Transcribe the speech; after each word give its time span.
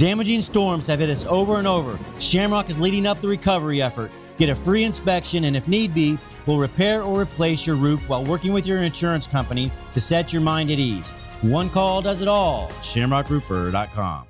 Damaging 0.00 0.40
storms 0.40 0.86
have 0.86 1.00
hit 1.00 1.10
us 1.10 1.26
over 1.26 1.58
and 1.58 1.68
over. 1.68 1.98
Shamrock 2.20 2.70
is 2.70 2.78
leading 2.78 3.06
up 3.06 3.20
the 3.20 3.28
recovery 3.28 3.82
effort. 3.82 4.10
Get 4.38 4.48
a 4.48 4.54
free 4.54 4.84
inspection, 4.84 5.44
and 5.44 5.54
if 5.54 5.68
need 5.68 5.92
be, 5.92 6.18
we'll 6.46 6.56
repair 6.56 7.02
or 7.02 7.20
replace 7.20 7.66
your 7.66 7.76
roof 7.76 8.08
while 8.08 8.24
working 8.24 8.54
with 8.54 8.66
your 8.66 8.80
insurance 8.80 9.26
company 9.26 9.70
to 9.92 10.00
set 10.00 10.32
your 10.32 10.40
mind 10.40 10.70
at 10.70 10.78
ease. 10.78 11.10
One 11.42 11.68
call 11.68 12.00
does 12.00 12.22
it 12.22 12.28
all. 12.28 12.68
ShamrockRoofer.com. 12.80 14.24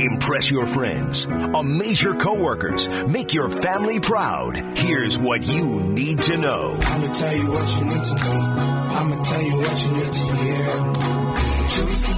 Impress 0.00 0.50
your 0.50 0.66
friends, 0.66 1.26
amaze 1.54 2.02
your 2.02 2.16
coworkers, 2.16 2.88
make 3.06 3.32
your 3.32 3.48
family 3.48 4.00
proud. 4.00 4.76
Here's 4.76 5.16
what 5.16 5.44
you 5.44 5.64
need 5.64 6.22
to 6.22 6.36
know. 6.36 6.76
I'ma 6.80 7.12
tell 7.12 7.36
you 7.36 7.50
what 7.52 7.78
you 7.78 7.84
need 7.84 8.02
to 8.02 8.14
know. 8.16 8.40
I'ma 8.98 9.22
tell 9.22 9.42
you 9.42 9.56
what 9.58 9.86
you 9.86 9.92
need 9.92 10.12
to 10.12 10.20
hear. 10.36 10.92
'Cause 11.38 11.62
the 11.62 11.68
truth 11.68 12.08
will 12.08 12.14
be 12.14 12.17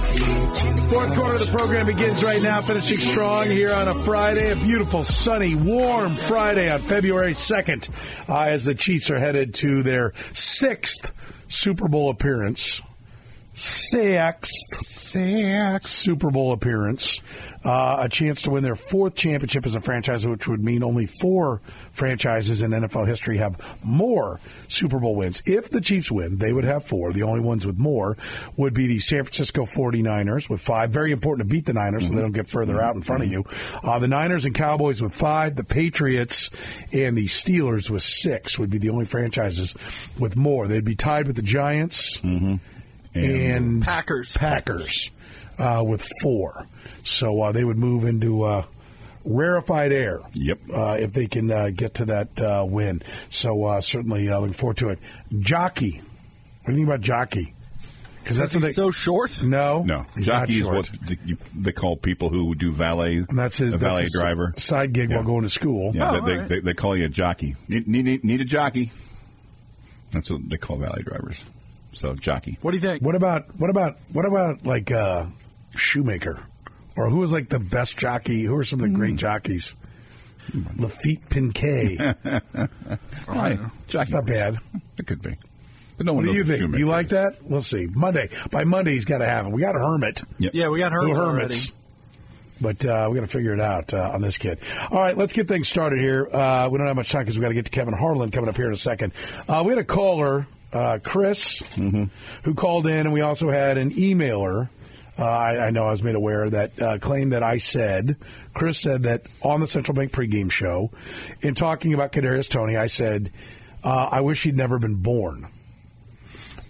Fourth 0.91 1.15
quarter 1.15 1.35
of 1.35 1.39
the 1.39 1.57
program 1.57 1.85
begins 1.85 2.21
right 2.21 2.41
now, 2.41 2.59
finishing 2.59 2.97
strong 2.97 3.45
here 3.45 3.71
on 3.71 3.87
a 3.87 3.93
Friday, 3.93 4.51
a 4.51 4.57
beautiful, 4.57 5.05
sunny, 5.05 5.55
warm 5.55 6.13
Friday 6.13 6.69
on 6.69 6.81
February 6.81 7.31
2nd, 7.31 7.89
uh, 8.27 8.41
as 8.41 8.65
the 8.65 8.75
Chiefs 8.75 9.09
are 9.09 9.17
headed 9.17 9.53
to 9.53 9.83
their 9.83 10.11
sixth 10.33 11.13
Super 11.47 11.87
Bowl 11.87 12.09
appearance. 12.09 12.81
Sixth, 13.61 14.83
sixth 14.87 15.87
Super 15.91 16.31
Bowl 16.31 16.51
appearance. 16.51 17.21
Uh, 17.63 17.97
a 17.99 18.09
chance 18.09 18.41
to 18.41 18.49
win 18.49 18.63
their 18.63 18.75
fourth 18.75 19.13
championship 19.13 19.67
as 19.67 19.75
a 19.75 19.79
franchise, 19.79 20.25
which 20.25 20.47
would 20.47 20.63
mean 20.63 20.83
only 20.83 21.05
four 21.05 21.61
franchises 21.91 22.63
in 22.63 22.71
NFL 22.71 23.05
history 23.05 23.37
have 23.37 23.59
more 23.83 24.39
Super 24.67 24.97
Bowl 24.97 25.15
wins. 25.15 25.43
If 25.45 25.69
the 25.69 25.79
Chiefs 25.79 26.11
win, 26.11 26.39
they 26.39 26.51
would 26.51 26.63
have 26.63 26.85
four. 26.85 27.13
The 27.13 27.21
only 27.21 27.39
ones 27.41 27.67
with 27.67 27.77
more 27.77 28.17
would 28.57 28.73
be 28.73 28.87
the 28.87 28.97
San 28.99 29.25
Francisco 29.25 29.65
49ers 29.67 30.49
with 30.49 30.59
five. 30.59 30.89
Very 30.89 31.11
important 31.11 31.47
to 31.47 31.53
beat 31.53 31.67
the 31.67 31.73
Niners 31.73 32.07
so 32.07 32.15
they 32.15 32.21
don't 32.21 32.31
get 32.31 32.49
further 32.49 32.81
out 32.81 32.95
in 32.95 33.03
front 33.03 33.21
of 33.21 33.29
you. 33.29 33.45
Uh, 33.83 33.99
the 33.99 34.07
Niners 34.07 34.45
and 34.45 34.55
Cowboys 34.55 35.03
with 35.03 35.13
five. 35.13 35.55
The 35.55 35.63
Patriots 35.63 36.49
and 36.91 37.15
the 37.15 37.25
Steelers 37.25 37.91
with 37.91 38.01
six 38.01 38.57
would 38.57 38.71
be 38.71 38.79
the 38.79 38.89
only 38.89 39.05
franchises 39.05 39.75
with 40.17 40.35
more. 40.35 40.67
They'd 40.67 40.83
be 40.83 40.95
tied 40.95 41.27
with 41.27 41.35
the 41.35 41.43
Giants 41.43 42.19
and, 43.13 43.81
Packers. 43.81 44.31
Packers 44.33 45.09
uh, 45.57 45.83
with 45.85 46.07
four. 46.21 46.67
So 47.03 47.41
uh, 47.41 47.51
they 47.51 47.63
would 47.63 47.77
move 47.77 48.05
into 48.05 48.43
uh, 48.43 48.65
rarefied 49.25 49.91
air. 49.91 50.19
Yep. 50.33 50.59
Uh, 50.73 50.97
if 50.99 51.13
they 51.13 51.27
can 51.27 51.51
uh, 51.51 51.69
get 51.73 51.95
to 51.95 52.05
that 52.05 52.39
uh, 52.41 52.65
win. 52.67 53.01
So 53.29 53.63
uh, 53.65 53.81
certainly 53.81 54.29
uh, 54.29 54.39
looking 54.39 54.53
forward 54.53 54.77
to 54.77 54.89
it. 54.89 54.99
Jockey. 55.39 56.01
What 56.63 56.67
do 56.67 56.71
you 56.73 56.77
think 56.77 56.87
about 56.87 57.01
Jockey? 57.01 57.53
Because 58.23 58.37
that's 58.37 58.53
what 58.53 58.61
they. 58.61 58.71
so 58.71 58.91
short. 58.91 59.41
no, 59.41 59.81
No, 59.81 60.05
he's 60.15 60.27
jockey 60.27 60.61
not 60.61 60.75
is 60.75 60.91
what 61.07 61.17
they 61.55 61.71
call 61.71 61.97
people 61.97 62.29
who 62.29 62.53
do 62.53 62.71
valet. 62.71 63.15
And 63.17 63.27
that's 63.39 63.57
his 63.57 63.69
a 63.73 63.77
that's 63.77 63.83
valet 63.83 64.01
his 64.03 64.13
driver. 64.13 64.53
side 64.57 64.93
gig 64.93 65.09
Yeah. 65.09 65.15
while 65.17 65.25
going 65.25 65.41
to 65.41 65.49
school. 65.49 65.89
Yeah, 65.95 66.11
Oh, 66.11 66.13
they, 66.21 66.31
they, 66.33 66.37
right. 66.37 66.47
they, 66.47 66.59
they 66.59 66.73
call 66.75 66.95
you 66.95 67.05
a 67.05 67.09
jockey. 67.09 67.55
Need, 67.67 67.87
need, 67.87 68.23
need 68.23 68.39
a 68.41 68.45
jockey. 68.45 68.91
That's 70.11 70.29
what 70.29 70.47
they 70.47 70.57
call 70.57 70.77
valet 70.77 71.01
drivers. 71.01 71.43
So 71.93 72.15
jockey. 72.15 72.57
What 72.61 72.71
do 72.71 72.77
you 72.77 72.81
think? 72.81 73.01
What 73.01 73.15
about 73.15 73.53
what 73.59 73.69
about 73.69 73.97
what 74.13 74.25
about 74.25 74.65
like 74.65 74.91
uh, 74.91 75.25
Shoemaker, 75.75 76.39
or 76.95 77.09
who 77.09 77.17
was 77.17 77.31
like 77.31 77.49
the 77.49 77.59
best 77.59 77.97
jockey? 77.97 78.43
Who 78.45 78.55
are 78.55 78.63
some 78.63 78.79
of 78.79 78.83
the 78.83 78.87
Hmm. 78.89 78.95
great 78.95 79.15
jockeys? 79.17 79.75
Laffit 80.53 81.21
Pincay. 81.29 82.15
Right. 83.27 83.59
Jockey. 83.87 84.11
not 84.13 84.25
bad. 84.25 84.57
It 84.97 85.07
could 85.07 85.21
be. 85.21 85.37
But 85.97 86.05
no 86.07 86.13
What 86.13 86.25
do 86.25 86.33
you 86.33 86.43
think? 86.43 86.59
Shoemaker 86.61 86.79
You 86.79 86.87
like 86.87 87.05
is. 87.07 87.11
that? 87.11 87.43
We'll 87.43 87.61
see. 87.61 87.85
Monday. 87.85 88.29
By 88.49 88.63
Monday, 88.65 88.93
he's 88.93 89.05
got 89.05 89.19
to 89.19 89.25
have 89.25 89.45
it. 89.45 89.51
We 89.51 89.61
got 89.61 89.75
a 89.75 89.79
Hermit. 89.79 90.23
Yep. 90.39 90.53
Yeah, 90.55 90.69
we 90.69 90.79
got 90.79 90.91
her 90.91 91.01
Little 91.01 91.17
already. 91.17 91.41
hermits. 91.55 91.71
But 92.59 92.85
uh, 92.85 93.07
we 93.09 93.15
got 93.15 93.21
to 93.21 93.27
figure 93.31 93.53
it 93.53 93.59
out 93.59 93.93
uh, 93.93 94.11
on 94.13 94.21
this 94.21 94.37
kid. 94.37 94.59
All 94.91 94.99
right, 94.99 95.17
let's 95.17 95.33
get 95.33 95.47
things 95.47 95.67
started 95.69 95.99
here. 95.99 96.27
Uh, 96.31 96.69
we 96.69 96.77
don't 96.77 96.87
have 96.87 96.95
much 96.95 97.11
time 97.11 97.21
because 97.23 97.37
we 97.37 97.41
got 97.41 97.49
to 97.49 97.53
get 97.55 97.65
to 97.65 97.71
Kevin 97.71 97.93
Harlan 97.93 98.29
coming 98.31 98.49
up 98.49 98.57
here 98.57 98.67
in 98.67 98.73
a 98.73 98.77
second. 98.77 99.13
Uh, 99.47 99.63
we 99.65 99.71
had 99.71 99.79
a 99.79 99.83
caller, 99.85 100.47
uh, 100.73 100.99
Chris, 101.03 101.61
who 102.43 102.53
called 102.55 102.87
in, 102.87 102.99
and 102.99 103.13
we 103.13 103.21
also 103.21 103.49
had 103.49 103.77
an 103.77 103.91
emailer. 103.91 104.69
Uh, 105.19 105.25
I, 105.25 105.67
I 105.67 105.69
know 105.71 105.85
I 105.85 105.91
was 105.91 106.01
made 106.01 106.15
aware 106.15 106.49
that 106.49 106.81
uh, 106.81 106.97
claimed 106.97 107.33
that 107.33 107.43
I 107.43 107.57
said, 107.57 108.15
Chris 108.53 108.79
said 108.79 109.03
that 109.03 109.23
on 109.41 109.59
the 109.59 109.67
Central 109.67 109.95
Bank 109.95 110.11
pregame 110.11 110.49
show, 110.49 110.91
in 111.41 111.53
talking 111.53 111.93
about 111.93 112.11
Kadarius 112.11 112.49
Toney, 112.49 112.77
I 112.77 112.87
said, 112.87 113.31
uh, 113.83 114.09
I 114.11 114.21
wish 114.21 114.43
he'd 114.43 114.55
never 114.55 114.79
been 114.79 114.95
born. 114.95 115.47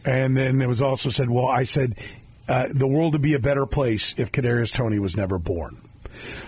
And 0.04 0.36
then 0.36 0.62
it 0.62 0.68
was 0.68 0.82
also 0.82 1.10
said, 1.10 1.30
well, 1.30 1.48
I 1.48 1.64
said, 1.64 2.00
uh, 2.48 2.68
the 2.74 2.88
world 2.88 3.14
would 3.14 3.22
be 3.22 3.36
a 3.36 3.40
better 3.40 3.66
place 3.66 4.16
if 4.18 4.32
Kadarius 4.32 4.74
Toney 4.74 5.00
was 5.00 5.16
never 5.16 5.38
born. 5.38 5.80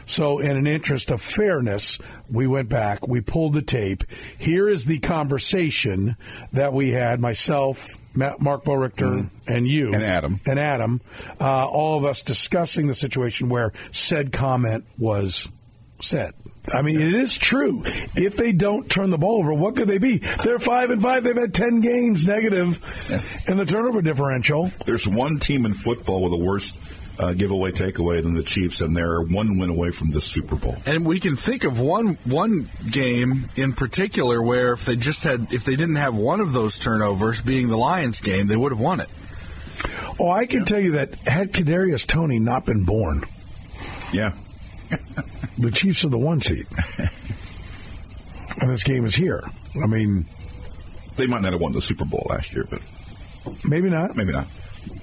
So, 0.05 0.39
in 0.39 0.57
an 0.57 0.67
interest 0.67 1.11
of 1.11 1.21
fairness, 1.21 1.99
we 2.29 2.47
went 2.47 2.69
back, 2.69 3.07
we 3.07 3.21
pulled 3.21 3.53
the 3.53 3.61
tape. 3.61 4.03
Here 4.37 4.69
is 4.69 4.85
the 4.85 4.99
conversation 4.99 6.15
that 6.51 6.73
we 6.73 6.91
had, 6.91 7.19
myself, 7.19 7.89
Matt, 8.15 8.41
Mark 8.41 8.63
Borichter, 8.63 9.29
and 9.47 9.67
you. 9.67 9.85
Mm-hmm. 9.85 9.95
And 9.95 10.03
Adam. 10.03 10.39
And 10.45 10.59
Adam, 10.59 11.01
uh, 11.39 11.67
all 11.67 11.97
of 11.97 12.05
us 12.05 12.21
discussing 12.21 12.87
the 12.87 12.93
situation 12.93 13.49
where 13.49 13.73
said 13.91 14.31
comment 14.31 14.85
was 14.97 15.49
said. 16.01 16.33
I 16.71 16.81
mean, 16.81 17.01
it 17.01 17.13
is 17.13 17.37
true. 17.37 17.83
If 18.15 18.37
they 18.37 18.53
don't 18.53 18.89
turn 18.89 19.09
the 19.09 19.17
ball 19.17 19.39
over, 19.39 19.53
what 19.53 19.75
could 19.75 19.87
they 19.87 19.97
be? 19.97 20.17
They're 20.17 20.59
five 20.59 20.91
and 20.91 21.01
five. 21.01 21.23
They've 21.23 21.35
had 21.35 21.53
ten 21.53 21.81
games 21.81 22.25
negative 22.25 22.79
in 23.47 23.57
the 23.57 23.65
turnover 23.65 24.01
differential. 24.01 24.71
There's 24.85 25.07
one 25.07 25.39
team 25.39 25.65
in 25.65 25.73
football 25.73 26.21
with 26.23 26.31
a 26.33 26.37
worse 26.37 26.71
uh, 27.19 27.33
giveaway 27.33 27.71
takeaway 27.71 28.21
than 28.23 28.33
the 28.33 28.43
Chiefs, 28.43 28.81
and 28.81 28.95
they're 28.95 29.21
one 29.21 29.57
win 29.59 29.69
away 29.69 29.91
from 29.91 30.09
the 30.11 30.19
Super 30.21 30.55
Bowl. 30.55 30.75
And 30.85 31.05
we 31.05 31.19
can 31.19 31.35
think 31.35 31.63
of 31.63 31.79
one 31.79 32.15
one 32.25 32.69
game 32.89 33.49
in 33.55 33.73
particular 33.73 34.41
where 34.41 34.73
if 34.73 34.85
they 34.85 34.95
just 34.95 35.23
had 35.23 35.53
if 35.53 35.63
they 35.65 35.75
didn't 35.75 35.97
have 35.97 36.15
one 36.15 36.39
of 36.41 36.53
those 36.53 36.77
turnovers 36.79 37.41
being 37.41 37.67
the 37.69 37.77
Lions 37.77 38.19
game, 38.21 38.47
they 38.47 38.55
would 38.57 38.71
have 38.71 38.79
won 38.81 38.99
it. 38.99 39.09
Oh, 40.19 40.29
I 40.29 40.45
can 40.45 40.65
tell 40.65 40.79
you 40.79 40.93
that 40.93 41.15
had 41.27 41.51
Kadarius 41.53 42.05
Toney 42.07 42.39
not 42.39 42.65
been 42.65 42.83
born, 42.85 43.23
Yeah. 44.11 44.33
the 45.57 45.71
Chiefs 45.71 46.05
are 46.05 46.09
the 46.09 46.19
one 46.19 46.39
seed, 46.39 46.67
and 48.61 48.69
this 48.69 48.83
game 48.83 49.05
is 49.05 49.15
here. 49.15 49.43
I 49.81 49.87
mean, 49.87 50.25
They 51.15 51.27
might 51.27 51.41
not 51.41 51.51
have 51.53 51.61
won 51.61 51.71
the 51.73 51.81
Super 51.81 52.05
Bowl 52.05 52.25
last 52.29 52.53
year, 52.53 52.65
but 52.69 52.81
maybe 53.63 53.89
not. 53.89 54.15
maybe 54.15 54.31
not. 54.31 54.47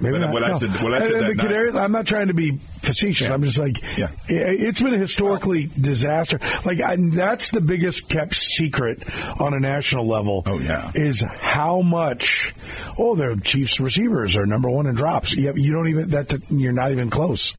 Maybe 0.00 0.12
But 0.12 0.20
not. 0.22 0.32
what 0.32 0.44
I 0.44 0.48
No. 0.48 0.58
said- 0.58 0.82
what 0.82 0.92
I 0.94 0.96
And- 0.96 1.04
said 1.04 1.12
and 1.14 1.22
that 1.22 1.36
the 1.36 1.42
night- 1.42 1.52
Kadarius- 1.74 1.80
I'm 1.82 1.92
not 1.92 2.06
trying 2.06 2.28
to 2.28 2.34
be 2.34 2.58
facetious. 2.82 3.28
I'm 3.30 3.42
just 3.42 3.58
like, 3.58 3.82
Yeah. 3.98 4.08
it's 4.28 4.80
been 4.80 4.94
a 4.94 4.98
historically 4.98 5.70
disaster. 5.78 6.38
Like 6.64 6.80
I, 6.80 6.96
that's 6.98 7.50
the 7.50 7.60
biggest 7.60 8.08
kept 8.08 8.34
secret 8.36 9.02
on 9.38 9.52
a 9.54 9.60
national 9.60 10.06
level. 10.08 10.42
Oh, 10.46 10.58
yeah. 10.58 10.90
is 10.94 11.22
how 11.40 11.82
much. 11.82 12.54
Oh, 12.98 13.14
their 13.14 13.36
Chiefs 13.36 13.78
receivers 13.80 14.36
are 14.36 14.46
number 14.46 14.68
one 14.70 14.86
in 14.86 14.94
drops. 14.94 15.34
You, 15.34 15.52
you 15.56 15.72
don't 15.72 15.88
even 15.88 16.08
that. 16.10 16.34
You're 16.50 16.72
not 16.72 16.92
even 16.92 17.10
close. 17.10 17.54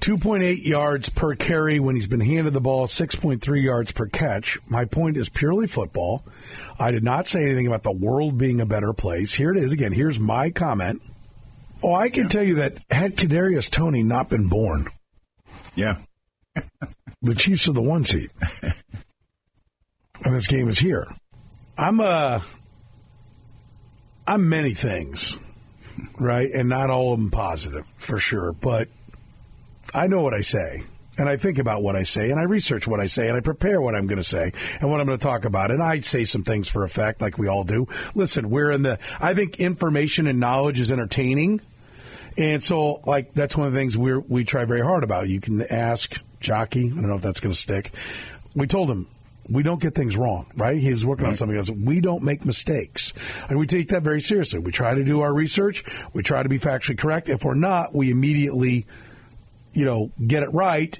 2.8 0.00 0.64
yards 0.64 1.08
per 1.08 1.34
carry 1.34 1.80
when 1.80 1.96
he's 1.96 2.06
been 2.06 2.20
handed 2.20 2.52
the 2.52 2.60
ball, 2.60 2.86
6.3 2.86 3.62
yards 3.62 3.92
per 3.92 4.06
catch. 4.06 4.58
My 4.68 4.84
point 4.84 5.16
is 5.16 5.28
purely 5.28 5.66
football. 5.66 6.24
I 6.78 6.90
did 6.92 7.02
not 7.02 7.26
say 7.26 7.42
anything 7.42 7.66
about 7.66 7.82
the 7.82 7.92
world 7.92 8.38
being 8.38 8.60
a 8.60 8.66
better 8.66 8.92
place. 8.92 9.34
Here 9.34 9.50
it 9.50 9.56
is 9.58 9.72
again. 9.72 9.92
Here's 9.92 10.18
my 10.20 10.50
comment. 10.50 11.02
Oh, 11.82 11.94
I 11.94 12.08
can 12.08 12.28
tell 12.28 12.42
you 12.42 12.56
that 12.56 12.78
had 12.90 13.16
Kadarius 13.16 13.70
Toney 13.70 14.02
not 14.02 14.28
been 14.28 14.48
born, 14.48 14.88
Yeah. 15.74 15.98
the 17.22 17.34
Chiefs 17.34 17.68
are 17.68 17.72
the 17.72 17.82
one 17.82 18.02
seed, 18.04 18.30
and 20.24 20.34
this 20.34 20.48
game 20.48 20.68
is 20.68 20.78
here. 20.78 21.06
I'm 21.76 22.00
uh 22.00 22.40
I'm 24.26 24.48
many 24.48 24.74
things, 24.74 25.38
right, 26.18 26.50
and 26.52 26.68
not 26.68 26.90
all 26.90 27.12
of 27.12 27.20
them 27.20 27.30
positive 27.30 27.84
for 27.96 28.18
sure, 28.18 28.52
but 28.52 28.88
I 29.94 30.06
know 30.06 30.20
what 30.20 30.34
I 30.34 30.40
say. 30.40 30.84
And 31.16 31.28
I 31.28 31.36
think 31.36 31.58
about 31.58 31.82
what 31.82 31.96
I 31.96 32.04
say, 32.04 32.30
and 32.30 32.38
I 32.38 32.44
research 32.44 32.86
what 32.86 33.00
I 33.00 33.06
say, 33.06 33.26
and 33.26 33.36
I 33.36 33.40
prepare 33.40 33.80
what 33.80 33.96
I'm 33.96 34.06
going 34.06 34.18
to 34.18 34.24
say 34.24 34.52
and 34.80 34.88
what 34.88 35.00
I'm 35.00 35.06
going 35.06 35.18
to 35.18 35.22
talk 35.22 35.44
about. 35.44 35.72
And 35.72 35.82
I 35.82 35.98
say 35.98 36.24
some 36.24 36.44
things 36.44 36.68
for 36.68 36.84
effect, 36.84 37.20
like 37.20 37.38
we 37.38 37.48
all 37.48 37.64
do. 37.64 37.88
Listen, 38.14 38.50
we're 38.50 38.70
in 38.70 38.82
the. 38.82 39.00
I 39.18 39.34
think 39.34 39.58
information 39.58 40.28
and 40.28 40.38
knowledge 40.38 40.78
is 40.78 40.92
entertaining, 40.92 41.60
and 42.36 42.62
so 42.62 43.00
like 43.04 43.34
that's 43.34 43.56
one 43.56 43.66
of 43.66 43.72
the 43.72 43.78
things 43.80 43.98
we 43.98 44.16
we 44.16 44.44
try 44.44 44.64
very 44.64 44.80
hard 44.80 45.02
about. 45.02 45.28
You 45.28 45.40
can 45.40 45.60
ask 45.62 46.20
Jockey. 46.38 46.86
I 46.86 46.90
don't 46.90 47.08
know 47.08 47.16
if 47.16 47.22
that's 47.22 47.40
going 47.40 47.52
to 47.52 47.60
stick. 47.60 47.92
We 48.54 48.68
told 48.68 48.88
him 48.88 49.08
we 49.48 49.62
don't 49.62 49.80
get 49.80 49.94
things 49.94 50.16
wrong, 50.16 50.46
right? 50.56 50.78
He 50.78 50.92
was 50.92 51.04
working 51.04 51.26
on 51.26 51.34
something 51.34 51.56
else. 51.56 51.70
We 51.70 52.00
don't 52.00 52.22
make 52.22 52.44
mistakes. 52.44 53.12
And 53.48 53.58
we 53.58 53.66
take 53.66 53.88
that 53.88 54.02
very 54.02 54.20
seriously. 54.20 54.58
We 54.58 54.72
try 54.72 54.94
to 54.94 55.02
do 55.02 55.20
our 55.20 55.32
research. 55.32 55.84
We 56.12 56.22
try 56.22 56.42
to 56.42 56.48
be 56.48 56.58
factually 56.58 56.98
correct. 56.98 57.28
If 57.28 57.44
we're 57.44 57.54
not, 57.54 57.94
we 57.94 58.10
immediately, 58.10 58.86
you 59.72 59.84
know, 59.84 60.10
get 60.26 60.42
it 60.42 60.52
right 60.52 60.98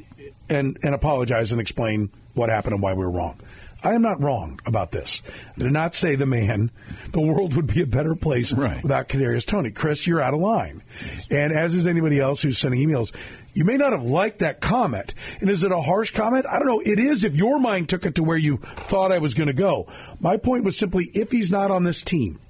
and, 0.49 0.79
and 0.82 0.94
apologize 0.94 1.53
and 1.53 1.61
explain 1.61 2.11
what 2.35 2.50
happened 2.50 2.75
and 2.75 2.82
why 2.82 2.93
we 2.93 3.05
were 3.05 3.11
wrong. 3.11 3.41
I 3.81 3.93
am 3.94 4.03
not 4.03 4.20
wrong 4.20 4.59
about 4.67 4.91
this. 4.91 5.23
I 5.56 5.61
did 5.61 5.73
not 5.73 5.94
say 5.94 6.17
the 6.17 6.26
man, 6.26 6.73
the 7.12 7.20
world 7.20 7.55
would 7.55 7.69
be 7.69 7.81
a 7.81 7.87
better 7.87 8.17
place 8.17 8.53
Right. 8.53 8.82
without 8.82 9.09
Kadarius 9.09 9.47
Toney. 9.47 9.70
Chris, 9.70 10.05
you're 10.05 10.20
out 10.20 10.35
of 10.35 10.41
line. 10.41 10.82
And 11.31 11.53
as 11.53 11.75
is 11.75 11.87
anybody 11.87 12.19
else 12.19 12.43
who's 12.43 12.59
sending 12.59 12.81
emails, 12.85 13.12
you 13.55 13.65
may 13.65 13.76
not 13.76 13.93
have 13.93 14.03
liked 14.03 14.41
that 14.41 14.61
comment. 14.61 15.14
And 15.41 15.49
is 15.49 15.62
it 15.62 15.71
a 15.71 15.81
harsh 15.81 16.11
comment? 16.12 16.44
I 16.50 16.59
don't 16.59 16.67
know. 16.67 16.81
It 16.85 16.99
is 16.99 17.23
if 17.23 17.37
your 17.37 17.61
mind 17.61 17.88
took 17.88 18.05
it 18.05 18.17
to 18.17 18.25
where 18.25 18.37
you 18.37 18.56
thought 18.56 19.12
I 19.12 19.19
was 19.19 19.35
going 19.35 19.47
to 19.47 19.53
go. 19.53 19.87
My 20.19 20.38
point 20.38 20.64
was 20.64 20.76
simply 20.76 21.09
if 21.14 21.31
he's 21.31 21.53
not 21.53 21.71
on 21.71 21.85
this 21.85 22.03
team, 22.03 22.41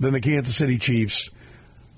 then 0.00 0.12
the 0.12 0.20
Kansas 0.20 0.56
City 0.56 0.76
Chiefs 0.76 1.30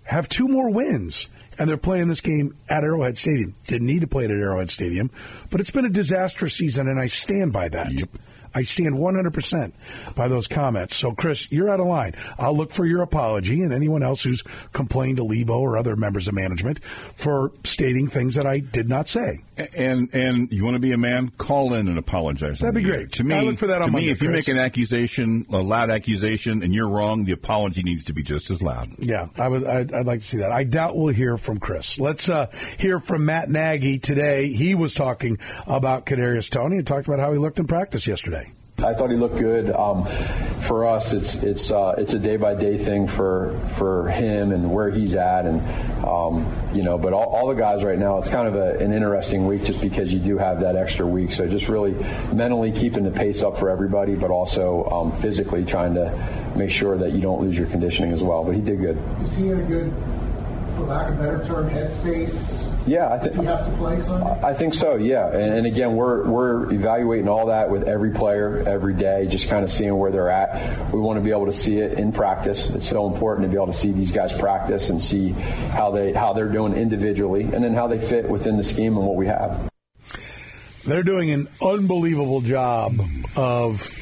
have 0.03 0.29
two 0.29 0.49
more 0.49 0.69
wins. 0.69 1.29
And 1.59 1.69
they're 1.69 1.77
playing 1.77 2.09
this 2.09 2.21
game 2.21 2.57
at 2.69 2.85
Arrowhead 2.85 3.17
Stadium. 3.17 3.55
Didn't 3.67 3.87
need 3.87 4.03
to 4.03 4.07
play 4.07 4.25
it 4.25 4.31
at 4.31 4.37
Arrowhead 4.37 4.71
Stadium, 4.71 5.11
but 5.51 5.61
it's 5.61 5.71
been 5.71 5.87
a 5.87 5.91
disastrous 5.91 6.55
season, 6.55 6.89
and 6.89 7.01
I 7.01 7.07
stand 7.07 7.53
by 7.53 7.69
that. 7.71 7.93
I 8.57 8.63
stand 8.63 8.95
100% 8.95 9.73
by 10.15 10.29
those 10.29 10.49
comments. 10.49 10.97
So, 10.97 11.13
Chris, 11.13 11.47
you're 11.53 11.69
out 11.69 11.79
of 11.79 11.87
line. 11.87 12.15
I'll 12.39 12.57
look 12.57 12.73
for 12.73 12.87
your 12.87 13.03
apology 13.03 13.61
and 13.61 13.71
anyone 13.71 14.03
else 14.03 14.23
who's 14.23 14.43
complained 14.73 15.19
to 15.19 15.25
Lebo 15.25 15.61
or 15.61 15.77
other 15.77 15.95
members 15.95 16.27
of 16.27 16.33
management 16.33 16.83
for 16.83 17.53
stating 17.65 18.09
things 18.09 18.35
that 18.37 18.47
I 18.47 18.61
did 18.61 18.89
not 18.89 19.09
say. 19.09 19.43
And 19.75 20.15
and 20.15 20.53
you 20.53 20.65
want 20.65 20.75
to 20.75 20.81
be 20.81 20.93
a 20.93 20.99
man, 20.99 21.31
call 21.39 21.75
in 21.75 21.89
and 21.89 21.99
apologize. 21.99 22.61
That'd 22.61 22.75
be 22.75 22.83
air. 22.83 22.99
great. 22.99 23.13
To 23.13 23.25
me, 23.25 23.35
I 23.35 23.41
look 23.41 23.59
for 23.59 23.67
that 23.69 23.81
on 23.81 23.89
to 23.89 23.93
Monday, 23.93 24.07
me, 24.07 24.13
if 24.13 24.23
you 24.23 24.29
make 24.29 24.49
an 24.49 24.59
accusation, 24.59 25.47
a 25.51 25.59
loud 25.59 25.89
accusation, 25.89 26.63
and 26.63 26.75
you're 26.75 26.89
wrong, 26.89 27.25
the 27.25 27.33
apology 27.33 27.83
needs 27.83 28.05
to 28.05 28.13
be 28.13 28.23
just 28.23 28.51
as 28.51 28.63
loud. 28.63 28.91
Yeah, 28.99 29.29
I 29.39 29.49
would. 29.49 29.65
I'd, 29.65 29.95
I'd 29.95 30.07
like 30.07 30.21
to 30.21 30.27
see 30.27 30.39
that. 30.39 30.53
I 30.53 30.65
doubt 30.65 30.95
we'll 30.97 31.15
hear 31.15 31.39
from 31.39 31.59
Chris. 31.59 31.99
Let's 31.99 32.29
uh, 32.29 32.47
hear 32.79 33.01
from 33.01 33.25
Matt 33.25 33.49
Nagy 33.49 33.99
today. 33.99 34.49
He 34.49 34.75
was 34.75 34.93
talking 34.93 35.39
about 35.67 36.05
Kadarius 36.05 36.51
Toney 36.51 36.77
and 36.77 36.87
talked 36.87 37.07
about 37.07 37.21
how 37.21 37.33
he 37.33 37.39
looked 37.39 37.59
in 37.59 37.67
practice 37.67 38.07
yesterday. 38.07 38.46
I 38.85 38.93
thought 38.93 39.11
he 39.11 39.17
looked 39.17 39.39
good. 39.39 39.71
Um, 39.71 40.05
for 40.61 40.85
us, 40.85 41.15
it's 41.15 41.37
it's 41.37 41.71
uh, 41.71 41.95
it's 41.97 42.13
a 42.13 42.19
day 42.19 42.37
by 42.37 42.55
day 42.55 42.77
thing 42.77 43.07
for 43.07 43.59
for 43.75 44.09
him 44.09 44.53
and 44.53 44.71
where 44.71 44.91
he's 44.91 45.15
at, 45.15 45.47
and 45.47 45.63
um, 46.05 46.47
you 46.75 46.83
know. 46.83 46.99
But 46.99 47.15
all, 47.15 47.25
all 47.25 47.47
the 47.47 47.55
guys 47.55 47.83
right 47.85 47.99
now, 47.99 48.19
it's 48.19 48.29
kind 48.29 48.47
of 48.47 48.55
a, 48.55 48.79
an 48.79 48.93
interesting 48.93 49.47
week 49.47 49.65
just 49.65 49.81
because 49.81 50.13
you 50.13 50.19
do 50.19 50.37
have 50.37 50.61
that 50.61 50.77
extra 50.77 51.07
week. 51.07 51.33
So 51.33 51.49
just 51.49 51.69
really 51.69 51.93
mentally 52.35 52.71
keeping 52.71 53.05
the 53.05 53.11
pace 53.11 53.43
up 53.43 53.57
for 53.57 53.71
everybody, 53.71 54.15
but 54.15 54.31
also 54.31 54.85
um, 54.91 55.13
physically 55.13 55.65
trying 55.65 55.95
to 55.95 56.53
make 56.55 56.71
sure 56.71 56.99
that 56.99 57.13
you 57.13 57.23
don't 57.23 57.41
lose 57.41 57.57
your 57.57 57.69
conditioning 57.69 58.13
as 58.13 58.23
well. 58.23 58.45
But 58.45 58.57
he 58.57 58.61
did 58.61 58.81
good. 58.81 58.99
Is 59.25 59.35
he 59.37 59.49
in 59.49 59.61
a 59.61 59.63
good, 59.63 59.91
for 60.77 60.83
lack 60.83 61.09
of 61.09 61.19
a 61.19 61.23
better 61.23 61.45
term, 61.47 61.71
headspace? 61.71 62.76
Yeah, 62.87 63.09
I 63.09 63.19
think. 63.19 63.35
he 63.35 63.45
has 63.45 63.67
to 63.67 63.73
play 63.73 64.01
Sunday? 64.01 64.41
I 64.43 64.55
think 64.55 64.73
so, 64.73 64.95
yeah. 64.97 65.27
And, 65.27 65.55
and 65.55 65.67
again, 65.67 65.97
we're 65.97 66.23
we're 66.25 66.73
evaluating 66.73 67.29
all 67.29 67.47
that 67.47 67.69
with 67.69 67.85
every 67.89 68.13
player 68.13 68.63
every 68.67 68.95
day, 68.95 69.27
just 69.27 69.49
kind 69.49 69.65
of 69.65 69.71
seeing 69.71 69.97
where 69.99 70.13
they're 70.13 70.31
at. 70.31 70.93
We 70.93 71.01
want 71.01 71.19
to 71.19 71.21
be 71.21 71.31
able 71.31 71.47
to 71.47 71.53
see 71.53 71.79
it 71.79 71.99
in 71.99 72.13
practice. 72.13 72.71
It's 72.71 72.89
so 72.89 73.07
important 73.13 73.45
to 73.45 73.49
be 73.51 73.57
able 73.57 73.67
to 73.67 73.73
see 73.73 73.91
these 73.91 74.13
guys 74.13 74.33
practice 74.33 74.91
and 74.91 75.03
see 75.03 75.31
how 75.31 75.91
they 75.91 76.13
how 76.13 76.33
they're 76.33 76.49
doing 76.49 76.75
individually, 76.75 77.43
and 77.43 77.63
then 77.65 77.75
how 77.75 77.89
they 77.89 77.99
fit 77.99 78.29
within 78.29 78.57
the 78.57 78.65
scheme 78.65 78.97
and 78.97 79.05
what 79.05 79.17
we 79.17 79.27
have. 79.27 79.69
They're 80.85 81.03
doing 81.03 81.31
an 81.31 81.49
unbelievable 81.61 82.41
job 82.41 83.01
of 83.35 83.93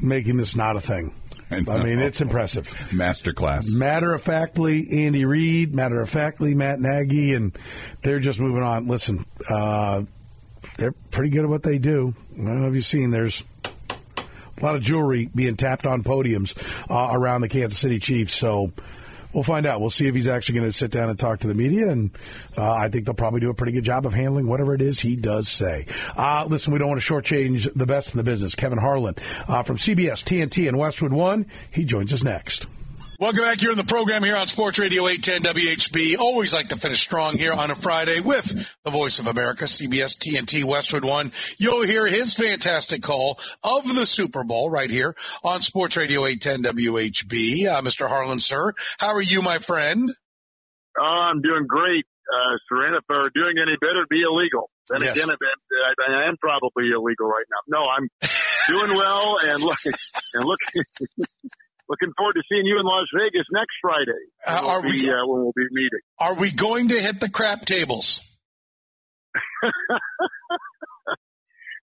making 0.00 0.36
this 0.36 0.54
not 0.54 0.76
a 0.76 0.80
thing. 0.80 1.12
I 1.52 1.82
mean, 1.82 1.98
it's 1.98 2.20
impressive. 2.20 2.68
Masterclass. 2.90 3.70
Matter 3.72 4.14
of 4.14 4.22
factly, 4.22 5.04
Andy 5.04 5.24
Reid. 5.24 5.74
Matter 5.74 6.00
of 6.00 6.08
factly, 6.08 6.54
Matt 6.54 6.80
Nagy, 6.80 7.34
and 7.34 7.56
they're 8.02 8.20
just 8.20 8.40
moving 8.40 8.62
on. 8.62 8.88
Listen, 8.88 9.24
uh, 9.48 10.02
they're 10.76 10.92
pretty 10.92 11.30
good 11.30 11.44
at 11.44 11.48
what 11.48 11.62
they 11.62 11.78
do. 11.78 12.14
I 12.32 12.36
don't 12.36 12.62
know 12.62 12.68
if 12.68 12.74
you've 12.74 12.84
seen. 12.84 13.10
There's 13.10 13.44
a 13.64 14.64
lot 14.64 14.76
of 14.76 14.82
jewelry 14.82 15.28
being 15.34 15.56
tapped 15.56 15.86
on 15.86 16.02
podiums 16.02 16.56
uh, 16.90 17.08
around 17.12 17.42
the 17.42 17.48
Kansas 17.48 17.78
City 17.78 17.98
Chiefs. 17.98 18.34
So 18.34 18.72
we'll 19.32 19.42
find 19.42 19.66
out. 19.66 19.80
We'll 19.80 19.90
see 19.90 20.06
if 20.06 20.14
he's 20.14 20.28
actually 20.28 20.58
going 20.58 20.70
to 20.70 20.76
sit 20.76 20.90
down 20.90 21.08
and 21.10 21.18
talk 21.18 21.40
to 21.40 21.48
the 21.48 21.54
media, 21.54 21.88
and 21.90 22.10
uh, 22.56 22.70
I 22.70 22.88
think 22.88 23.04
they'll 23.04 23.14
probably 23.14 23.40
do 23.40 23.50
a 23.50 23.54
pretty 23.54 23.72
good 23.72 23.84
job 23.84 24.06
of 24.06 24.14
handling 24.14 24.46
whatever 24.46 24.74
it 24.74 24.82
is 24.82 25.00
he 25.00 25.16
does 25.16 25.48
say. 25.48 25.86
Uh, 26.16 26.46
listen, 26.48 26.72
we 26.72 26.78
don't 26.78 26.88
want 26.88 27.00
to 27.00 27.06
shortchange 27.06 27.72
the 27.74 27.86
best 27.86 28.14
in 28.14 28.18
the 28.18 28.24
business. 28.24 28.54
Kevin 28.54 28.78
Harlan 28.78 29.14
uh, 29.48 29.62
from 29.62 29.76
CBS 29.76 30.22
TNT 30.22 30.68
and 30.68 30.78
Westwood 30.78 31.12
One. 31.12 31.46
He 31.70 31.84
joins 31.84 32.12
us 32.12 32.22
next. 32.22 32.66
Welcome 33.22 33.44
back 33.44 33.60
here 33.60 33.70
in 33.70 33.76
the 33.76 33.84
program 33.84 34.24
here 34.24 34.34
on 34.34 34.48
Sports 34.48 34.80
Radio 34.80 35.06
810 35.06 35.54
WHB. 35.54 36.18
Always 36.18 36.52
like 36.52 36.70
to 36.70 36.76
finish 36.76 37.00
strong 37.00 37.38
here 37.38 37.52
on 37.52 37.70
a 37.70 37.76
Friday 37.76 38.18
with 38.18 38.68
the 38.82 38.90
voice 38.90 39.20
of 39.20 39.28
America, 39.28 39.66
CBS 39.66 40.18
TNT 40.18 40.64
Westwood 40.64 41.04
One. 41.04 41.30
You'll 41.56 41.86
hear 41.86 42.04
his 42.08 42.34
fantastic 42.34 43.00
call 43.04 43.38
of 43.62 43.86
the 43.94 44.06
Super 44.06 44.42
Bowl 44.42 44.70
right 44.70 44.90
here 44.90 45.14
on 45.44 45.60
Sports 45.60 45.96
Radio 45.96 46.26
810 46.26 46.74
WHB. 46.74 47.66
Uh, 47.66 47.80
Mr. 47.82 48.08
Harlan, 48.08 48.40
sir, 48.40 48.72
how 48.98 49.14
are 49.14 49.22
you, 49.22 49.40
my 49.40 49.58
friend? 49.58 50.10
Oh, 50.98 51.04
I'm 51.04 51.40
doing 51.42 51.66
great. 51.68 52.04
Uh, 52.26 52.56
Serena, 52.68 52.96
if 52.96 53.04
I 53.08 53.12
were 53.14 53.30
doing 53.36 53.54
any 53.62 53.76
better, 53.80 54.04
be 54.10 54.22
illegal. 54.28 54.68
Then 54.88 55.02
Yes. 55.02 55.16
again, 55.16 55.30
I, 55.30 55.34
I, 56.10 56.24
I 56.24 56.28
am 56.28 56.36
probably 56.38 56.90
illegal 56.90 57.28
right 57.28 57.44
now. 57.52 57.78
No, 57.78 57.86
I'm 57.86 58.08
doing 58.66 58.96
well 58.98 59.38
and 59.44 59.62
looking 59.62 59.92
and 60.34 60.44
looking 60.44 60.82
looking 61.88 62.12
forward 62.16 62.34
to 62.34 62.42
seeing 62.50 62.64
you 62.66 62.78
in 62.78 62.84
Las 62.86 63.06
Vegas 63.16 63.46
next 63.52 63.74
Friday. 63.80 64.20
Uh, 64.46 64.60
we'll 64.62 64.70
are 64.70 64.80
we- 64.82 65.10
uh, 65.10 65.26
when 65.26 65.42
we'll 65.42 65.52
be 65.56 65.66
meeting? 65.70 66.00
Are 66.18 66.34
we 66.34 66.50
going 66.50 66.88
to 66.88 67.00
hit 67.00 67.20
the 67.20 67.28
crap 67.28 67.64
tables? 67.64 68.20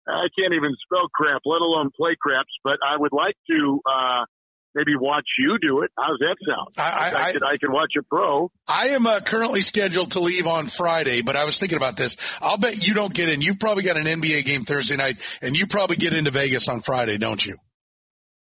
I 0.08 0.28
can't 0.38 0.54
even 0.54 0.76
spell 0.84 1.08
crap, 1.14 1.42
let 1.46 1.62
alone 1.62 1.92
play 1.96 2.16
craps. 2.20 2.50
But 2.64 2.78
I 2.86 2.98
would 2.98 3.12
like 3.14 3.36
to 3.52 3.80
uh, 3.86 4.26
maybe 4.74 4.94
watch 5.00 5.26
you 5.38 5.58
do 5.62 5.82
it. 5.84 5.92
How's 5.98 6.18
that 6.20 6.36
sound? 6.48 6.70
I- 6.78 7.12
I- 7.12 7.24
I 7.28 7.32
could 7.34 7.44
I 7.44 7.58
could 7.58 7.72
watch 7.72 7.94
a 8.00 8.02
pro. 8.04 8.50
I 8.68 8.88
am 8.90 9.06
uh, 9.06 9.20
currently 9.20 9.62
scheduled 9.62 10.12
to 10.14 10.20
leave 10.20 10.48
on 10.48 10.68
Friday, 10.68 11.22
but 11.22 11.36
I 11.36 11.44
was 11.46 11.60
thinking 11.60 11.78
about 11.78 11.96
this. 11.96 12.18
I'll 12.42 12.58
bet 12.58 12.88
you 12.88 12.94
don't 12.96 13.14
get 13.14 13.30
in. 13.30 13.42
You've 13.42 13.60
probably 13.60 13.84
got 13.84 13.98
an 13.98 14.06
NBA 14.06 14.46
game 14.46 14.66
Thursday 14.66 14.96
night, 14.96 15.22
and 15.44 15.56
you 15.56 15.68
probably 15.68 15.98
get 15.98 16.14
into 16.14 16.32
Vegas 16.32 16.68
on 16.68 16.82
Friday, 16.82 17.18
don't 17.20 17.46
you? 17.46 17.58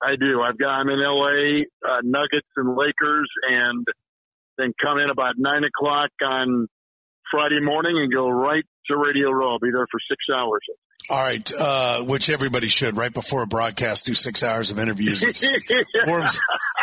I 0.03 0.15
do. 0.15 0.41
I've 0.41 0.57
got 0.57 0.69
I'm 0.69 0.89
in 0.89 0.99
LA, 0.99 1.61
uh, 1.87 2.01
Nuggets 2.03 2.47
and 2.55 2.75
Lakers, 2.75 3.29
and 3.49 3.85
then 4.57 4.73
come 4.81 4.97
in 4.97 5.09
about 5.09 5.35
nine 5.37 5.63
o'clock 5.63 6.09
on 6.23 6.67
Friday 7.31 7.61
morning 7.61 7.97
and 7.97 8.11
go 8.11 8.29
right 8.29 8.63
to 8.87 8.97
Radio 8.97 9.31
Row. 9.31 9.53
I'll 9.53 9.59
be 9.59 9.71
there 9.71 9.87
for 9.91 9.99
six 10.09 10.25
hours. 10.33 10.61
All 11.09 11.19
right, 11.19 11.51
uh, 11.53 12.03
which 12.03 12.29
everybody 12.29 12.67
should 12.67 12.95
right 12.95 13.13
before 13.13 13.41
a 13.41 13.47
broadcast 13.47 14.05
do 14.05 14.13
six 14.13 14.43
hours 14.43 14.71
of 14.71 14.79
interviews. 14.79 15.23
Warms 16.05 16.39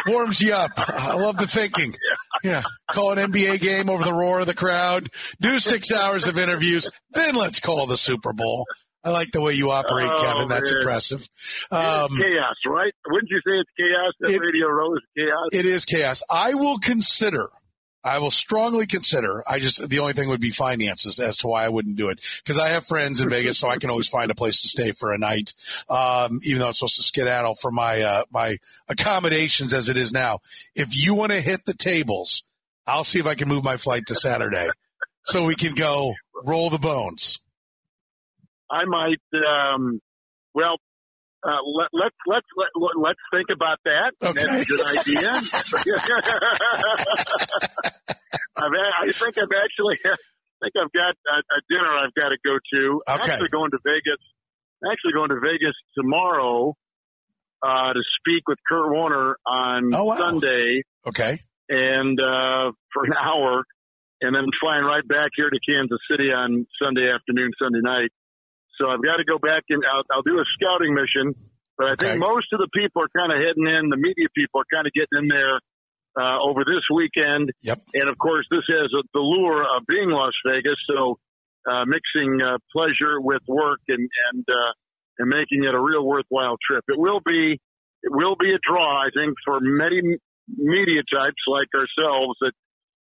warms 0.06 0.40
you 0.40 0.54
up. 0.54 0.72
I 0.76 1.14
love 1.14 1.36
the 1.36 1.46
thinking. 1.46 1.94
Yeah, 2.42 2.62
call 2.92 3.12
an 3.12 3.32
NBA 3.32 3.60
game 3.60 3.90
over 3.90 4.02
the 4.02 4.12
roar 4.12 4.40
of 4.40 4.46
the 4.46 4.54
crowd. 4.54 5.10
Do 5.40 5.58
six 5.58 5.92
hours 5.92 6.26
of 6.26 6.38
interviews, 6.38 6.88
then 7.12 7.34
let's 7.34 7.60
call 7.60 7.86
the 7.86 7.96
Super 7.96 8.32
Bowl. 8.32 8.66
I 9.04 9.10
like 9.10 9.30
the 9.32 9.40
way 9.40 9.54
you 9.54 9.70
operate, 9.70 10.10
Oh, 10.12 10.22
Kevin. 10.22 10.48
That's 10.48 10.70
man. 10.72 10.80
impressive. 10.80 11.28
Um, 11.70 12.08
chaos, 12.18 12.56
right? 12.66 12.92
Wouldn't 13.08 13.30
you 13.30 13.38
say 13.38 13.52
it's 13.60 13.70
chaos? 13.76 14.12
That 14.20 14.34
It- 14.34 14.40
Radio 14.40 14.66
Row 14.68 14.94
is 14.94 15.02
chaos. 15.16 15.48
It 15.52 15.66
is 15.66 15.84
chaos. 15.84 16.22
I 16.28 16.54
will 16.54 16.78
consider. 16.78 17.48
I 18.04 18.18
will 18.18 18.30
strongly 18.30 18.86
consider. 18.86 19.42
I 19.46 19.58
just 19.58 19.86
the 19.88 19.98
only 19.98 20.12
thing 20.12 20.28
would 20.28 20.40
be 20.40 20.50
finances 20.50 21.18
as 21.20 21.36
to 21.38 21.48
why 21.48 21.64
I 21.64 21.68
wouldn't 21.68 21.96
do 21.96 22.08
it 22.10 22.20
because 22.42 22.58
I 22.58 22.68
have 22.68 22.86
friends 22.86 23.20
in 23.20 23.28
Vegas, 23.28 23.58
so 23.58 23.68
I 23.68 23.76
can 23.78 23.90
always 23.90 24.08
find 24.08 24.30
a 24.30 24.34
place 24.36 24.62
to 24.62 24.68
stay 24.68 24.92
for 24.92 25.12
a 25.12 25.18
night. 25.18 25.52
Um, 25.90 26.40
even 26.44 26.60
though 26.60 26.68
I'm 26.68 26.72
supposed 26.74 26.96
to 26.96 27.02
skedaddle 27.02 27.56
for 27.56 27.70
my 27.72 28.00
uh, 28.02 28.24
my 28.30 28.56
accommodations 28.88 29.72
as 29.72 29.88
it 29.88 29.96
is 29.96 30.12
now. 30.12 30.38
If 30.74 30.96
you 30.96 31.14
want 31.14 31.32
to 31.32 31.40
hit 31.40 31.64
the 31.66 31.74
tables, 31.74 32.44
I'll 32.86 33.04
see 33.04 33.18
if 33.18 33.26
I 33.26 33.34
can 33.34 33.48
move 33.48 33.64
my 33.64 33.76
flight 33.76 34.06
to 34.06 34.14
Saturday 34.14 34.68
so 35.26 35.44
we 35.44 35.54
can 35.56 35.74
go 35.74 36.14
roll 36.44 36.70
the 36.70 36.78
bones. 36.78 37.40
I 38.70 38.84
might. 38.84 39.22
Um, 39.34 40.00
well, 40.54 40.76
uh, 41.46 41.62
let, 41.64 41.88
let's 41.92 42.16
let's 42.26 42.46
let, 42.56 42.68
let, 42.76 42.96
let's 43.00 43.20
think 43.32 43.48
about 43.54 43.78
that. 43.84 44.12
Okay. 44.22 44.44
That's 44.44 44.62
a 44.62 44.66
good 44.66 44.86
idea. 44.86 45.28
I've, 48.58 48.72
I 48.74 49.12
think 49.12 49.38
I've 49.38 49.54
actually. 49.64 49.98
I 50.60 50.66
think 50.66 50.74
I've 50.74 50.92
got 50.92 51.14
a, 51.14 51.38
a 51.38 51.60
dinner 51.70 51.86
I've 51.86 52.14
got 52.14 52.30
to 52.30 52.38
go 52.44 52.58
to. 52.72 53.02
I'm 53.06 53.20
Okay. 53.20 53.30
actually 53.32 53.48
going 53.50 53.70
to 53.70 53.78
Vegas. 53.84 54.18
I'm 54.82 54.90
actually 54.90 55.12
going 55.12 55.28
to 55.30 55.38
Vegas 55.38 55.74
tomorrow 55.96 56.74
uh, 57.62 57.92
to 57.92 58.00
speak 58.18 58.42
with 58.48 58.58
Kurt 58.68 58.90
Warner 58.90 59.36
on 59.46 59.94
Oh, 59.94 60.04
wow. 60.04 60.16
Sunday, 60.18 60.82
Okay. 61.06 61.38
and 61.68 62.18
uh, 62.18 62.72
for 62.92 63.04
an 63.04 63.12
hour, 63.14 63.62
and 64.20 64.34
then 64.34 64.46
flying 64.60 64.84
right 64.84 65.06
back 65.06 65.30
here 65.36 65.48
to 65.48 65.58
Kansas 65.64 65.98
City 66.10 66.30
on 66.34 66.66
Sunday 66.82 67.08
afternoon, 67.08 67.52
Sunday 67.62 67.80
night. 67.80 68.10
So 68.78 68.88
I've 68.88 69.02
got 69.02 69.18
to 69.18 69.26
go 69.26 69.38
back 69.38 69.64
and 69.68 69.82
I'll, 69.84 70.04
I'll 70.14 70.22
do 70.26 70.38
a 70.38 70.46
scouting 70.54 70.94
mission. 70.94 71.34
But 71.76 71.86
I 71.86 71.92
Okay. 71.94 72.14
think 72.14 72.20
most 72.22 72.50
of 72.52 72.58
the 72.58 72.70
people 72.74 73.02
are 73.02 73.12
kind 73.14 73.30
of 73.30 73.38
heading 73.38 73.66
in. 73.66 73.90
The 73.90 73.98
media 74.00 74.26
people 74.34 74.62
are 74.62 74.70
kind 74.72 74.86
of 74.86 74.92
getting 74.94 75.22
in 75.22 75.28
there 75.28 75.58
uh, 76.18 76.38
over 76.42 76.64
this 76.66 76.82
weekend. 76.90 77.50
Yep. 77.62 77.82
And 77.94 78.08
of 78.08 78.18
course, 78.18 78.46
this 78.50 78.66
has 78.66 78.90
a, 78.94 79.02
the 79.14 79.22
lure 79.22 79.62
of 79.62 79.86
being 79.86 80.10
Las 80.10 80.34
Vegas. 80.46 80.78
So 80.90 81.18
uh, 81.70 81.84
mixing 81.86 82.40
uh, 82.42 82.58
pleasure 82.74 83.20
with 83.20 83.42
work 83.46 83.80
and 83.88 84.08
and 84.32 84.44
uh, 84.48 84.72
and 85.18 85.28
making 85.28 85.64
it 85.64 85.74
a 85.74 85.80
real 85.80 86.02
worthwhile 86.06 86.56
trip. 86.58 86.82
It 86.88 86.98
will 86.98 87.20
be 87.24 87.60
it 88.02 88.10
will 88.14 88.34
be 88.38 88.50
a 88.54 88.58
draw, 88.62 89.02
I 89.02 89.10
think, 89.14 89.34
for 89.44 89.58
many 89.60 90.18
media 90.48 91.02
types 91.06 91.42
like 91.46 91.68
ourselves 91.74 92.38
that 92.40 92.54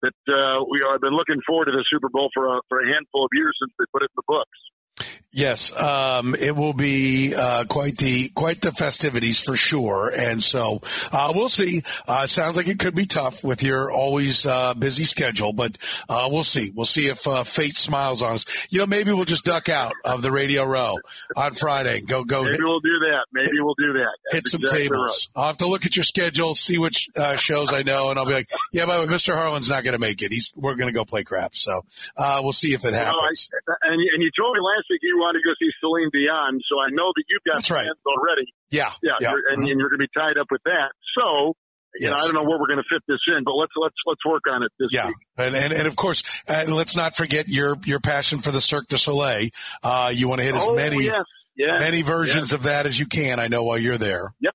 that 0.02 0.18
uh, 0.30 0.64
we 0.70 0.82
have 0.86 1.00
been 1.00 1.14
looking 1.14 1.38
forward 1.46 1.66
to 1.66 1.72
the 1.72 1.84
Super 1.90 2.10
Bowl 2.10 2.28
for 2.34 2.46
a, 2.46 2.60
for 2.68 2.82
a 2.82 2.86
handful 2.86 3.24
of 3.24 3.30
years 3.32 3.54
since 3.62 3.70
they 3.78 3.86
put 3.94 4.02
it 4.02 4.10
in 4.10 4.18
the 4.18 4.26
books. 4.26 4.58
Yes, 5.34 5.72
um, 5.80 6.34
it 6.34 6.54
will 6.54 6.74
be 6.74 7.34
uh, 7.34 7.64
quite 7.64 7.96
the 7.96 8.28
quite 8.28 8.60
the 8.60 8.70
festivities 8.70 9.40
for 9.40 9.56
sure, 9.56 10.10
and 10.10 10.42
so 10.42 10.82
uh, 11.10 11.32
we'll 11.34 11.48
see. 11.48 11.82
Uh, 12.06 12.26
sounds 12.26 12.58
like 12.58 12.68
it 12.68 12.78
could 12.78 12.94
be 12.94 13.06
tough 13.06 13.42
with 13.42 13.62
your 13.62 13.90
always 13.90 14.44
uh, 14.44 14.74
busy 14.74 15.04
schedule, 15.04 15.54
but 15.54 15.78
uh, 16.06 16.28
we'll 16.30 16.44
see. 16.44 16.70
We'll 16.74 16.84
see 16.84 17.08
if 17.08 17.26
uh, 17.26 17.44
fate 17.44 17.78
smiles 17.78 18.22
on 18.22 18.34
us. 18.34 18.66
You 18.68 18.80
know, 18.80 18.86
maybe 18.86 19.10
we'll 19.14 19.24
just 19.24 19.46
duck 19.46 19.70
out 19.70 19.94
of 20.04 20.20
the 20.20 20.30
Radio 20.30 20.64
Row 20.64 20.98
on 21.34 21.54
Friday. 21.54 22.02
Go 22.02 22.24
go. 22.24 22.42
Maybe 22.42 22.56
hit, 22.56 22.64
we'll 22.64 22.80
do 22.80 22.98
that. 22.98 23.24
Maybe 23.32 23.58
we'll 23.58 23.74
do 23.78 23.94
that. 23.94 24.18
That's 24.24 24.34
hit 24.34 24.48
some 24.48 24.60
exactly 24.60 24.88
tables. 24.88 25.30
Right. 25.34 25.40
I'll 25.40 25.48
have 25.48 25.56
to 25.58 25.66
look 25.66 25.86
at 25.86 25.96
your 25.96 26.04
schedule, 26.04 26.54
see 26.54 26.76
which 26.76 27.08
shows 27.36 27.72
I 27.72 27.84
know, 27.84 28.10
and 28.10 28.18
I'll 28.18 28.26
be 28.26 28.34
like, 28.34 28.50
yeah, 28.74 28.84
by 28.84 28.98
the 28.98 29.06
way, 29.06 29.14
Mr. 29.14 29.34
Harlan's 29.34 29.70
not 29.70 29.82
going 29.82 29.94
to 29.94 29.98
make 29.98 30.20
it. 30.20 30.30
He's 30.30 30.52
we're 30.54 30.74
going 30.74 30.88
to 30.88 30.94
go 30.94 31.06
play 31.06 31.24
crap. 31.24 31.56
So 31.56 31.86
we'll 32.18 32.52
see 32.52 32.74
if 32.74 32.84
it 32.84 32.92
happens. 32.92 33.48
Well, 33.66 33.76
I, 33.80 33.94
and, 33.94 34.02
and 34.12 34.22
you 34.22 34.30
told 34.36 34.54
me 34.54 34.60
last 34.60 34.88
week 34.90 35.00
you 35.02 35.21
want 35.22 35.38
to 35.38 35.44
go 35.46 35.54
see 35.58 35.70
Celine 35.78 36.10
Dion, 36.10 36.60
so 36.66 36.82
I 36.82 36.90
know 36.90 37.14
that 37.14 37.24
you've 37.30 37.46
got 37.46 37.62
That's 37.62 37.68
plans 37.68 37.94
right. 37.94 38.10
already. 38.10 38.50
Yeah, 38.70 38.90
yeah, 39.02 39.16
yeah. 39.20 39.30
You're, 39.30 39.42
and, 39.54 39.62
and, 39.62 39.78
you're 39.78 39.88
going 39.88 40.02
to 40.02 40.06
be 40.06 40.12
tied 40.12 40.38
up 40.38 40.48
with 40.50 40.62
that. 40.66 40.92
So. 41.16 41.54
You 41.94 42.08
yes. 42.08 42.12
know, 42.12 42.16
I 42.16 42.20
don't 42.20 42.34
know 42.34 42.48
where 42.48 42.58
we're 42.58 42.68
going 42.68 42.82
to 42.82 42.88
fit 42.88 43.02
this 43.06 43.20
in, 43.26 43.44
but 43.44 43.52
let's 43.52 43.72
let's 43.76 43.94
let's 44.06 44.24
work 44.24 44.44
on 44.50 44.62
it 44.62 44.72
this 44.78 44.88
yeah. 44.92 45.08
week. 45.08 45.16
And, 45.36 45.54
and 45.54 45.74
and 45.74 45.86
of 45.86 45.94
course, 45.94 46.22
uh, 46.48 46.64
let's 46.66 46.96
not 46.96 47.16
forget 47.16 47.48
your 47.48 47.76
your 47.84 48.00
passion 48.00 48.38
for 48.38 48.50
the 48.50 48.62
Cirque 48.62 48.88
du 48.88 48.96
Soleil. 48.96 49.50
Uh, 49.82 50.10
you 50.10 50.26
want 50.26 50.38
to 50.38 50.44
hit 50.46 50.54
as 50.54 50.64
oh, 50.66 50.74
many 50.74 51.04
yes. 51.04 51.26
Yes. 51.54 51.80
many 51.80 52.00
versions 52.00 52.54
of 52.54 52.62
that 52.62 52.86
as 52.86 52.98
you 52.98 53.04
can. 53.04 53.38
I 53.38 53.48
know 53.48 53.64
while 53.64 53.76
you're 53.76 53.98
there. 53.98 54.32
Yep. 54.40 54.54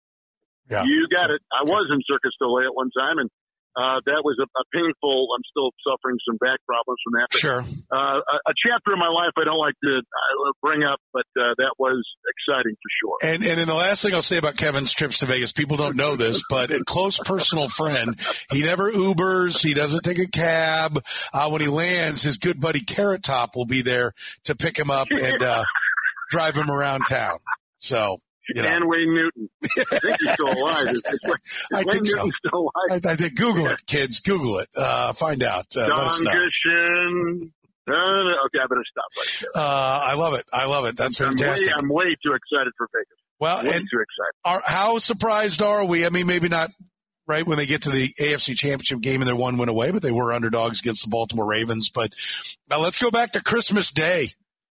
Yeah. 0.72 0.84
You 0.86 1.08
got 1.16 1.30
it. 1.30 1.42
I 1.52 1.64
was 1.64 1.88
in 1.94 2.02
Cirque 2.08 2.24
du 2.24 2.30
Soleil 2.40 2.70
at 2.70 2.76
one 2.76 2.90
time, 2.90 3.20
and 3.20 3.30
uh, 3.78 4.02
that 4.10 4.26
was 4.26 4.36
a, 4.42 4.48
a, 4.58 4.66
painful. 4.74 5.30
I'm 5.38 5.46
still 5.52 5.70
suffering 5.86 6.18
some 6.28 6.38
back 6.38 6.58
problems 6.66 6.98
from 7.06 7.14
that. 7.14 7.28
But, 7.32 7.40
sure. 7.40 7.62
Uh, 7.94 8.26
a, 8.26 8.36
a, 8.50 8.54
chapter 8.58 8.94
in 8.94 9.00
my 9.00 9.08
life 9.08 9.38
I 9.38 9.44
don't 9.46 9.60
like 9.60 9.76
to 9.84 10.02
uh, 10.02 10.52
bring 10.64 10.82
up, 10.82 11.00
but 11.14 11.30
uh, 11.40 11.54
that 11.58 11.74
was 11.78 12.04
exciting 12.26 12.74
for 12.74 12.90
sure. 13.00 13.34
And 13.34 13.46
and 13.46 13.60
then 13.60 13.68
the 13.68 13.76
last 13.76 14.02
thing 14.02 14.16
I'll 14.16 14.24
say 14.24 14.38
about 14.38 14.58
Kevin's 14.58 14.94
trips 14.94 15.20
to 15.20 15.28
Vegas, 15.28 15.52
people 15.52 15.78
don't 15.78 15.96
know 15.96 16.16
this, 16.16 16.44
but 16.50 16.72
a 16.72 16.84
close 16.84 17.20
personal 17.20 17.70
friend. 17.70 18.20
He 18.50 18.64
never 18.64 18.92
Ubers. 18.92 19.62
He 19.62 19.76
doesn't 19.76 20.02
take 20.02 20.20
a 20.20 20.28
cab. 20.28 21.04
Uh, 21.32 21.50
when 21.50 21.62
he 21.62 21.68
lands, 21.68 22.24
his 22.24 22.38
good 22.38 22.60
buddy 22.60 22.82
Carrot 22.82 23.22
Top 23.22 23.56
will 23.56 23.66
be 23.66 23.84
there 23.84 24.14
to 24.46 24.56
pick 24.56 24.78
him 24.80 24.90
up 24.90 25.08
and 25.12 25.44
uh, 25.44 25.64
drive 26.32 26.56
him 26.56 26.72
around 26.72 27.06
town. 27.08 27.38
So 27.78 28.22
you 28.56 28.62
know. 28.62 28.68
and 28.68 28.88
Wayne 28.88 29.14
Newton. 29.14 29.50
I 29.64 30.00
think 30.00 30.18
he's 30.20 30.32
still 30.32 30.54
alive. 30.54 30.88
Is, 30.88 30.98
is, 30.98 31.20
is 31.24 31.66
I 31.74 31.78
Wayne 31.78 31.86
think 31.88 32.04
Newton's 32.06 32.34
so. 32.44 32.48
still 32.48 32.60
alive? 32.62 33.02
I, 33.06 33.12
I, 33.12 33.16
think 33.16 33.36
Google 33.36 33.68
it, 33.68 33.86
kids. 33.86 34.20
Google 34.20 34.60
it. 34.60 34.70
Uh, 34.76 35.14
find 35.14 35.44
out. 35.44 35.76
Uh, 35.76 35.88
Don 35.88 36.26
Gushin. 36.26 37.52
Uh, 37.90 37.94
okay, 37.94 38.60
I 38.62 38.68
better 38.68 38.84
stop 38.92 39.06
right 39.16 39.38
there. 39.42 39.64
Uh, 39.64 40.00
I 40.04 40.14
love 40.16 40.34
it. 40.34 40.46
I 40.52 40.66
love 40.66 40.86
it. 40.86 40.98
That's 40.98 41.22
I'm 41.22 41.38
fantastic. 41.38 41.68
Way, 41.68 41.74
I'm 41.78 41.90
way 41.90 42.16
too 42.24 42.34
excited 42.34 42.74
for 42.78 42.90
Vegas. 42.94 43.18
Well, 43.40 43.64
way 43.64 43.76
and 43.76 43.88
too 43.90 44.00
excited. 44.02 44.34
Are, 44.44 44.62
how 44.66 44.98
surprised 44.98 45.62
are 45.62 45.86
we? 45.86 46.06
I 46.06 46.10
mean, 46.10 46.28
maybe 46.28 46.50
not 46.50 46.72
right 47.28 47.46
when 47.46 47.58
they 47.58 47.66
get 47.66 47.84
to 47.84 47.90
the 47.90 48.10
AFC 48.20 48.56
Championship 48.56 49.02
game 49.02 49.22
and 49.22 49.28
they're 49.28 49.36
one 49.36 49.58
win 49.58 49.70
away, 49.70 49.92
but 49.92 50.02
they 50.02 50.12
were 50.12 50.34
underdogs 50.34 50.80
against 50.80 51.04
the 51.04 51.10
Baltimore 51.10 51.46
Ravens. 51.46 51.90
But 51.90 52.14
now 52.70 52.80
let's 52.80 52.98
go 52.98 53.12
back 53.12 53.34
to 53.34 53.44
Christmas 53.44 53.92
Day 53.92 54.32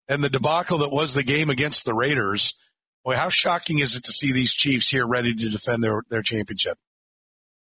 and 0.08 0.24
the 0.24 0.30
debacle 0.30 0.80
that 0.80 0.92
was 0.92 1.14
the 1.14 1.24
game 1.24 1.50
against 1.50 1.86
the 1.86 1.94
Raiders. 1.94 2.56
Boy, 3.04 3.16
how 3.16 3.28
shocking 3.28 3.80
is 3.80 3.96
it 3.96 4.06
to 4.06 4.14
see 4.14 4.32
these 4.32 4.54
Chiefs 4.54 4.88
here 4.90 5.06
ready 5.06 5.36
to 5.36 5.50
defend 5.50 5.84
their, 5.84 6.04
their 6.10 6.24
championship? 6.24 6.78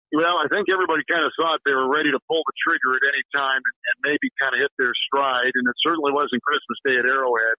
Well, 0.10 0.42
I 0.42 0.50
think 0.50 0.74
everybody 0.74 1.06
kind 1.06 1.22
of 1.22 1.30
thought 1.38 1.62
they 1.62 1.78
were 1.78 1.86
ready 1.86 2.10
to 2.10 2.18
pull 2.26 2.42
the 2.42 2.58
trigger 2.58 2.98
at 2.98 3.06
any 3.14 3.22
time 3.30 3.62
and, 3.62 3.78
and 3.78 3.98
maybe 4.02 4.34
kind 4.42 4.58
of 4.58 4.66
hit 4.66 4.74
their 4.82 4.94
stride, 5.06 5.54
and 5.54 5.70
it 5.70 5.78
certainly 5.86 6.10
wasn't 6.10 6.42
Christmas 6.42 6.82
Day 6.82 6.98
at 6.98 7.06
Arrowhead. 7.06 7.58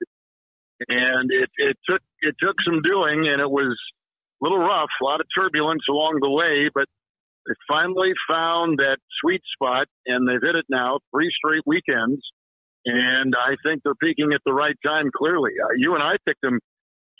And 0.90 1.30
it, 1.30 1.50
it 1.62 1.76
took 1.86 2.02
it 2.26 2.34
took 2.42 2.58
some 2.66 2.82
doing, 2.82 3.30
and 3.30 3.38
it 3.38 3.46
was 3.46 3.78
a 3.78 4.40
little 4.42 4.58
rough, 4.58 4.90
a 4.98 5.04
lot 5.04 5.20
of 5.20 5.30
turbulence 5.30 5.86
along 5.86 6.18
the 6.18 6.30
way, 6.30 6.72
but 6.74 6.90
they 7.46 7.54
finally 7.68 8.12
found 8.26 8.78
that 8.82 8.98
sweet 9.22 9.42
spot, 9.54 9.86
and 10.06 10.26
they've 10.26 10.42
hit 10.42 10.56
it 10.56 10.66
now 10.68 10.98
three 11.14 11.30
straight 11.30 11.62
weekends. 11.66 12.18
And 12.84 13.36
I 13.36 13.54
think 13.62 13.82
they're 13.84 13.94
peaking 13.94 14.32
at 14.34 14.40
the 14.44 14.54
right 14.54 14.76
time. 14.84 15.10
Clearly, 15.14 15.52
uh, 15.62 15.76
you 15.76 15.94
and 15.94 16.02
I 16.02 16.16
picked 16.26 16.40
them 16.40 16.58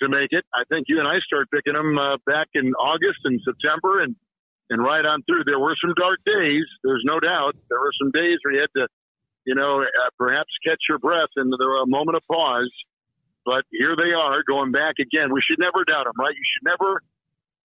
to 0.03 0.09
make 0.09 0.33
it. 0.33 0.45
I 0.55 0.65
think 0.69 0.87
you 0.89 0.99
and 0.99 1.09
I 1.09 1.19
start 1.21 1.49
picking 1.51 1.75
them 1.75 1.99
uh, 1.99 2.17
back 2.27 2.49
in 2.55 2.73
August 2.75 3.21
and 3.25 3.41
September, 3.45 4.03
and 4.03 4.17
and 4.71 4.83
right 4.83 5.05
on 5.05 5.23
through. 5.25 5.45
There 5.45 5.59
were 5.59 5.77
some 5.83 5.95
dark 5.99 6.21
days. 6.25 6.65
There's 6.83 7.03
no 7.05 7.21
doubt. 7.21 7.57
There 7.69 7.81
were 7.81 7.93
some 8.01 8.11
days 8.13 8.39
where 8.43 8.55
you 8.55 8.61
had 8.61 8.75
to, 8.81 8.87
you 9.45 9.55
know, 9.55 9.83
uh, 9.83 10.11
perhaps 10.17 10.51
catch 10.65 10.79
your 10.89 10.99
breath, 10.99 11.35
and 11.37 11.53
there 11.59 11.69
were 11.69 11.83
a 11.83 11.91
moment 11.91 12.17
of 12.17 12.23
pause. 12.31 12.71
But 13.45 13.65
here 13.71 13.97
they 13.97 14.13
are, 14.15 14.43
going 14.47 14.71
back 14.71 14.97
again. 15.01 15.33
We 15.33 15.43
should 15.43 15.59
never 15.59 15.85
doubt 15.85 16.05
them, 16.05 16.15
right? 16.19 16.35
You 16.35 16.47
should 16.55 16.69
never 16.71 17.03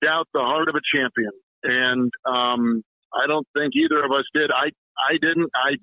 doubt 0.02 0.28
the 0.34 0.42
heart 0.42 0.68
of 0.68 0.76
a 0.76 0.84
champion, 0.94 1.32
and 1.64 2.12
um, 2.26 2.84
I 3.14 3.28
don't 3.28 3.48
think 3.54 3.76
either 3.76 4.04
of 4.04 4.12
us 4.12 4.26
did. 4.34 4.52
I 4.52 4.72
I 4.98 5.20
didn't. 5.22 5.52
I 5.54 5.78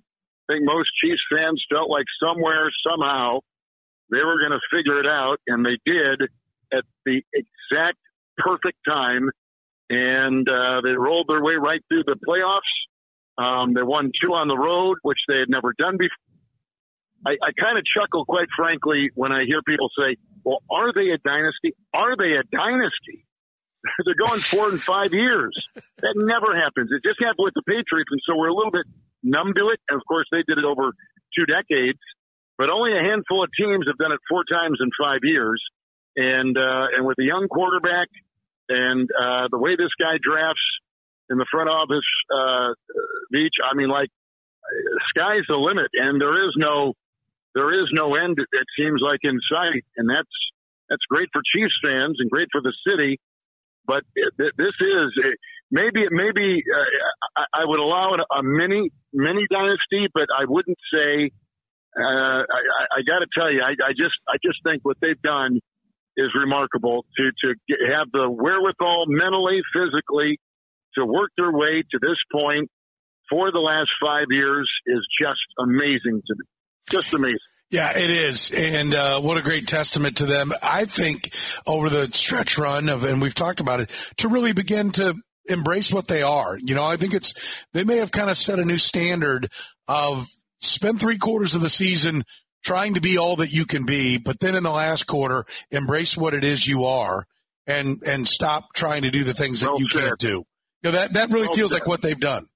think 0.48 0.64
most 0.64 0.90
Chiefs 1.00 1.22
fans 1.30 1.62
felt 1.70 1.88
like 1.88 2.06
somewhere, 2.20 2.70
somehow, 2.82 3.40
they 4.10 4.24
were 4.24 4.38
going 4.40 4.52
to 4.52 4.60
figure 4.74 4.98
it 4.98 5.06
out, 5.06 5.38
and 5.46 5.64
they 5.64 5.78
did 5.86 6.28
at 6.72 6.84
the 7.04 7.22
exact 7.34 7.98
perfect 8.38 8.78
time, 8.86 9.30
and 9.90 10.48
uh, 10.48 10.80
they 10.82 10.92
rolled 10.92 11.26
their 11.28 11.42
way 11.42 11.54
right 11.54 11.80
through 11.88 12.04
the 12.04 12.16
playoffs. 12.26 12.72
Um, 13.38 13.74
they 13.74 13.82
won 13.82 14.12
two 14.22 14.32
on 14.34 14.48
the 14.48 14.56
road, 14.56 14.98
which 15.02 15.18
they 15.28 15.38
had 15.38 15.48
never 15.48 15.72
done 15.78 15.96
before. 15.96 16.16
I, 17.24 17.38
I 17.38 17.50
kind 17.54 17.78
of 17.78 17.84
chuckle, 17.86 18.24
quite 18.24 18.48
frankly, 18.56 19.10
when 19.14 19.30
I 19.30 19.44
hear 19.46 19.62
people 19.62 19.88
say, 19.96 20.16
"Well, 20.44 20.58
are 20.70 20.92
they 20.92 21.14
a 21.14 21.18
dynasty? 21.22 21.74
Are 21.94 22.16
they 22.16 22.34
a 22.34 22.42
dynasty?" 22.50 23.26
They're 24.04 24.18
going 24.18 24.40
four 24.40 24.68
and 24.70 24.80
five 24.80 25.12
years. 25.12 25.54
That 25.74 26.14
never 26.16 26.54
happens. 26.54 26.90
It 26.90 27.02
just 27.06 27.18
happened 27.22 27.46
with 27.46 27.54
the 27.54 27.62
Patriots, 27.62 28.10
and 28.10 28.20
so 28.26 28.36
we're 28.36 28.50
a 28.50 28.54
little 28.54 28.74
bit 28.74 28.86
numb 29.22 29.54
to 29.54 29.70
it. 29.70 29.78
And 29.88 29.96
of 29.98 30.06
course, 30.06 30.26
they 30.30 30.42
did 30.46 30.58
it 30.58 30.64
over 30.64 30.90
two 31.34 31.46
decades, 31.46 31.98
but 32.58 32.70
only 32.70 32.92
a 32.98 33.02
handful 33.02 33.42
of 33.42 33.50
teams 33.54 33.86
have 33.86 33.98
done 33.98 34.12
it 34.12 34.20
four 34.28 34.42
times 34.44 34.78
in 34.82 34.90
five 34.98 35.22
years 35.22 35.62
and 36.16 36.56
uh, 36.56 36.86
and 36.96 37.06
with 37.06 37.18
a 37.18 37.24
young 37.24 37.48
quarterback 37.48 38.08
and 38.68 39.08
uh, 39.10 39.48
the 39.50 39.58
way 39.58 39.76
this 39.76 39.92
guy 39.98 40.16
drafts 40.22 40.64
in 41.30 41.38
the 41.38 41.46
front 41.50 41.68
office, 41.68 42.06
uh, 42.30 42.72
Veach, 43.34 43.56
I 43.64 43.74
mean, 43.74 43.88
like 43.88 44.08
sky's 45.10 45.44
the 45.48 45.56
limit, 45.56 45.90
and 45.94 46.20
there 46.20 46.46
is 46.46 46.54
no 46.56 46.94
there 47.54 47.72
is 47.72 47.88
no 47.92 48.14
end. 48.14 48.38
It 48.38 48.68
seems 48.78 49.00
like 49.02 49.20
in 49.22 49.38
sight, 49.50 49.84
and 49.96 50.08
that's 50.08 50.36
that's 50.88 51.02
great 51.08 51.28
for 51.32 51.42
Chiefs 51.54 51.76
fans 51.82 52.16
and 52.18 52.30
great 52.30 52.48
for 52.52 52.60
the 52.60 52.72
city. 52.86 53.18
But 53.86 54.04
this 54.14 54.76
is 54.80 55.08
maybe 55.70 56.06
maybe 56.10 56.62
uh, 56.62 57.44
I 57.52 57.64
would 57.64 57.80
allow 57.80 58.14
a 58.14 58.42
mini 58.42 58.90
mini 59.12 59.46
dynasty, 59.50 60.08
but 60.14 60.28
I 60.32 60.44
wouldn't 60.46 60.78
say. 60.92 61.30
Uh, 61.92 62.48
I, 62.48 62.96
I 62.96 63.00
got 63.04 63.20
to 63.20 63.26
tell 63.36 63.52
you, 63.52 63.60
I, 63.60 63.76
I 63.84 63.92
just 63.92 64.16
I 64.26 64.40
just 64.42 64.56
think 64.64 64.80
what 64.82 64.96
they've 65.02 65.20
done 65.20 65.60
is 66.16 66.30
remarkable 66.34 67.04
to 67.16 67.30
to 67.44 67.54
get, 67.68 67.78
have 67.96 68.08
the 68.12 68.30
wherewithal 68.30 69.06
mentally, 69.08 69.60
physically, 69.72 70.38
to 70.96 71.04
work 71.04 71.30
their 71.36 71.52
way 71.52 71.82
to 71.90 71.98
this 72.00 72.18
point 72.32 72.70
for 73.30 73.50
the 73.50 73.58
last 73.58 73.90
five 74.00 74.26
years 74.30 74.70
is 74.86 75.06
just 75.20 75.40
amazing 75.58 76.22
to 76.26 76.34
me. 76.34 76.44
Just 76.90 77.14
amazing. 77.14 77.38
Yeah, 77.70 77.96
it 77.96 78.10
is, 78.10 78.50
and 78.50 78.94
uh, 78.94 79.18
what 79.20 79.38
a 79.38 79.42
great 79.42 79.66
testament 79.66 80.18
to 80.18 80.26
them. 80.26 80.52
I 80.62 80.84
think 80.84 81.34
over 81.66 81.88
the 81.88 82.12
stretch 82.12 82.58
run 82.58 82.90
of, 82.90 83.04
and 83.04 83.22
we've 83.22 83.34
talked 83.34 83.60
about 83.60 83.80
it, 83.80 83.88
to 84.18 84.28
really 84.28 84.52
begin 84.52 84.90
to 84.92 85.14
embrace 85.46 85.90
what 85.90 86.06
they 86.06 86.22
are. 86.22 86.58
You 86.58 86.74
know, 86.74 86.84
I 86.84 86.98
think 86.98 87.14
it's 87.14 87.64
they 87.72 87.84
may 87.84 87.96
have 87.96 88.12
kind 88.12 88.28
of 88.28 88.36
set 88.36 88.58
a 88.58 88.64
new 88.66 88.76
standard 88.76 89.50
of 89.88 90.28
spend 90.58 91.00
three 91.00 91.16
quarters 91.16 91.54
of 91.54 91.62
the 91.62 91.70
season 91.70 92.24
trying 92.62 92.94
to 92.94 93.00
be 93.00 93.18
all 93.18 93.36
that 93.36 93.52
you 93.52 93.66
can 93.66 93.84
be, 93.84 94.18
but 94.18 94.40
then 94.40 94.54
in 94.54 94.62
the 94.62 94.70
last 94.70 95.06
quarter, 95.06 95.44
embrace 95.70 96.16
what 96.16 96.34
it 96.34 96.44
is 96.44 96.66
you 96.66 96.86
are 96.86 97.26
and 97.66 98.02
and 98.06 98.26
stop 98.26 98.72
trying 98.74 99.02
to 99.02 99.10
do 99.10 99.24
the 99.24 99.34
things 99.34 99.60
that 99.60 99.70
well 99.70 99.80
you 99.80 99.86
said. 99.90 100.00
can't 100.00 100.18
do. 100.18 100.44
You 100.82 100.90
know, 100.90 100.90
that 100.92 101.12
that 101.14 101.30
really 101.30 101.46
well 101.46 101.54
feels 101.54 101.72
said. 101.72 101.80
like 101.80 101.86
what 101.86 102.02
they've 102.02 102.18
done. 102.18 102.46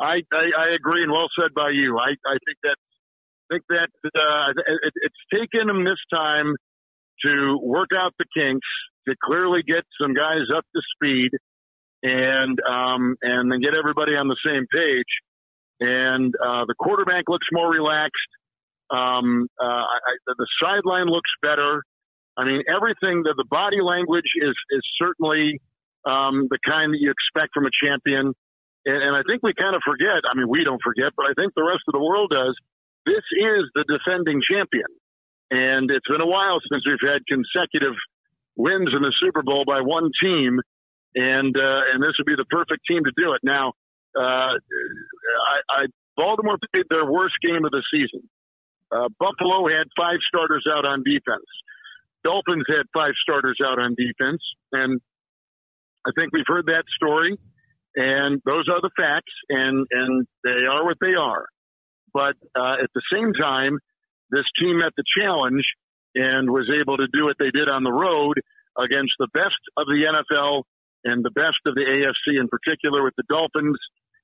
I, 0.00 0.22
I, 0.32 0.46
I 0.56 0.74
agree 0.76 1.02
and 1.02 1.10
well 1.10 1.28
said 1.38 1.54
by 1.54 1.70
you. 1.70 1.98
I 1.98 2.10
I 2.26 2.38
think 2.46 2.58
that 2.62 2.76
think 3.50 3.64
that 3.68 3.88
uh, 4.04 4.50
it, 4.84 4.92
it's 5.02 5.22
taken 5.32 5.66
them 5.66 5.84
this 5.84 5.98
time 6.12 6.54
to 7.24 7.58
work 7.62 7.88
out 7.96 8.12
the 8.18 8.26
kinks 8.34 8.66
to 9.08 9.14
clearly 9.24 9.62
get 9.66 9.84
some 10.00 10.14
guys 10.14 10.46
up 10.54 10.64
to 10.74 10.80
speed 10.94 11.30
and 12.02 12.58
um, 12.60 13.16
and 13.22 13.50
then 13.50 13.60
get 13.60 13.74
everybody 13.74 14.12
on 14.12 14.28
the 14.28 14.36
same 14.44 14.66
page. 14.70 15.12
And 15.80 16.34
uh, 16.34 16.64
the 16.66 16.74
quarterback 16.78 17.24
looks 17.28 17.46
more 17.52 17.70
relaxed. 17.70 18.30
Um, 18.90 19.48
uh, 19.60 19.84
I, 19.84 20.12
the 20.26 20.46
sideline 20.62 21.06
looks 21.06 21.30
better. 21.42 21.82
I 22.36 22.44
mean, 22.44 22.62
everything 22.70 23.24
that 23.24 23.34
the 23.36 23.44
body 23.50 23.82
language 23.82 24.30
is 24.40 24.54
is 24.70 24.82
certainly 24.96 25.60
um, 26.06 26.48
the 26.48 26.58
kind 26.64 26.94
that 26.94 27.00
you 27.00 27.10
expect 27.10 27.52
from 27.52 27.66
a 27.66 27.74
champion. 27.74 28.32
And, 28.86 29.00
and 29.02 29.12
I 29.16 29.22
think 29.26 29.42
we 29.42 29.52
kind 29.52 29.74
of 29.74 29.82
forget. 29.84 30.24
I 30.24 30.32
mean, 30.38 30.48
we 30.48 30.64
don't 30.64 30.80
forget, 30.80 31.12
but 31.16 31.26
I 31.26 31.34
think 31.34 31.52
the 31.54 31.66
rest 31.66 31.82
of 31.88 31.92
the 31.92 32.00
world 32.00 32.30
does. 32.30 32.56
This 33.04 33.24
is 33.36 33.68
the 33.74 33.84
defending 33.88 34.40
champion, 34.40 34.88
and 35.50 35.90
it's 35.90 36.06
been 36.08 36.20
a 36.20 36.28
while 36.28 36.60
since 36.70 36.84
we've 36.86 37.02
had 37.02 37.24
consecutive 37.26 37.96
wins 38.56 38.90
in 38.92 39.00
the 39.02 39.14
Super 39.20 39.42
Bowl 39.42 39.64
by 39.64 39.80
one 39.80 40.10
team, 40.22 40.60
and 41.14 41.56
uh, 41.56 41.80
and 41.92 42.02
this 42.02 42.12
would 42.18 42.26
be 42.26 42.36
the 42.36 42.48
perfect 42.50 42.84
team 42.86 43.04
to 43.04 43.12
do 43.16 43.32
it. 43.32 43.40
Now, 43.42 43.72
uh, 44.16 44.56
I, 44.56 45.56
I 45.70 45.86
Baltimore 46.16 46.58
played 46.72 46.86
their 46.90 47.06
worst 47.06 47.34
game 47.40 47.64
of 47.64 47.70
the 47.70 47.82
season. 47.90 48.28
Uh, 48.90 49.08
Buffalo 49.18 49.68
had 49.68 49.86
five 49.96 50.18
starters 50.26 50.64
out 50.70 50.84
on 50.84 51.02
defense. 51.04 51.46
Dolphins 52.24 52.64
had 52.68 52.86
five 52.92 53.12
starters 53.22 53.58
out 53.64 53.78
on 53.78 53.94
defense, 53.94 54.42
and 54.72 55.00
I 56.06 56.10
think 56.16 56.32
we've 56.32 56.48
heard 56.48 56.66
that 56.66 56.84
story, 56.96 57.38
and 57.94 58.40
those 58.44 58.68
are 58.68 58.80
the 58.80 58.90
facts, 58.96 59.32
and 59.48 59.86
and 59.90 60.26
they 60.44 60.66
are 60.68 60.84
what 60.84 60.96
they 61.00 61.14
are. 61.14 61.46
But 62.12 62.36
uh, 62.56 62.82
at 62.82 62.90
the 62.94 63.02
same 63.12 63.32
time, 63.34 63.78
this 64.30 64.46
team 64.58 64.78
met 64.78 64.92
the 64.96 65.04
challenge 65.20 65.64
and 66.14 66.50
was 66.50 66.68
able 66.72 66.96
to 66.96 67.06
do 67.12 67.24
what 67.24 67.36
they 67.38 67.50
did 67.50 67.68
on 67.68 67.84
the 67.84 67.92
road 67.92 68.40
against 68.78 69.12
the 69.18 69.28
best 69.34 69.60
of 69.76 69.86
the 69.86 70.00
NFL 70.08 70.64
and 71.04 71.24
the 71.24 71.30
best 71.30 71.60
of 71.66 71.74
the 71.74 71.84
AFC 71.84 72.40
in 72.40 72.48
particular 72.48 73.04
with 73.04 73.14
the 73.16 73.24
Dolphins. 73.28 73.78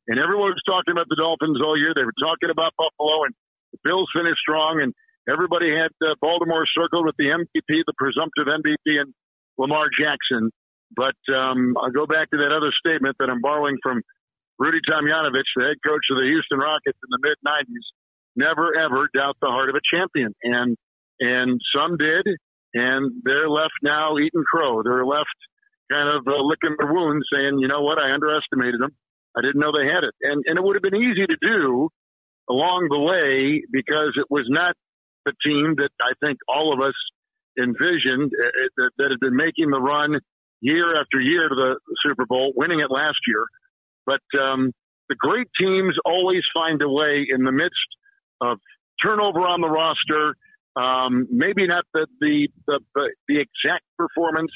And 0.09 0.19
everyone 0.19 0.53
was 0.53 0.65
talking 0.67 0.93
about 0.93 1.09
the 1.09 1.17
Dolphins 1.17 1.61
all 1.63 1.79
year. 1.79 1.93
They 1.95 2.05
were 2.05 2.21
talking 2.21 2.51
about 2.51 2.73
Buffalo, 2.77 3.25
and 3.25 3.35
the 3.75 3.83
Bills 3.83 4.07
finished 4.15 4.39
strong, 4.39 4.79
and 4.79 4.95
everybody 5.27 5.75
had 5.75 5.91
uh, 5.99 6.15
Baltimore 6.23 6.67
circled 6.71 7.07
with 7.07 7.19
the 7.19 7.35
MVP, 7.35 7.67
the 7.67 7.99
presumptive 7.99 8.47
MVP, 8.47 9.03
and 9.03 9.11
Lamar 9.59 9.91
Jackson. 9.91 10.51
But 10.95 11.19
um, 11.35 11.75
I'll 11.75 11.91
go 11.91 12.07
back 12.07 12.31
to 12.31 12.39
that 12.39 12.55
other 12.55 12.71
statement 12.79 13.17
that 13.19 13.31
I'm 13.31 13.43
borrowing 13.43 13.79
from 13.83 14.03
Rudy 14.59 14.79
Tomjanovich, 14.87 15.51
the 15.57 15.75
head 15.75 15.81
coach 15.83 16.07
of 16.11 16.23
the 16.23 16.31
Houston 16.31 16.59
Rockets 16.59 16.99
in 17.03 17.11
the 17.11 17.19
mid 17.19 17.39
90s. 17.43 17.87
Never 18.37 18.75
ever 18.79 19.09
doubt 19.15 19.37
the 19.43 19.51
heart 19.51 19.71
of 19.71 19.75
a 19.75 19.85
champion, 19.91 20.35
and 20.43 20.77
and 21.21 21.61
some 21.75 21.97
did, 21.97 22.27
and 22.75 23.23
they're 23.23 23.49
left 23.49 23.79
now 23.83 24.19
eating 24.19 24.43
crow. 24.43 24.83
They're 24.83 25.07
left 25.07 25.39
kind 25.91 26.09
of 26.11 26.27
uh, 26.27 26.43
licking 26.43 26.75
their 26.79 26.93
wounds, 26.93 27.27
saying, 27.33 27.59
you 27.59 27.69
know 27.69 27.83
what, 27.83 27.99
I 27.99 28.13
underestimated 28.13 28.81
them. 28.81 28.91
I 29.37 29.43
didn't 29.43 29.61
know 29.61 29.71
they 29.71 29.87
had 29.87 30.03
it, 30.03 30.15
and 30.23 30.43
and 30.47 30.59
it 30.59 30.63
would 30.63 30.75
have 30.75 30.83
been 30.83 30.99
easy 30.99 31.27
to 31.27 31.39
do 31.41 31.91
along 32.49 32.89
the 32.91 32.99
way 32.99 33.63
because 33.73 34.13
it 34.17 34.27
was 34.31 34.47
not 34.49 34.75
the 35.25 35.33
team 35.45 35.75
that 35.77 35.91
I 36.01 36.13
think 36.21 36.39
all 36.49 36.73
of 36.73 36.81
us 36.81 36.95
envisioned 37.59 38.33
uh, 38.33 38.47
uh, 38.47 38.69
that, 38.77 38.91
that 38.99 39.09
had 39.11 39.21
been 39.21 39.37
making 39.37 39.71
the 39.71 39.81
run 39.81 40.19
year 40.61 41.01
after 41.01 41.21
year 41.21 41.49
to 41.49 41.55
the 41.55 41.81
Super 42.03 42.27
Bowl, 42.27 42.53
winning 42.57 42.81
it 42.81 42.91
last 42.91 43.19
year. 43.27 43.45
But 44.07 44.25
um, 44.39 44.73
the 45.09 45.15
great 45.15 45.49
teams 45.59 45.97
always 46.05 46.43
find 46.53 46.81
a 46.83 46.89
way 46.89 47.27
in 47.29 47.45
the 47.45 47.53
midst 47.53 47.89
of 48.41 48.59
turnover 49.03 49.41
on 49.41 49.61
the 49.61 49.69
roster, 49.69 50.35
um, 50.77 51.27
maybe 51.31 51.67
not 51.67 51.85
the 51.93 52.07
the 52.21 52.49
the, 52.67 52.81
the 53.29 53.41
exact 53.41 53.85
performance, 53.97 54.51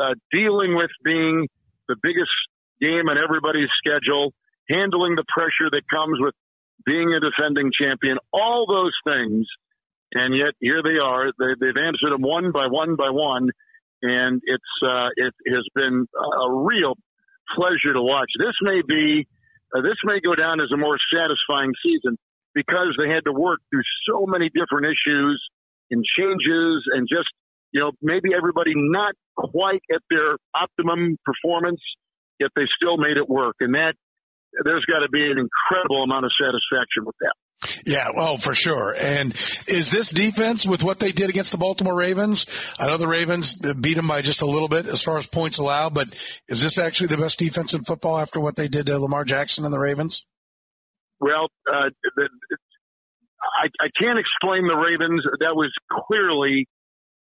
uh, 0.00 0.14
dealing 0.32 0.74
with 0.74 0.90
being 1.04 1.48
the 1.88 1.96
biggest 2.02 2.32
game 2.80 3.08
on 3.08 3.16
everybody's 3.16 3.70
schedule, 3.78 4.32
handling 4.68 5.14
the 5.14 5.24
pressure 5.28 5.70
that 5.70 5.82
comes 5.92 6.18
with 6.20 6.34
being 6.84 7.12
a 7.14 7.20
defending 7.20 7.70
champion, 7.78 8.18
all 8.32 8.66
those 8.66 8.92
things 9.04 9.46
and 10.14 10.36
yet 10.36 10.52
here 10.60 10.82
they 10.82 11.00
are. 11.02 11.32
They, 11.38 11.56
they've 11.58 11.76
answered 11.76 12.12
them 12.12 12.22
one 12.22 12.52
by 12.52 12.66
one 12.68 12.96
by 12.96 13.10
one, 13.10 13.50
and 14.02 14.40
it's 14.44 14.72
uh, 14.84 15.08
it 15.16 15.34
has 15.48 15.64
been 15.74 16.06
a 16.14 16.52
real 16.52 16.94
pleasure 17.56 17.92
to 17.94 18.02
watch. 18.02 18.28
This 18.38 18.56
may 18.60 18.82
be 18.86 19.26
uh, 19.74 19.80
this 19.80 19.96
may 20.04 20.20
go 20.20 20.34
down 20.34 20.60
as 20.60 20.68
a 20.72 20.76
more 20.76 20.98
satisfying 21.12 21.72
season 21.82 22.18
because 22.54 22.94
they 22.98 23.08
had 23.08 23.24
to 23.24 23.32
work 23.32 23.60
through 23.70 23.82
so 24.08 24.26
many 24.26 24.50
different 24.52 24.86
issues 24.86 25.42
and 25.90 26.04
changes 26.04 26.84
and 26.92 27.08
just 27.08 27.28
you 27.72 27.80
know 27.80 27.92
maybe 28.02 28.30
everybody 28.36 28.72
not 28.76 29.14
quite 29.36 29.80
at 29.92 30.02
their 30.10 30.36
optimum 30.54 31.16
performance, 31.24 31.80
yet 32.38 32.50
they 32.54 32.68
still 32.76 32.98
made 32.98 33.16
it 33.16 33.28
work, 33.28 33.56
and 33.60 33.74
that 33.74 33.94
there's 34.64 34.84
got 34.84 35.00
to 35.00 35.08
be 35.08 35.22
an 35.22 35.38
incredible 35.38 36.02
amount 36.02 36.24
of 36.24 36.32
satisfaction 36.38 37.04
with 37.04 37.16
that. 37.20 37.34
Yeah, 37.86 38.10
well, 38.14 38.38
for 38.38 38.54
sure. 38.54 38.94
And 38.98 39.32
is 39.68 39.90
this 39.92 40.10
defense 40.10 40.66
with 40.66 40.82
what 40.82 40.98
they 40.98 41.12
did 41.12 41.30
against 41.30 41.52
the 41.52 41.58
Baltimore 41.58 41.94
Ravens? 41.94 42.46
I 42.78 42.86
know 42.86 42.96
the 42.96 43.06
Ravens 43.06 43.54
beat 43.54 43.94
them 43.94 44.08
by 44.08 44.22
just 44.22 44.42
a 44.42 44.46
little 44.46 44.68
bit 44.68 44.86
as 44.86 45.02
far 45.02 45.16
as 45.16 45.26
points 45.26 45.58
allowed, 45.58 45.94
but 45.94 46.08
is 46.48 46.60
this 46.60 46.78
actually 46.78 47.08
the 47.08 47.18
best 47.18 47.38
defense 47.38 47.72
in 47.72 47.84
football 47.84 48.18
after 48.18 48.40
what 48.40 48.56
they 48.56 48.66
did 48.66 48.86
to 48.86 48.98
Lamar 48.98 49.24
Jackson 49.24 49.64
and 49.64 49.72
the 49.72 49.78
Ravens? 49.78 50.26
Well, 51.20 51.46
uh, 51.72 51.90
I, 53.62 53.66
I 53.80 53.88
can't 54.00 54.18
explain 54.18 54.66
the 54.66 54.74
Ravens. 54.74 55.24
That 55.38 55.54
was 55.54 55.72
clearly 56.08 56.66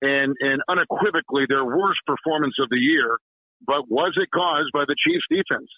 and 0.00 0.34
and 0.40 0.62
unequivocally 0.68 1.44
their 1.48 1.64
worst 1.64 2.00
performance 2.06 2.56
of 2.58 2.68
the 2.70 2.78
year. 2.78 3.18
But 3.64 3.88
was 3.88 4.14
it 4.16 4.28
caused 4.34 4.72
by 4.72 4.84
the 4.88 4.96
Chiefs' 4.98 5.24
defense? 5.30 5.70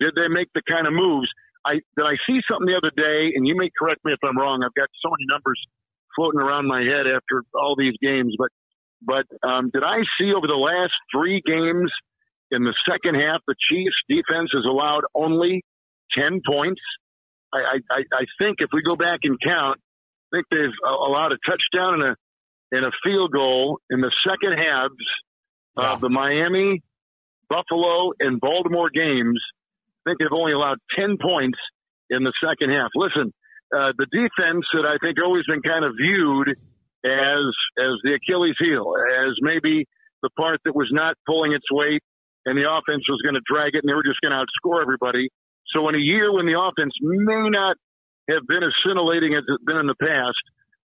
Did 0.00 0.14
they 0.14 0.28
make 0.28 0.48
the 0.54 0.62
kind 0.66 0.86
of 0.86 0.92
moves? 0.92 1.28
I 1.66 1.82
did 1.96 2.06
I 2.06 2.14
see 2.26 2.40
something 2.48 2.66
the 2.66 2.78
other 2.78 2.94
day, 2.94 3.34
and 3.34 3.46
you 3.46 3.56
may 3.56 3.70
correct 3.76 4.04
me 4.04 4.12
if 4.12 4.22
I'm 4.22 4.38
wrong. 4.38 4.62
I've 4.62 4.74
got 4.74 4.88
so 5.02 5.10
many 5.10 5.26
numbers 5.28 5.60
floating 6.14 6.40
around 6.40 6.66
my 6.66 6.80
head 6.80 7.06
after 7.06 7.42
all 7.54 7.74
these 7.76 7.94
games, 8.00 8.34
but 8.38 8.50
but 9.02 9.26
um, 9.46 9.70
did 9.72 9.82
I 9.82 10.02
see 10.18 10.32
over 10.34 10.46
the 10.46 10.58
last 10.58 10.94
three 11.14 11.42
games 11.44 11.90
in 12.50 12.64
the 12.64 12.74
second 12.88 13.14
half 13.14 13.40
the 13.46 13.54
Chiefs 13.70 13.94
defense 14.08 14.50
has 14.54 14.64
allowed 14.64 15.02
only 15.14 15.62
ten 16.16 16.40
points? 16.46 16.80
I, 17.52 17.80
I, 17.90 18.02
I 18.12 18.24
think 18.38 18.58
if 18.58 18.68
we 18.72 18.82
go 18.82 18.96
back 18.96 19.20
and 19.22 19.38
count, 19.40 19.78
I 20.32 20.36
think 20.36 20.46
they've 20.50 20.78
allowed 20.84 21.32
a 21.32 21.38
touchdown 21.46 21.94
and 21.94 22.02
a 22.02 22.16
and 22.70 22.84
a 22.84 22.90
field 23.02 23.32
goal 23.32 23.80
in 23.88 24.00
the 24.00 24.12
second 24.26 24.58
halves 24.58 24.92
of 25.76 26.00
the 26.00 26.10
Miami, 26.10 26.82
Buffalo, 27.48 28.12
and 28.20 28.40
Baltimore 28.40 28.90
games 28.90 29.40
think 30.08 30.18
they've 30.18 30.32
only 30.32 30.56
allowed 30.56 30.80
10 30.96 31.20
points 31.20 31.60
in 32.08 32.24
the 32.24 32.32
second 32.40 32.72
half. 32.72 32.88
Listen, 32.96 33.32
uh, 33.68 33.92
the 34.00 34.08
defense 34.08 34.64
that 34.72 34.88
I 34.88 34.96
think 35.04 35.20
always 35.20 35.44
been 35.44 35.60
kind 35.60 35.84
of 35.84 35.92
viewed 36.00 36.56
as 37.04 37.44
as 37.78 37.94
the 38.02 38.16
Achilles 38.16 38.56
heel, 38.58 38.96
as 38.96 39.36
maybe 39.44 39.84
the 40.24 40.30
part 40.34 40.58
that 40.64 40.74
was 40.74 40.88
not 40.90 41.14
pulling 41.28 41.52
its 41.52 41.68
weight, 41.70 42.02
and 42.46 42.56
the 42.56 42.66
offense 42.66 43.04
was 43.06 43.20
going 43.22 43.36
to 43.36 43.44
drag 43.46 43.76
it, 43.76 43.84
and 43.84 43.88
they 43.88 43.94
were 43.94 44.06
just 44.06 44.18
going 44.24 44.32
to 44.32 44.40
outscore 44.40 44.82
everybody. 44.82 45.28
So 45.76 45.86
in 45.88 45.94
a 45.94 46.02
year 46.02 46.32
when 46.32 46.48
the 46.48 46.56
offense 46.56 46.96
may 47.00 47.52
not 47.52 47.76
have 48.32 48.48
been 48.48 48.64
as 48.64 48.72
scintillating 48.82 49.36
as 49.36 49.44
it's 49.46 49.64
been 49.64 49.76
in 49.76 49.86
the 49.86 50.00
past, 50.00 50.42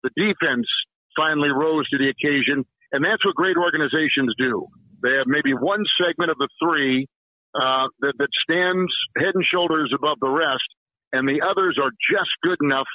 the 0.06 0.13
defense 0.13 0.69
finally 1.17 1.49
rose 1.49 1.89
to 1.89 1.97
the 1.97 2.13
occasion, 2.13 2.63
and 2.93 3.03
that's 3.03 3.25
what 3.25 3.36
great 3.36 3.58
organizations 3.58 4.32
do. 4.38 4.69
They 5.01 5.17
have 5.17 5.25
maybe 5.25 5.53
one 5.53 5.84
segment 5.97 6.30
of 6.30 6.38
the 6.38 6.49
three 6.62 7.10
uh, 7.58 7.89
that, 8.02 8.13
that 8.17 8.30
stands 8.46 8.93
head 9.17 9.34
and 9.34 9.43
shoulders 9.43 9.91
above 9.93 10.17
the 10.22 10.30
rest, 10.30 10.67
and 11.12 11.28
the 11.28 11.41
others 11.41 11.78
are 11.82 11.91
just 12.13 12.30
good 12.43 12.58
enough 12.62 12.88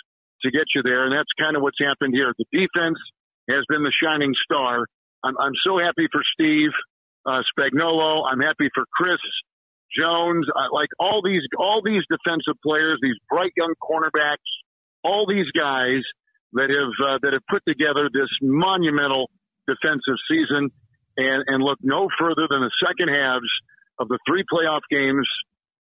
to 0.43 0.51
get 0.51 0.71
you 0.75 0.83
there. 0.83 1.05
And 1.05 1.13
that's 1.13 1.31
kind 1.39 1.57
of 1.57 1.63
what's 1.63 1.81
happened 1.83 2.15
here. 2.15 2.33
The 2.39 2.47
defense 2.53 2.99
has 3.51 3.65
been 3.69 3.83
the 3.83 3.93
shining 3.93 4.35
star. 4.45 4.87
I'm, 5.25 5.35
I'm 5.39 5.57
so 5.67 5.79
happy 5.79 6.07
for 6.11 6.23
Steve 6.35 6.71
uh, 7.27 7.43
Spagnuolo. 7.51 8.23
I'm 8.31 8.41
happy 8.41 8.71
for 8.75 8.85
Chris 8.95 9.23
Jones. 9.97 10.47
Uh, 10.51 10.71
like 10.73 10.91
all 10.99 11.23
these, 11.25 11.43
all 11.59 11.83
these 11.85 12.03
defensive 12.11 12.59
players, 12.63 12.99
these 13.03 13.19
bright 13.31 13.53
young 13.57 13.75
cornerbacks, 13.83 14.47
all 15.03 15.27
these 15.27 15.51
guys 15.59 16.03
that 16.55 16.71
have 16.71 16.95
uh, 17.01 17.19
that 17.23 17.33
have 17.33 17.43
put 17.49 17.63
together 17.67 18.11
this 18.13 18.29
monumental 18.43 19.31
defensive 19.67 20.19
season, 20.29 20.71
and 21.17 21.41
and 21.47 21.65
look 21.65 21.79
no 21.83 22.09
further 22.19 22.47
than 22.49 22.61
the 22.61 22.71
second 22.79 23.09
halves 23.09 23.49
of 24.03 24.09
the 24.09 24.19
three 24.27 24.43
playoff 24.53 24.83
games 24.91 25.27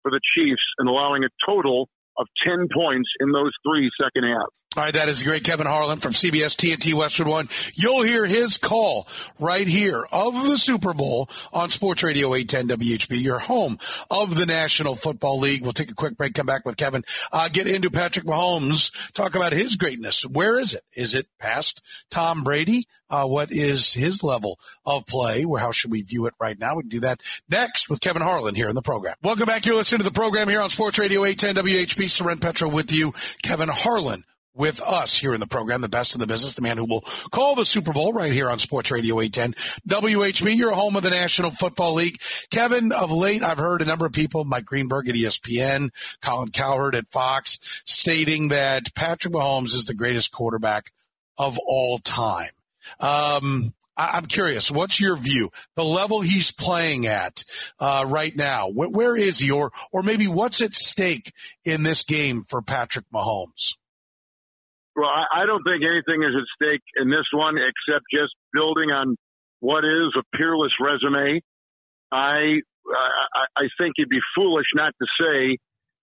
for 0.03 0.11
the 0.11 0.21
Chiefs 0.35 0.61
and 0.77 0.87
allowing 0.87 1.23
a 1.23 1.29
total 1.45 1.89
of 2.17 2.27
10 2.45 2.67
points 2.73 3.09
in 3.19 3.31
those 3.31 3.51
three 3.65 3.89
second 3.99 4.23
halves. 4.29 4.53
All 4.77 4.83
right, 4.83 4.93
that 4.93 5.09
is 5.09 5.23
great. 5.23 5.43
Kevin 5.43 5.67
Harlan 5.67 5.99
from 5.99 6.13
CBS 6.13 6.55
TNT 6.55 6.93
Westwood 6.93 7.27
One. 7.27 7.49
You'll 7.73 8.03
hear 8.03 8.25
his 8.25 8.57
call 8.57 9.05
right 9.37 9.67
here 9.67 10.07
of 10.13 10.45
the 10.45 10.57
Super 10.57 10.93
Bowl 10.93 11.29
on 11.51 11.69
Sports 11.69 12.03
Radio 12.03 12.33
810 12.33 12.77
WHB, 12.77 13.21
your 13.21 13.39
home 13.39 13.79
of 14.09 14.33
the 14.37 14.45
National 14.45 14.95
Football 14.95 15.39
League. 15.39 15.63
We'll 15.63 15.73
take 15.73 15.91
a 15.91 15.95
quick 15.95 16.15
break, 16.15 16.35
come 16.35 16.45
back 16.45 16.65
with 16.65 16.77
Kevin, 16.77 17.03
uh, 17.33 17.49
get 17.49 17.67
into 17.67 17.91
Patrick 17.91 18.25
Mahomes, 18.25 19.11
talk 19.11 19.35
about 19.35 19.51
his 19.51 19.75
greatness. 19.75 20.25
Where 20.25 20.57
is 20.57 20.73
it? 20.73 20.83
Is 20.95 21.15
it 21.15 21.27
past 21.37 21.81
Tom 22.09 22.45
Brady? 22.45 22.85
Uh, 23.11 23.27
what 23.27 23.51
is 23.51 23.93
his 23.93 24.23
level 24.23 24.57
of 24.85 25.05
play? 25.05 25.45
Where, 25.45 25.59
how 25.59 25.71
should 25.71 25.91
we 25.91 26.01
view 26.01 26.25
it 26.27 26.33
right 26.39 26.57
now? 26.57 26.75
We 26.75 26.83
can 26.83 26.89
do 26.89 26.99
that 27.01 27.21
next 27.49 27.89
with 27.89 27.99
Kevin 27.99 28.21
Harlan 28.21 28.55
here 28.55 28.69
in 28.69 28.75
the 28.75 28.81
program. 28.81 29.15
Welcome 29.21 29.45
back. 29.45 29.65
You're 29.65 29.75
listening 29.75 29.99
to 29.99 30.05
the 30.05 30.11
program 30.11 30.47
here 30.47 30.61
on 30.61 30.69
Sports 30.69 30.97
Radio 30.97 31.25
810 31.25 31.65
WHB. 31.65 32.09
Soren 32.09 32.39
Petro 32.39 32.69
with 32.69 32.91
you. 32.91 33.13
Kevin 33.43 33.69
Harlan 33.69 34.23
with 34.53 34.81
us 34.81 35.17
here 35.17 35.33
in 35.33 35.39
the 35.39 35.47
program, 35.47 35.81
the 35.81 35.89
best 35.89 36.13
in 36.13 36.19
the 36.19 36.27
business, 36.27 36.55
the 36.55 36.61
man 36.61 36.77
who 36.77 36.85
will 36.85 37.01
call 37.31 37.55
the 37.55 37.65
Super 37.65 37.93
Bowl 37.93 38.13
right 38.13 38.33
here 38.33 38.49
on 38.49 38.59
Sports 38.59 38.91
Radio 38.91 39.19
810 39.19 39.53
WHB, 39.87 40.55
your 40.55 40.71
home 40.71 40.95
of 40.95 41.03
the 41.03 41.09
National 41.09 41.51
Football 41.51 41.95
League. 41.95 42.21
Kevin, 42.49 42.91
of 42.91 43.11
late, 43.11 43.43
I've 43.43 43.57
heard 43.57 43.81
a 43.81 43.85
number 43.85 44.05
of 44.05 44.13
people, 44.13 44.43
Mike 44.43 44.65
Greenberg 44.65 45.09
at 45.09 45.15
ESPN, 45.15 45.89
Colin 46.21 46.51
Cowherd 46.51 46.95
at 46.95 47.07
Fox, 47.09 47.59
stating 47.85 48.49
that 48.49 48.93
Patrick 48.93 49.33
Mahomes 49.33 49.73
is 49.73 49.85
the 49.85 49.93
greatest 49.93 50.31
quarterback 50.31 50.91
of 51.37 51.57
all 51.59 51.99
time. 51.99 52.51
Um, 52.99 53.73
I, 53.97 54.17
am 54.17 54.25
curious, 54.25 54.71
what's 54.71 54.99
your 54.99 55.15
view? 55.15 55.49
The 55.75 55.83
level 55.83 56.21
he's 56.21 56.51
playing 56.51 57.07
at 57.07 57.43
uh, 57.79 58.05
right 58.07 58.35
now, 58.35 58.69
wh- 58.69 58.91
where 58.91 59.15
is 59.15 59.39
he, 59.39 59.51
or 59.51 59.71
or 59.91 60.03
maybe 60.03 60.27
what's 60.27 60.61
at 60.61 60.73
stake 60.73 61.33
in 61.65 61.83
this 61.83 62.03
game 62.03 62.43
for 62.47 62.61
Patrick 62.61 63.05
Mahomes? 63.13 63.75
Well, 64.95 65.09
I, 65.09 65.43
I 65.43 65.45
don't 65.45 65.63
think 65.63 65.83
anything 65.83 66.23
is 66.23 66.35
at 66.35 66.47
stake 66.55 66.83
in 66.95 67.09
this 67.09 67.27
one 67.33 67.55
except 67.57 68.05
just 68.11 68.33
building 68.53 68.91
on 68.91 69.15
what 69.59 69.85
is 69.85 70.15
a 70.17 70.37
peerless 70.37 70.73
resume. 70.81 71.41
I, 72.11 72.59
I 72.87 73.45
I 73.55 73.65
think 73.77 73.93
it'd 73.97 74.09
be 74.09 74.19
foolish 74.35 74.67
not 74.75 74.93
to 74.99 75.07
say 75.19 75.57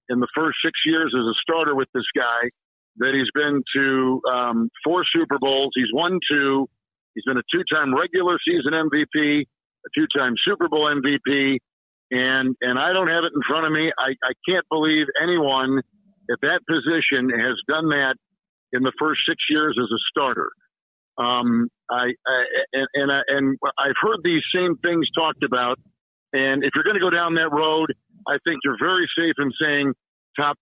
in 0.08 0.20
the 0.20 0.28
first 0.34 0.58
six 0.64 0.72
years 0.86 1.14
as 1.14 1.24
a 1.24 1.36
starter 1.42 1.74
with 1.74 1.88
this 1.92 2.06
guy 2.16 2.48
that 2.98 3.14
he's 3.14 3.30
been 3.34 3.62
to 3.74 4.20
um, 4.30 4.70
four 4.84 5.04
Super 5.12 5.38
Bowls. 5.40 5.70
He's 5.74 5.92
won 5.92 6.18
two. 6.30 6.68
He's 7.14 7.24
been 7.24 7.38
a 7.38 7.46
two-time 7.52 7.94
regular 7.94 8.38
season 8.46 8.72
MVP, 8.72 9.42
a 9.42 9.88
two-time 9.94 10.34
Super 10.44 10.68
Bowl 10.68 10.86
MVP, 10.86 11.58
and 12.10 12.54
and 12.60 12.78
I 12.78 12.92
don't 12.92 13.08
have 13.08 13.24
it 13.24 13.32
in 13.34 13.42
front 13.48 13.66
of 13.66 13.72
me. 13.72 13.90
I, 13.98 14.14
I 14.22 14.32
can't 14.48 14.64
believe 14.70 15.06
anyone 15.22 15.78
at 16.30 16.38
that 16.42 16.60
position 16.68 17.30
has 17.30 17.56
done 17.66 17.88
that 17.90 18.14
in 18.72 18.82
the 18.82 18.92
first 18.98 19.20
six 19.28 19.38
years 19.48 19.76
as 19.80 19.90
a 19.90 20.00
starter. 20.10 20.50
Um, 21.18 21.68
I, 21.90 22.12
I 22.26 22.38
and 22.72 22.88
and, 22.94 23.12
I, 23.12 23.20
and 23.28 23.58
I've 23.78 23.98
heard 24.00 24.20
these 24.22 24.42
same 24.54 24.76
things 24.78 25.06
talked 25.16 25.42
about. 25.42 25.78
And 26.32 26.62
if 26.62 26.70
you're 26.74 26.84
going 26.84 26.96
to 26.96 27.00
go 27.00 27.10
down 27.10 27.34
that 27.34 27.50
road, 27.50 27.92
I 28.28 28.36
think 28.44 28.60
you're 28.62 28.78
very 28.78 29.08
safe 29.16 29.34
in 29.38 29.50
saying 29.60 29.94
top 30.36 30.56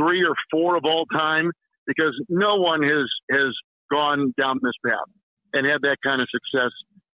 three 0.00 0.24
or 0.24 0.34
four 0.50 0.76
of 0.76 0.84
all 0.84 1.04
time 1.06 1.52
because 1.86 2.14
no 2.28 2.56
one 2.56 2.82
has 2.82 3.08
has 3.30 3.54
gone 3.90 4.32
down 4.38 4.58
this 4.62 4.76
path 4.84 5.10
and 5.52 5.66
had 5.66 5.82
that 5.82 5.96
kind 6.04 6.20
of 6.20 6.28
success 6.30 6.70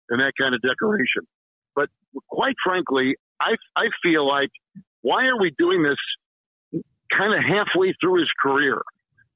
and 0.09 0.19
that 0.19 0.33
kind 0.39 0.55
of 0.55 0.61
decoration. 0.61 1.27
But 1.75 1.89
quite 2.29 2.55
frankly, 2.63 3.15
I 3.39 3.55
I 3.75 3.87
feel 4.03 4.27
like 4.27 4.49
why 5.01 5.25
are 5.25 5.39
we 5.39 5.51
doing 5.57 5.83
this 5.83 6.81
kind 7.15 7.33
of 7.33 7.39
halfway 7.43 7.93
through 7.99 8.19
his 8.19 8.29
career? 8.41 8.81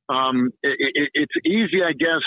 Um, 0.07 0.51
it, 0.61 0.77
it, 0.93 1.09
it's 1.13 1.45
easy, 1.45 1.81
I 1.83 1.93
guess, 1.93 2.21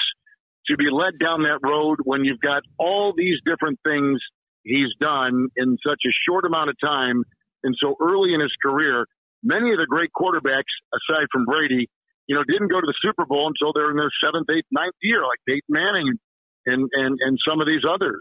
to 0.67 0.77
be 0.77 0.91
led 0.91 1.19
down 1.23 1.43
that 1.45 1.61
road 1.63 1.99
when 2.05 2.25
you've 2.25 2.41
got 2.41 2.63
all 2.79 3.15
these 3.17 3.39
different 3.47 3.79
things 3.85 4.21
he's 4.65 4.93
done 5.01 5.49
in 5.57 5.79
such 5.87 6.03
a 6.05 6.13
short 6.29 6.45
amount 6.45 6.71
of 6.71 6.77
time 6.83 7.23
and 7.63 7.75
so 7.81 7.95
early 8.01 8.35
in 8.35 8.41
his 8.41 8.53
career. 8.63 9.07
Many 9.43 9.71
of 9.71 9.79
the 9.79 9.87
great 9.89 10.11
quarterbacks, 10.13 10.75
aside 10.93 11.27
from 11.33 11.45
Brady, 11.47 11.89
you 12.29 12.37
know, 12.37 12.45
didn't 12.45 12.69
go 12.69 12.81
to 12.81 12.87
the 12.87 13.01
Super 13.01 13.25
Bowl 13.25 13.49
until 13.49 13.73
they're 13.73 13.91
in 13.91 13.97
their 13.97 14.13
seventh, 14.23 14.47
eighth, 14.53 14.69
ninth 14.71 15.01
year, 15.01 15.25
like 15.25 15.41
Peyton 15.49 15.73
Manning 15.73 16.21
and 16.69 16.89
and 16.93 17.17
and 17.19 17.39
some 17.41 17.61
of 17.61 17.67
these 17.67 17.83
others. 17.89 18.21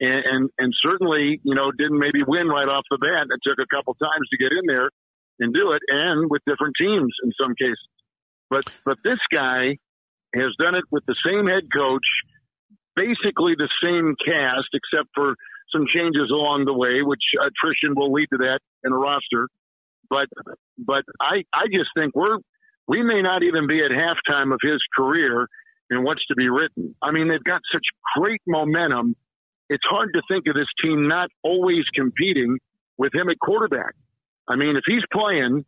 And, 0.00 0.24
and 0.24 0.50
and 0.58 0.72
certainly, 0.82 1.38
you 1.44 1.54
know, 1.54 1.70
didn't 1.70 2.00
maybe 2.00 2.24
win 2.26 2.48
right 2.48 2.66
off 2.66 2.88
the 2.90 2.98
bat. 2.98 3.28
It 3.28 3.40
took 3.44 3.60
a 3.60 3.68
couple 3.68 3.94
times 3.94 4.26
to 4.32 4.40
get 4.40 4.50
in 4.50 4.64
there 4.66 4.90
and 5.38 5.52
do 5.52 5.72
it, 5.72 5.82
and 5.88 6.30
with 6.30 6.42
different 6.48 6.74
teams 6.80 7.12
in 7.22 7.30
some 7.38 7.54
cases. 7.54 7.86
But 8.48 8.64
but 8.84 8.98
this 9.04 9.20
guy 9.30 9.76
has 10.34 10.56
done 10.58 10.74
it 10.74 10.84
with 10.90 11.04
the 11.06 11.16
same 11.20 11.46
head 11.46 11.68
coach, 11.68 12.08
basically 12.96 13.52
the 13.54 13.68
same 13.84 14.16
cast, 14.16 14.72
except 14.72 15.12
for 15.14 15.36
some 15.70 15.84
changes 15.92 16.32
along 16.32 16.64
the 16.64 16.72
way, 16.72 17.04
which 17.04 17.22
attrition 17.36 17.94
will 17.94 18.12
lead 18.12 18.28
to 18.32 18.38
that 18.38 18.60
in 18.84 18.92
a 18.92 18.96
roster. 18.96 19.48
But 20.08 20.28
but 20.78 21.04
I 21.20 21.44
I 21.52 21.68
just 21.68 21.90
think 21.94 22.16
we're 22.16 22.38
we 22.88 23.02
may 23.02 23.22
not 23.22 23.42
even 23.42 23.66
be 23.66 23.82
at 23.84 23.90
halftime 23.90 24.52
of 24.52 24.60
his 24.62 24.80
career 24.96 25.46
in 25.90 26.02
what's 26.04 26.24
to 26.26 26.34
be 26.34 26.48
written. 26.48 26.94
I 27.02 27.10
mean, 27.10 27.28
they've 27.28 27.44
got 27.44 27.60
such 27.72 27.84
great 28.16 28.40
momentum. 28.46 29.14
It's 29.68 29.84
hard 29.88 30.10
to 30.14 30.22
think 30.28 30.46
of 30.48 30.54
this 30.54 30.68
team 30.82 31.08
not 31.08 31.28
always 31.42 31.84
competing 31.94 32.58
with 32.98 33.14
him 33.14 33.28
at 33.28 33.38
quarterback. 33.40 33.94
I 34.48 34.56
mean, 34.56 34.76
if 34.76 34.82
he's 34.86 35.02
playing 35.12 35.64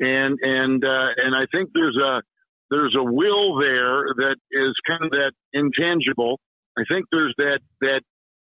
and 0.00 0.38
and 0.40 0.84
uh, 0.84 1.08
and 1.16 1.34
I 1.34 1.46
think 1.52 1.70
there's 1.74 1.96
a 1.96 2.22
there's 2.70 2.94
a 2.98 3.04
will 3.04 3.58
there 3.58 4.06
that 4.16 4.36
is 4.50 4.74
kind 4.86 5.04
of 5.04 5.10
that 5.10 5.32
intangible. 5.52 6.40
I 6.78 6.82
think 6.88 7.06
there's 7.10 7.34
that 7.38 7.60
that 7.80 8.00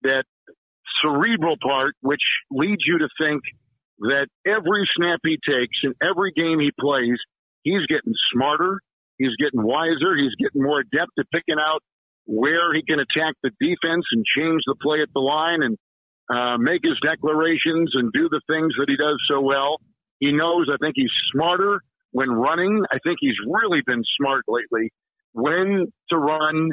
that 0.03 0.25
cerebral 1.03 1.57
part 1.61 1.95
which 2.01 2.23
leads 2.51 2.83
you 2.87 2.99
to 2.99 3.09
think 3.19 3.43
that 4.01 4.27
every 4.47 4.89
snap 4.97 5.21
he 5.23 5.39
takes 5.47 5.79
and 5.83 5.95
every 6.03 6.33
game 6.33 6.61
he 6.61 6.71
plays, 6.79 7.19
he's 7.65 7.85
getting 7.89 8.15
smarter, 8.33 8.79
he's 9.19 9.35
getting 9.43 9.63
wiser, 9.63 10.15
he's 10.17 10.35
getting 10.39 10.63
more 10.63 10.81
adept 10.81 11.13
at 11.19 11.27
picking 11.33 11.59
out 11.59 11.81
where 12.27 12.73
he 12.73 12.83
can 12.83 13.01
attack 13.01 13.35
the 13.43 13.51
defense 13.61 14.05
and 14.13 14.25
change 14.37 14.63
the 14.67 14.77
play 14.81 15.03
at 15.03 15.13
the 15.13 15.21
line 15.21 15.63
and 15.63 15.77
uh, 16.31 16.57
make 16.57 16.81
his 16.83 16.97
declarations 17.03 17.91
and 17.95 18.13
do 18.13 18.29
the 18.31 18.41
things 18.47 18.73
that 18.79 18.87
he 18.89 18.97
does 18.97 19.19
so 19.29 19.41
well. 19.41 19.77
He 20.21 20.33
knows, 20.33 20.69
I 20.73 20.77
think 20.81 20.95
he's 20.97 21.13
smarter 21.33 21.81
when 22.13 22.31
running. 22.31 22.85
I 22.91 22.99
think 23.05 23.19
he's 23.21 23.37
really 23.47 23.83
been 23.85 24.03
smart 24.17 24.45
lately 24.49 24.91
when 25.33 25.93
to 26.11 26.17
run, 26.17 26.71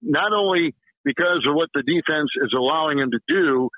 not 0.00 0.32
only 0.32 0.74
because 1.04 1.44
of 1.46 1.54
what 1.54 1.68
the 1.74 1.82
defense 1.82 2.30
is 2.42 2.54
allowing 2.56 2.98
him 2.98 3.10
to 3.10 3.18
do, 3.28 3.68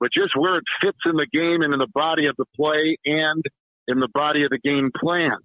but 0.00 0.10
just 0.12 0.36
where 0.36 0.58
it 0.58 0.64
fits 0.82 0.98
in 1.06 1.16
the 1.16 1.26
game 1.32 1.62
and 1.62 1.72
in 1.72 1.78
the 1.78 1.88
body 1.94 2.26
of 2.26 2.34
the 2.36 2.44
play 2.56 2.98
and 3.06 3.42
in 3.88 4.00
the 4.00 4.08
body 4.12 4.44
of 4.44 4.50
the 4.50 4.58
game 4.58 4.90
plan. 4.94 5.38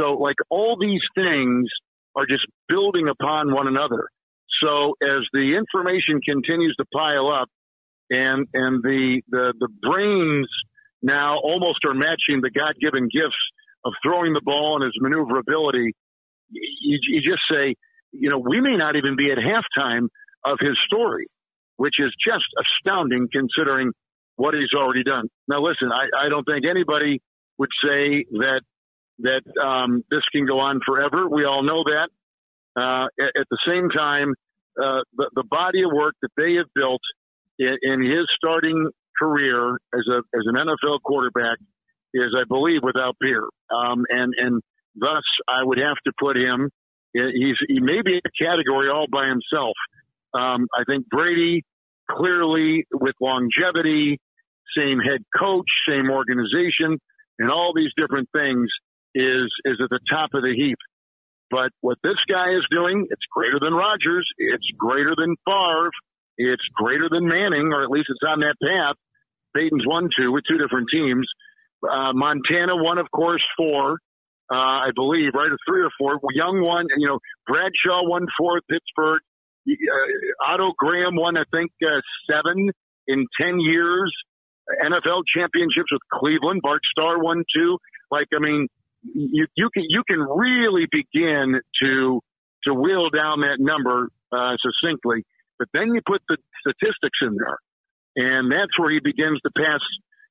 So, 0.00 0.12
like 0.14 0.36
all 0.48 0.76
these 0.80 1.02
things 1.14 1.68
are 2.16 2.26
just 2.26 2.46
building 2.68 3.08
upon 3.08 3.52
one 3.52 3.66
another. 3.66 4.08
So, 4.62 4.94
as 5.02 5.24
the 5.32 5.56
information 5.56 6.20
continues 6.24 6.74
to 6.76 6.84
pile 6.92 7.28
up, 7.28 7.48
and 8.08 8.46
and 8.54 8.82
the 8.82 9.22
the 9.28 9.52
the 9.58 9.68
brains 9.82 10.48
now 11.02 11.38
almost 11.38 11.84
are 11.84 11.94
matching 11.94 12.40
the 12.42 12.50
God 12.50 12.74
given 12.80 13.04
gifts 13.04 13.40
of 13.84 13.92
throwing 14.02 14.32
the 14.32 14.42
ball 14.44 14.76
and 14.76 14.84
his 14.84 14.94
maneuverability, 15.00 15.92
you, 16.50 16.98
you 17.08 17.20
just 17.20 17.42
say, 17.50 17.74
you 18.12 18.28
know, 18.28 18.38
we 18.38 18.60
may 18.60 18.76
not 18.76 18.96
even 18.96 19.16
be 19.16 19.30
at 19.30 19.38
halftime 19.38 20.08
of 20.44 20.58
his 20.60 20.76
story, 20.86 21.26
which 21.76 21.94
is 21.98 22.12
just 22.24 22.44
astounding 22.60 23.28
considering 23.32 23.92
what 24.36 24.54
he's 24.54 24.72
already 24.76 25.04
done. 25.04 25.28
Now, 25.48 25.62
listen, 25.62 25.90
I, 25.92 26.26
I 26.26 26.28
don't 26.28 26.44
think 26.44 26.64
anybody 26.68 27.20
would 27.58 27.70
say 27.82 28.24
that 28.32 28.60
that 29.22 29.42
um, 29.60 30.04
this 30.10 30.22
can 30.32 30.46
go 30.46 30.58
on 30.60 30.80
forever. 30.86 31.28
We 31.28 31.44
all 31.44 31.62
know 31.62 31.84
that. 31.84 32.08
Uh, 32.76 33.06
at, 33.18 33.40
at, 33.40 33.46
the 33.50 33.58
same 33.66 33.90
time, 33.90 34.30
uh, 34.80 35.02
the, 35.16 35.30
the, 35.34 35.44
body 35.50 35.82
of 35.82 35.90
work 35.92 36.14
that 36.22 36.30
they 36.36 36.54
have 36.54 36.66
built 36.74 37.00
in, 37.58 37.76
in 37.82 38.00
his 38.00 38.26
starting 38.36 38.88
career 39.18 39.74
as 39.92 40.06
a 40.08 40.18
as 40.36 40.44
an 40.46 40.54
NFL 40.54 41.02
quarterback 41.04 41.58
is, 42.14 42.34
I 42.36 42.44
believe, 42.48 42.80
without 42.82 43.16
peer. 43.20 43.42
Um, 43.70 44.04
and 44.08 44.32
and 44.38 44.62
thus, 44.94 45.24
I 45.48 45.64
would 45.64 45.78
have 45.78 45.96
to 46.06 46.12
put 46.18 46.36
him. 46.36 46.70
He's 47.12 47.56
he 47.68 47.80
may 47.80 48.02
be 48.04 48.18
a 48.24 48.44
category 48.44 48.88
all 48.88 49.06
by 49.10 49.26
himself. 49.26 49.74
Um, 50.32 50.68
I 50.72 50.84
think 50.86 51.08
Brady 51.08 51.64
clearly 52.08 52.86
with 52.92 53.14
longevity, 53.20 54.20
same 54.76 54.98
head 54.98 55.22
coach, 55.36 55.66
same 55.88 56.10
organization, 56.10 56.98
and 57.38 57.50
all 57.50 57.72
these 57.74 57.90
different 57.96 58.28
things 58.32 58.68
is 59.14 59.50
is 59.64 59.78
at 59.82 59.90
the 59.90 60.00
top 60.10 60.30
of 60.34 60.42
the 60.42 60.54
heap. 60.54 60.78
But 61.50 61.70
what 61.80 61.98
this 62.02 62.18
guy 62.28 62.54
is 62.54 62.64
doing, 62.70 63.06
it's 63.10 63.26
greater 63.32 63.58
than 63.60 63.74
Rodgers, 63.74 64.28
it's 64.38 64.68
greater 64.78 65.14
than 65.16 65.34
Favre, 65.44 65.90
it's 66.38 66.62
greater 66.74 67.08
than 67.10 67.26
Manning, 67.26 67.72
or 67.72 67.82
at 67.82 67.90
least 67.90 68.06
it's 68.08 68.22
on 68.26 68.40
that 68.40 68.54
path. 68.62 68.96
Peyton's 69.54 69.84
won 69.86 70.08
two 70.16 70.30
with 70.30 70.44
two 70.48 70.58
different 70.58 70.88
teams. 70.92 71.26
Uh, 71.82 72.12
Montana 72.12 72.76
won, 72.76 72.98
of 72.98 73.10
course, 73.10 73.42
four, 73.56 73.98
uh, 74.50 74.54
I 74.54 74.90
believe, 74.94 75.32
right? 75.34 75.50
Or 75.50 75.58
three 75.66 75.82
or 75.82 75.90
four. 75.98 76.20
Young 76.34 76.62
won, 76.62 76.86
you 76.96 77.08
know, 77.08 77.18
Bradshaw 77.46 78.06
won 78.06 78.26
four 78.38 78.60
Pittsburgh. 78.70 79.20
Uh, 79.68 80.44
Otto 80.46 80.72
Graham 80.78 81.16
won, 81.16 81.36
I 81.36 81.44
think, 81.50 81.72
uh, 81.82 82.00
seven 82.30 82.70
in 83.08 83.26
10 83.40 83.60
years. 83.60 84.12
NFL 84.84 85.22
championships 85.34 85.90
with 85.90 86.02
Cleveland. 86.12 86.60
Bart 86.62 86.80
Starr 86.92 87.18
won 87.18 87.44
two. 87.54 87.78
Like, 88.10 88.28
I 88.34 88.38
mean, 88.38 88.68
you, 89.02 89.46
you 89.56 89.70
can, 89.72 89.84
you 89.88 90.02
can 90.08 90.20
really 90.20 90.86
begin 90.90 91.60
to, 91.82 92.20
to 92.64 92.74
wheel 92.74 93.10
down 93.10 93.40
that 93.40 93.56
number, 93.58 94.08
uh, 94.32 94.56
succinctly. 94.60 95.24
But 95.58 95.68
then 95.74 95.94
you 95.94 96.00
put 96.06 96.22
the 96.28 96.36
statistics 96.60 97.18
in 97.22 97.36
there. 97.36 97.58
And 98.16 98.50
that's 98.50 98.76
where 98.78 98.90
he 98.90 98.98
begins 98.98 99.40
to 99.42 99.50
pass 99.56 99.80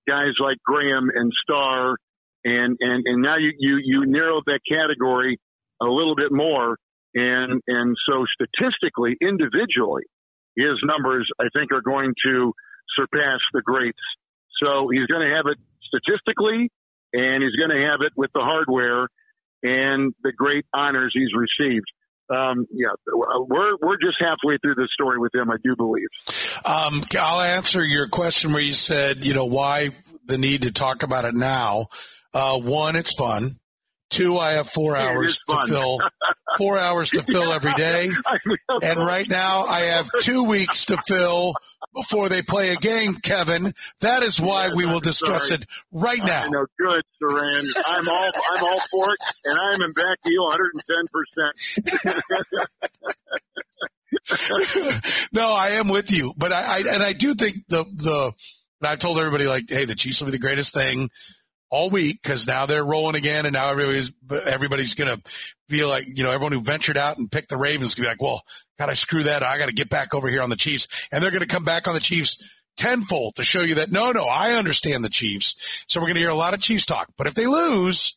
guys 0.08 0.34
like 0.40 0.58
Graham 0.66 1.10
and 1.14 1.32
Starr, 1.44 1.96
and 2.44 2.78
and 2.80 3.04
and 3.06 3.22
now 3.22 3.38
you 3.38 3.54
you 3.58 3.80
you 3.84 4.06
that 4.46 4.60
category 4.70 5.40
a 5.82 5.86
little 5.86 6.16
bit 6.16 6.32
more. 6.32 6.78
and 7.16 7.62
and 7.68 7.96
so 8.08 8.26
statistically, 8.34 9.16
individually, 9.22 10.04
his 10.56 10.78
numbers 10.84 11.30
I 11.40 11.46
think 11.54 11.72
are 11.72 11.82
going 11.82 12.14
to 12.26 12.54
surpass 12.98 13.40
the 13.54 13.62
greats. 13.62 14.00
So 14.62 14.90
he's 14.90 15.06
going 15.08 15.28
to 15.28 15.36
have 15.36 15.46
it 15.48 15.58
statistically, 15.88 16.70
and 17.14 17.44
he's 17.44 17.56
going 17.56 17.72
to 17.72 17.88
have 17.90 18.02
it 18.02 18.14
with 18.16 18.32
the 18.34 18.42
hardware 18.42 19.08
and 19.64 20.14
the 20.24 20.32
great 20.32 20.66
honors 20.74 21.12
he's 21.14 21.34
received. 21.34 21.86
Um, 22.30 22.68
yeah, 22.72 22.90
we're 23.12 23.76
we're 23.82 23.98
just 23.98 24.18
halfway 24.20 24.60
through 24.60 24.76
the 24.76 24.88
story 24.94 25.18
with 25.18 25.34
him, 25.34 25.50
I 25.50 25.56
do 25.64 25.76
believe. 25.76 26.10
Um, 26.64 27.02
I'll 27.20 27.42
answer 27.42 27.84
your 27.84 28.08
question 28.08 28.54
where 28.54 28.62
you 28.62 28.74
said, 28.74 29.26
you 29.26 29.34
know, 29.34 29.46
why 29.46 29.90
the 30.26 30.38
need 30.38 30.62
to 30.64 30.72
talk 30.72 31.02
about 31.02 31.26
it 31.26 31.34
now. 31.34 31.88
Uh, 32.32 32.58
one, 32.60 32.96
it's 32.96 33.14
fun. 33.14 33.59
Two, 34.10 34.38
I 34.38 34.52
have 34.54 34.70
four 34.70 34.98
hours 34.98 35.40
to 35.48 35.66
fill. 35.68 36.00
Four 36.58 36.80
hours 36.80 37.12
to 37.12 37.22
fill 37.22 37.54
every 37.54 37.76
day. 37.76 38.10
And 38.82 39.00
right 39.00 39.30
now, 39.30 39.66
I 39.66 39.82
have 39.82 40.10
two 40.22 40.42
weeks 40.44 40.86
to 40.86 40.98
fill 40.98 41.54
before 41.94 42.28
they 42.28 42.42
play 42.42 42.72
a 42.72 42.76
game, 42.76 43.14
Kevin. 43.16 43.76
That 44.00 44.24
is 44.24 44.42
why 44.42 44.70
we 44.70 44.88
will 44.88 45.00
discuss 45.00 45.50
sorry. 45.50 45.62
it 45.62 45.68
right 45.92 46.24
now. 46.24 46.46
I 46.46 46.50
know, 46.50 46.66
good, 46.78 47.04
Soren. 47.20 47.66
I'm 47.86 48.10
all 48.10 48.32
I'm 48.56 48.64
all 48.64 48.80
for 48.92 49.12
it, 49.12 49.20
and 49.46 49.60
I'm 49.60 49.80
in 49.82 49.94
back 49.94 50.20
to 50.24 50.34
you 50.34 50.42
110 50.42 51.06
percent. 51.14 52.50
no, 55.32 55.52
I 55.52 55.74
am 55.74 55.88
with 55.88 56.12
you, 56.12 56.34
but 56.36 56.52
I, 56.52 56.62
I 56.62 56.80
and 56.80 57.04
I 57.04 57.14
do 57.14 57.36
think 57.36 57.58
the 57.68 57.84
the 57.84 58.34
and 58.82 58.90
I 58.90 58.96
told 58.96 59.18
everybody 59.18 59.46
like, 59.46 59.70
hey, 59.70 59.86
the 59.86 59.96
Chiefs 59.96 60.22
will 60.22 60.28
be 60.28 60.32
the 60.32 60.40
greatest 60.40 60.74
thing 60.74 61.10
all 61.70 61.90
week 61.90 62.22
because 62.22 62.48
now 62.48 62.66
they're 62.66 62.84
rolling 62.84 63.16
again, 63.16 63.46
and 63.46 63.54
now 63.54 63.70
everybody's 63.70 64.12
everybody's 64.46 64.94
gonna 64.96 65.22
feel 65.68 65.88
like 65.88 66.06
you 66.08 66.24
know 66.24 66.32
everyone 66.32 66.52
who 66.52 66.62
ventured 66.62 66.98
out 66.98 67.18
and 67.18 67.32
picked 67.32 67.50
the 67.50 67.58
Ravens 67.58 67.96
gonna 67.96 68.06
be 68.06 68.10
like, 68.10 68.22
well, 68.22 68.44
God, 68.78 68.90
I 68.90 68.94
screw 68.94 69.24
that. 69.24 69.44
I 69.44 69.58
got 69.58 69.68
to 69.68 69.74
get 69.74 69.90
back 69.90 70.14
over 70.14 70.30
here 70.30 70.42
on 70.42 70.50
the 70.50 70.56
Chiefs, 70.56 70.88
and 71.12 71.24
they're 71.24 71.32
gonna 71.32 71.46
come 71.46 71.66
back 71.66 71.88
on 71.88 71.94
the 71.94 72.00
Chiefs 72.00 72.42
tenfold 72.78 73.36
to 73.36 73.44
show 73.44 73.62
you 73.62 73.76
that 73.76 73.92
no, 73.92 74.12
no, 74.12 74.26
I 74.26 74.54
understand 74.54 75.04
the 75.04 75.10
Chiefs. 75.10 75.84
So 75.88 76.00
we're 76.00 76.08
gonna 76.08 76.20
hear 76.20 76.30
a 76.30 76.36
lot 76.36 76.54
of 76.54 76.60
Chiefs 76.60 76.86
talk, 76.86 77.10
but 77.18 77.28
if 77.28 77.36
they 77.36 77.48
lose. 77.48 78.16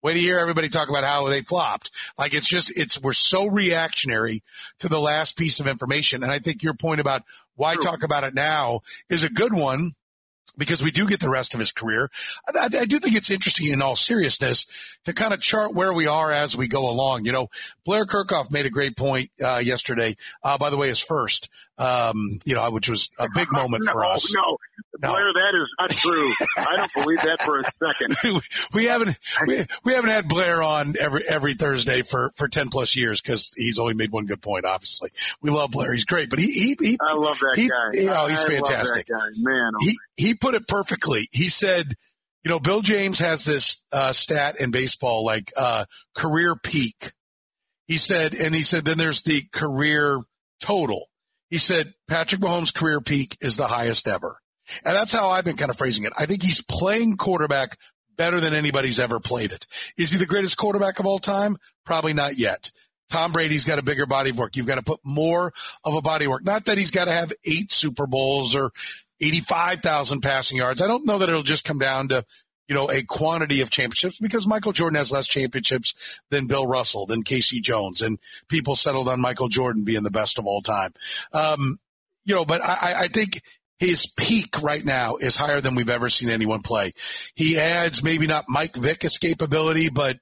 Wait 0.00 0.14
to 0.14 0.20
hear 0.20 0.38
everybody 0.38 0.68
talk 0.68 0.88
about 0.88 1.02
how 1.02 1.26
they 1.26 1.40
flopped. 1.40 1.90
Like 2.16 2.32
it's 2.32 2.46
just, 2.46 2.70
it's, 2.78 3.02
we're 3.02 3.12
so 3.12 3.46
reactionary 3.46 4.44
to 4.78 4.88
the 4.88 5.00
last 5.00 5.36
piece 5.36 5.58
of 5.58 5.66
information. 5.66 6.22
And 6.22 6.30
I 6.30 6.38
think 6.38 6.62
your 6.62 6.74
point 6.74 7.00
about 7.00 7.24
why 7.56 7.74
talk 7.74 8.04
about 8.04 8.22
it 8.22 8.32
now 8.32 8.82
is 9.10 9.24
a 9.24 9.28
good 9.28 9.52
one 9.52 9.96
because 10.58 10.82
we 10.82 10.90
do 10.90 11.06
get 11.06 11.20
the 11.20 11.30
rest 11.30 11.54
of 11.54 11.60
his 11.60 11.72
career. 11.72 12.10
I, 12.46 12.64
I, 12.64 12.84
do 12.84 12.98
think 12.98 13.16
it's 13.16 13.30
interesting 13.30 13.68
in 13.68 13.80
all 13.80 13.96
seriousness 13.96 14.66
to 15.04 15.14
kind 15.14 15.32
of 15.32 15.40
chart 15.40 15.72
where 15.72 15.92
we 15.92 16.06
are 16.06 16.30
as 16.30 16.56
we 16.56 16.68
go 16.68 16.90
along. 16.90 17.24
You 17.24 17.32
know, 17.32 17.48
Blair 17.84 18.04
Kerkhoff 18.04 18.50
made 18.50 18.66
a 18.66 18.70
great 18.70 18.96
point 18.96 19.30
uh, 19.42 19.58
yesterday. 19.58 20.16
Uh, 20.42 20.58
by 20.58 20.70
the 20.70 20.76
way, 20.76 20.88
his 20.88 21.00
first, 21.00 21.48
um, 21.78 22.38
you 22.44 22.54
know, 22.54 22.70
which 22.70 22.90
was 22.90 23.10
a 23.18 23.28
big 23.34 23.48
moment 23.52 23.84
for 23.84 24.04
us. 24.04 24.34
no, 24.34 24.58
Blair, 25.00 25.32
that 25.32 25.52
is 25.54 25.68
not 25.78 25.90
true. 25.90 26.30
I 26.58 26.76
don't 26.76 26.92
believe 26.94 27.18
that 27.22 27.40
for 27.42 27.58
a 27.58 27.62
second. 27.84 28.16
we 28.74 28.84
haven't 28.86 29.16
we, 29.46 29.64
we 29.84 29.92
haven't 29.92 30.10
had 30.10 30.28
Blair 30.28 30.62
on 30.62 30.94
every 30.98 31.22
every 31.28 31.54
Thursday 31.54 32.02
for 32.02 32.32
for 32.36 32.48
ten 32.48 32.68
plus 32.68 32.96
years 32.96 33.20
because 33.20 33.52
he's 33.56 33.78
only 33.78 33.94
made 33.94 34.10
one 34.10 34.26
good 34.26 34.42
point. 34.42 34.64
Obviously, 34.64 35.10
we 35.40 35.50
love 35.50 35.70
Blair; 35.70 35.92
he's 35.92 36.04
great, 36.04 36.30
but 36.30 36.38
he 36.38 36.50
he, 36.50 36.76
he 36.80 36.98
I 37.00 37.14
love 37.14 37.38
that 37.38 37.54
he- 37.56 37.68
guy. 37.68 37.90
You 37.92 38.06
know, 38.06 38.26
he's 38.26 38.44
I 38.44 38.48
fantastic. 38.48 39.06
guy. 39.06 39.28
Man, 39.36 39.72
oh, 39.74 39.78
He 39.84 39.98
he 40.16 40.34
put 40.34 40.54
it 40.54 40.66
perfectly. 40.66 41.28
He 41.32 41.48
said, 41.48 41.94
you 42.44 42.50
know, 42.50 42.60
Bill 42.60 42.82
James 42.82 43.18
has 43.20 43.44
this 43.44 43.82
uh, 43.92 44.12
stat 44.12 44.60
in 44.60 44.70
baseball 44.70 45.24
like 45.24 45.52
uh, 45.56 45.84
career 46.14 46.54
peak. 46.56 47.12
He 47.86 47.98
said, 47.98 48.34
and 48.34 48.54
he 48.54 48.62
said, 48.62 48.84
then 48.84 48.98
there's 48.98 49.22
the 49.22 49.42
career 49.52 50.20
total. 50.60 51.08
He 51.48 51.56
said 51.56 51.94
Patrick 52.06 52.42
Mahomes' 52.42 52.74
career 52.74 53.00
peak 53.00 53.38
is 53.40 53.56
the 53.56 53.66
highest 53.66 54.06
ever. 54.06 54.38
And 54.84 54.94
that's 54.94 55.12
how 55.12 55.28
I've 55.28 55.44
been 55.44 55.56
kind 55.56 55.70
of 55.70 55.78
phrasing 55.78 56.04
it. 56.04 56.12
I 56.16 56.26
think 56.26 56.42
he's 56.42 56.62
playing 56.62 57.16
quarterback 57.16 57.78
better 58.16 58.40
than 58.40 58.52
anybody's 58.52 58.98
ever 58.98 59.20
played 59.20 59.52
it. 59.52 59.66
Is 59.96 60.12
he 60.12 60.18
the 60.18 60.26
greatest 60.26 60.56
quarterback 60.56 60.98
of 60.98 61.06
all 61.06 61.18
time? 61.18 61.56
Probably 61.84 62.12
not 62.12 62.36
yet. 62.36 62.70
Tom 63.10 63.32
Brady's 63.32 63.64
got 63.64 63.78
a 63.78 63.82
bigger 63.82 64.06
body 64.06 64.30
of 64.30 64.38
work. 64.38 64.56
You've 64.56 64.66
got 64.66 64.74
to 64.74 64.82
put 64.82 65.00
more 65.02 65.52
of 65.84 65.94
a 65.94 66.02
body 66.02 66.26
work. 66.26 66.44
Not 66.44 66.66
that 66.66 66.76
he's 66.76 66.90
got 66.90 67.06
to 67.06 67.12
have 67.12 67.32
eight 67.44 67.72
Super 67.72 68.06
Bowls 68.06 68.54
or 68.54 68.70
85,000 69.20 70.20
passing 70.20 70.58
yards. 70.58 70.82
I 70.82 70.86
don't 70.86 71.06
know 71.06 71.18
that 71.18 71.28
it'll 71.28 71.42
just 71.42 71.64
come 71.64 71.78
down 71.78 72.08
to, 72.08 72.24
you 72.68 72.74
know, 72.74 72.90
a 72.90 73.02
quantity 73.02 73.62
of 73.62 73.70
championships 73.70 74.18
because 74.18 74.46
Michael 74.46 74.72
Jordan 74.72 74.98
has 74.98 75.10
less 75.10 75.26
championships 75.26 75.94
than 76.30 76.46
Bill 76.46 76.66
Russell, 76.66 77.06
than 77.06 77.22
K.C. 77.22 77.60
Jones, 77.60 78.02
and 78.02 78.18
people 78.48 78.76
settled 78.76 79.08
on 79.08 79.20
Michael 79.20 79.48
Jordan 79.48 79.84
being 79.84 80.02
the 80.02 80.10
best 80.10 80.38
of 80.38 80.46
all 80.46 80.60
time. 80.60 80.92
Um, 81.32 81.80
you 82.26 82.34
know, 82.34 82.44
but 82.44 82.60
I, 82.60 83.04
I 83.04 83.08
think 83.08 83.40
his 83.78 84.06
peak 84.06 84.60
right 84.62 84.84
now 84.84 85.16
is 85.16 85.36
higher 85.36 85.60
than 85.60 85.74
we've 85.74 85.90
ever 85.90 86.08
seen 86.08 86.28
anyone 86.28 86.62
play. 86.62 86.92
He 87.34 87.58
adds 87.58 88.02
maybe 88.02 88.26
not 88.26 88.46
Mike 88.48 88.76
Vick 88.76 89.00
escapability, 89.00 89.92
but 89.92 90.18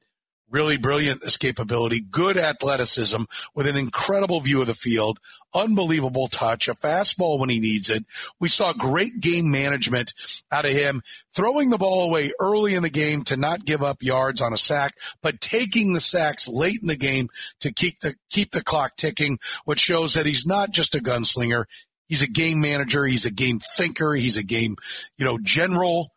really 0.50 0.76
brilliant 0.76 1.22
escapability, 1.22 1.98
good 2.08 2.36
athleticism 2.36 3.22
with 3.54 3.66
an 3.66 3.76
incredible 3.76 4.40
view 4.40 4.60
of 4.60 4.66
the 4.66 4.74
field, 4.74 5.18
unbelievable 5.54 6.28
touch, 6.28 6.68
a 6.68 6.74
fastball 6.74 7.38
when 7.38 7.48
he 7.48 7.58
needs 7.58 7.90
it. 7.90 8.04
We 8.38 8.48
saw 8.48 8.72
great 8.72 9.20
game 9.20 9.50
management 9.50 10.14
out 10.52 10.64
of 10.64 10.70
him, 10.70 11.02
throwing 11.34 11.70
the 11.70 11.78
ball 11.78 12.04
away 12.04 12.30
early 12.38 12.74
in 12.74 12.82
the 12.82 12.90
game 12.90 13.24
to 13.24 13.36
not 13.36 13.64
give 13.64 13.82
up 13.82 14.02
yards 14.02 14.40
on 14.40 14.52
a 14.52 14.58
sack, 14.58 14.94
but 15.22 15.40
taking 15.40 15.92
the 15.92 16.00
sacks 16.00 16.46
late 16.46 16.80
in 16.80 16.88
the 16.88 16.96
game 16.96 17.28
to 17.60 17.72
keep 17.72 18.00
the 18.00 18.14
keep 18.30 18.52
the 18.52 18.62
clock 18.62 18.96
ticking, 18.96 19.38
which 19.64 19.80
shows 19.80 20.14
that 20.14 20.26
he's 20.26 20.46
not 20.46 20.70
just 20.70 20.94
a 20.94 21.00
gunslinger. 21.00 21.64
He's 22.08 22.22
a 22.22 22.28
game 22.28 22.60
manager. 22.60 23.04
He's 23.04 23.26
a 23.26 23.30
game 23.30 23.60
thinker. 23.76 24.14
He's 24.14 24.36
a 24.36 24.42
game, 24.42 24.76
you 25.18 25.24
know, 25.24 25.38
general. 25.42 26.08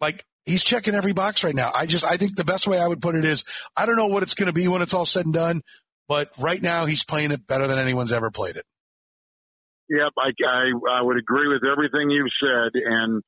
Like 0.00 0.24
he's 0.44 0.62
checking 0.62 0.94
every 0.94 1.12
box 1.12 1.42
right 1.44 1.54
now. 1.54 1.72
I 1.74 1.86
just, 1.86 2.04
I 2.04 2.16
think 2.16 2.36
the 2.36 2.44
best 2.44 2.66
way 2.66 2.78
I 2.78 2.86
would 2.86 3.00
put 3.00 3.14
it 3.14 3.24
is, 3.24 3.44
I 3.76 3.86
don't 3.86 3.96
know 3.96 4.08
what 4.08 4.22
it's 4.22 4.34
going 4.34 4.46
to 4.48 4.52
be 4.52 4.68
when 4.68 4.82
it's 4.82 4.94
all 4.94 5.06
said 5.06 5.24
and 5.24 5.34
done, 5.34 5.62
but 6.08 6.30
right 6.38 6.60
now 6.60 6.86
he's 6.86 7.04
playing 7.04 7.30
it 7.32 7.46
better 7.46 7.66
than 7.66 7.78
anyone's 7.78 8.12
ever 8.12 8.30
played 8.30 8.56
it. 8.56 8.64
Yep, 9.90 10.12
I, 10.18 10.28
I 10.46 10.98
I 10.98 11.02
would 11.02 11.16
agree 11.16 11.48
with 11.48 11.62
everything 11.64 12.10
you've 12.10 12.28
said, 12.42 12.72
and 12.84 13.22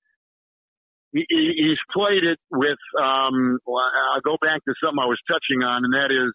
he, 1.13 1.25
he- 1.29 1.55
he's 1.57 1.79
played 1.91 2.23
it 2.23 2.39
with. 2.51 2.79
Um, 3.01 3.59
I'll 3.67 4.21
go 4.23 4.37
back 4.43 4.63
to 4.67 4.75
something 4.85 4.99
I 5.03 5.07
was 5.07 5.19
touching 5.27 5.63
on, 5.63 5.85
and 5.87 5.95
that 5.95 6.11
is, 6.13 6.33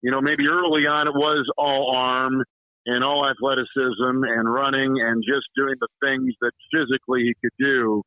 you 0.00 0.10
know, 0.10 0.22
maybe 0.22 0.44
early 0.48 0.86
on 0.86 1.06
it 1.06 1.14
was 1.14 1.46
all 1.58 1.92
arm 1.94 2.42
and 2.88 3.04
all 3.04 3.28
athleticism 3.28 4.24
and 4.24 4.48
running 4.48 4.96
and 5.04 5.22
just 5.22 5.44
doing 5.54 5.76
the 5.78 5.92
things 6.00 6.32
that 6.40 6.52
physically 6.72 7.20
he 7.28 7.34
could 7.44 7.52
do. 7.60 8.00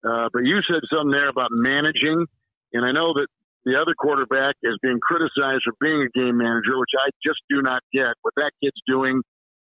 Uh, 0.00 0.32
but 0.32 0.40
you 0.40 0.56
said 0.64 0.80
something 0.88 1.12
there 1.12 1.28
about 1.28 1.52
managing, 1.52 2.24
and 2.72 2.82
I 2.84 2.92
know 2.92 3.12
that 3.12 3.28
the 3.66 3.76
other 3.76 3.92
quarterback 3.92 4.54
is 4.62 4.72
being 4.80 5.00
criticized 5.04 5.68
for 5.68 5.76
being 5.84 6.00
a 6.00 6.10
game 6.16 6.38
manager, 6.38 6.80
which 6.80 6.96
I 6.96 7.12
just 7.20 7.40
do 7.50 7.60
not 7.60 7.82
get. 7.92 8.16
What 8.22 8.32
that 8.36 8.52
kid's 8.62 8.80
doing 8.88 9.20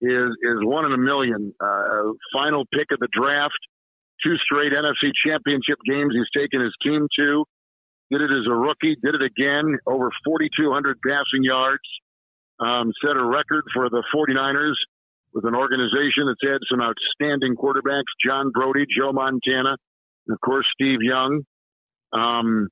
is 0.02 0.30
is 0.42 0.58
one 0.66 0.86
in 0.86 0.94
a 0.94 0.98
million. 0.98 1.54
Uh, 1.62 2.18
final 2.34 2.66
pick 2.74 2.90
of 2.90 2.98
the 2.98 3.10
draft, 3.14 3.62
two 4.26 4.38
straight 4.42 4.74
NFC 4.74 5.14
Championship 5.22 5.78
games 5.86 6.16
he's 6.18 6.34
taken 6.34 6.62
his 6.62 6.74
team 6.82 7.06
to. 7.20 7.46
Did 8.10 8.22
it 8.22 8.32
as 8.34 8.48
a 8.50 8.56
rookie, 8.56 8.98
did 9.04 9.14
it 9.14 9.22
again, 9.22 9.78
over 9.86 10.10
4,200 10.26 10.98
passing 11.06 11.44
yards. 11.44 11.86
Um, 12.62 12.92
set 13.04 13.18
a 13.18 13.26
record 13.26 13.66
for 13.74 13.90
the 13.90 14.04
49ers 14.14 14.78
with 15.34 15.46
an 15.46 15.56
organization 15.56 16.28
that's 16.28 16.44
had 16.44 16.60
some 16.70 16.82
outstanding 16.82 17.56
quarterbacks, 17.56 18.12
John 18.24 18.52
Brodie, 18.52 18.86
Joe 18.86 19.12
Montana, 19.12 19.78
and 20.28 20.34
of 20.34 20.40
course 20.42 20.66
Steve 20.74 21.00
Young. 21.02 21.42
Um, 22.14 22.68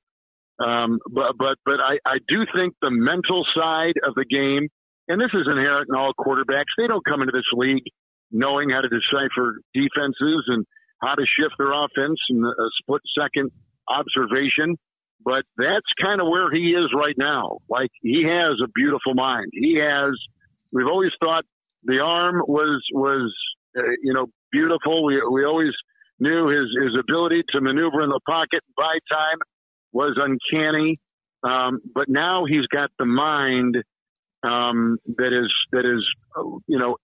um, 0.62 0.98
but 1.10 1.32
but 1.38 1.56
but 1.64 1.80
I, 1.80 1.98
I 2.04 2.18
do 2.28 2.44
think 2.54 2.74
the 2.82 2.90
mental 2.90 3.44
side 3.56 3.96
of 4.06 4.14
the 4.14 4.26
game, 4.28 4.68
and 5.08 5.20
this 5.20 5.32
is 5.32 5.48
inherent 5.50 5.88
in 5.88 5.96
all 5.96 6.12
quarterbacks. 6.12 6.70
They 6.76 6.86
don't 6.86 7.04
come 7.04 7.22
into 7.22 7.32
this 7.32 7.48
league 7.54 7.84
knowing 8.30 8.70
how 8.70 8.82
to 8.82 8.88
decipher 8.88 9.58
defenses 9.74 10.44
and 10.48 10.64
how 11.02 11.14
to 11.14 11.24
shift 11.24 11.54
their 11.58 11.72
offense 11.72 12.20
and 12.28 12.44
a 12.44 12.68
split 12.82 13.02
second 13.18 13.50
observation. 13.88 14.76
But 15.24 15.44
that's 15.56 15.86
kind 16.00 16.20
of 16.20 16.28
where 16.28 16.50
he 16.50 16.70
is 16.70 16.90
right 16.94 17.16
now. 17.16 17.58
Like 17.68 17.90
he 18.02 18.24
has 18.24 18.58
a 18.64 18.68
beautiful 18.74 19.14
mind. 19.14 19.50
He 19.52 19.78
has. 19.78 20.12
We've 20.72 20.86
always 20.86 21.12
thought 21.20 21.44
the 21.84 22.00
arm 22.00 22.42
was 22.46 22.82
was 22.92 23.32
uh, 23.76 23.82
you 24.02 24.14
know 24.14 24.26
beautiful. 24.50 25.04
We 25.04 25.22
we 25.30 25.44
always 25.44 25.72
knew 26.18 26.48
his 26.48 26.68
his 26.82 26.96
ability 26.98 27.42
to 27.50 27.60
maneuver 27.60 28.02
in 28.02 28.10
the 28.10 28.20
pocket 28.26 28.62
buy 28.76 28.98
time 29.10 29.38
was 29.92 30.18
uncanny. 30.18 30.98
Um, 31.42 31.80
but 31.94 32.08
now 32.08 32.44
he's 32.46 32.66
got 32.66 32.90
the 32.98 33.06
mind 33.06 33.76
um, 34.42 34.98
that 35.16 35.32
is 35.32 35.52
that 35.72 35.84
is 35.86 36.04
you 36.66 36.78
know 36.78 36.96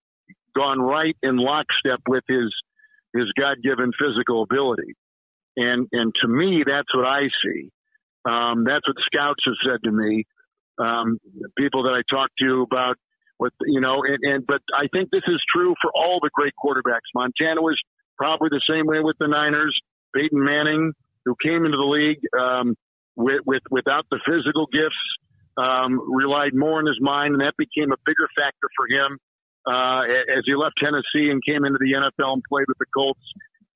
gone 0.55 0.81
right 0.81 1.17
in 1.23 1.37
lockstep 1.37 2.01
with 2.09 2.25
his 2.29 2.53
his 3.15 3.31
God 3.39 3.59
given 3.63 3.93
physical 3.99 4.43
ability. 4.43 4.95
And 5.57 5.89
and 5.93 6.13
to 6.23 6.29
me, 6.29 6.65
that's 6.67 6.95
what 6.95 7.07
I 7.07 7.29
see. 7.45 7.71
Um, 8.27 8.65
that's 8.65 8.87
what 8.89 8.97
scouts 9.07 9.43
have 9.47 9.55
said 9.65 9.81
to 9.85 9.93
me. 9.93 10.25
Um, 10.79 11.19
people 11.57 11.85
that 11.85 11.95
I 11.95 12.03
talk 12.11 12.31
to 12.41 12.63
about 12.63 12.97
With 13.39 13.53
you 13.67 13.81
know, 13.81 14.03
and, 14.05 14.19
and 14.23 14.47
but 14.47 14.61
I 14.75 14.89
think 14.93 15.11
this 15.11 15.25
is 15.29 15.41
true 15.55 15.75
for 15.81 15.91
all 15.95 16.19
the 16.23 16.31
great 16.33 16.55
quarterbacks. 16.63 17.09
Montana 17.15 17.61
was 17.63 17.79
probably 18.19 18.49
the 18.51 18.63
same 18.69 18.87
way 18.87 19.01
with 19.01 19.17
the 19.19 19.29
Niners. 19.29 19.77
Peyton 20.15 20.43
Manning, 20.43 20.93
who 21.25 21.35
came 21.45 21.65
into 21.65 21.77
the 21.77 21.85
league 21.85 22.21
um, 22.39 22.75
with, 23.15 23.43
with 23.45 23.63
without 23.71 24.07
the 24.11 24.21
physical 24.27 24.67
gifts, 24.73 25.05
um, 25.57 26.01
relied 26.13 26.55
more 26.55 26.79
on 26.79 26.87
his 26.87 26.99
mind, 27.01 27.35
and 27.35 27.41
that 27.43 27.55
became 27.59 27.93
a 27.93 28.01
bigger 28.07 28.29
factor 28.37 28.69
for 28.77 28.89
him 28.89 29.19
uh, 29.67 30.03
as 30.37 30.45
he 30.45 30.55
left 30.55 30.77
Tennessee 30.83 31.31
and 31.31 31.43
came 31.45 31.65
into 31.65 31.79
the 31.81 31.93
NFL 31.93 32.35
and 32.35 32.43
played 32.49 32.67
with 32.69 32.79
the 32.79 32.87
Colts 32.95 33.21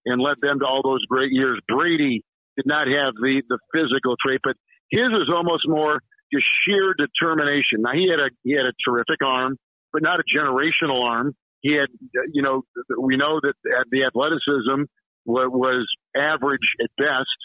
and 0.06 0.20
led 0.20 0.36
them 0.40 0.60
to 0.60 0.66
all 0.66 0.82
those 0.82 1.04
great 1.06 1.32
years. 1.32 1.60
Brady 1.68 2.24
did 2.56 2.66
not 2.66 2.86
have 2.86 3.14
the 3.14 3.42
the 3.48 3.58
physical 3.72 4.16
trait, 4.24 4.40
but 4.42 4.56
his 4.90 5.08
is 5.12 5.30
almost 5.32 5.68
more 5.68 6.00
just 6.32 6.46
sheer 6.64 6.94
determination. 6.94 7.82
Now 7.82 7.92
he 7.92 8.08
had 8.10 8.20
a 8.20 8.30
he 8.42 8.52
had 8.52 8.66
a 8.66 8.74
terrific 8.86 9.22
arm, 9.24 9.56
but 9.92 10.02
not 10.02 10.20
a 10.20 10.24
generational 10.26 11.02
arm. 11.02 11.34
He 11.60 11.76
had, 11.76 11.88
you 12.32 12.42
know, 12.42 12.62
we 12.98 13.16
know 13.16 13.40
that 13.42 13.54
the 13.90 14.04
athleticism 14.04 14.84
was 15.26 15.86
average 16.16 16.64
at 16.82 16.88
best, 16.96 17.38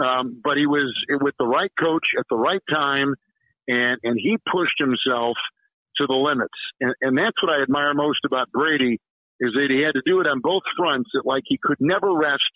um, 0.00 0.40
but 0.42 0.56
he 0.56 0.66
was 0.66 0.94
with 1.20 1.34
the 1.38 1.46
right 1.46 1.72
coach 1.78 2.06
at 2.18 2.26
the 2.30 2.36
right 2.36 2.62
time, 2.70 3.14
and 3.66 3.98
and 4.02 4.18
he 4.18 4.36
pushed 4.50 4.78
himself 4.78 5.36
to 5.96 6.06
the 6.06 6.14
limits, 6.14 6.54
and, 6.80 6.94
and 7.00 7.18
that's 7.18 7.42
what 7.42 7.52
I 7.52 7.62
admire 7.62 7.94
most 7.94 8.20
about 8.24 8.50
Brady 8.52 9.00
is 9.40 9.52
that 9.54 9.68
he 9.70 9.82
had 9.82 9.92
to 9.92 10.02
do 10.04 10.20
it 10.20 10.26
on 10.26 10.40
both 10.40 10.62
fronts. 10.76 11.10
That 11.14 11.26
like 11.26 11.42
he 11.46 11.58
could 11.60 11.78
never 11.80 12.14
rest, 12.14 12.52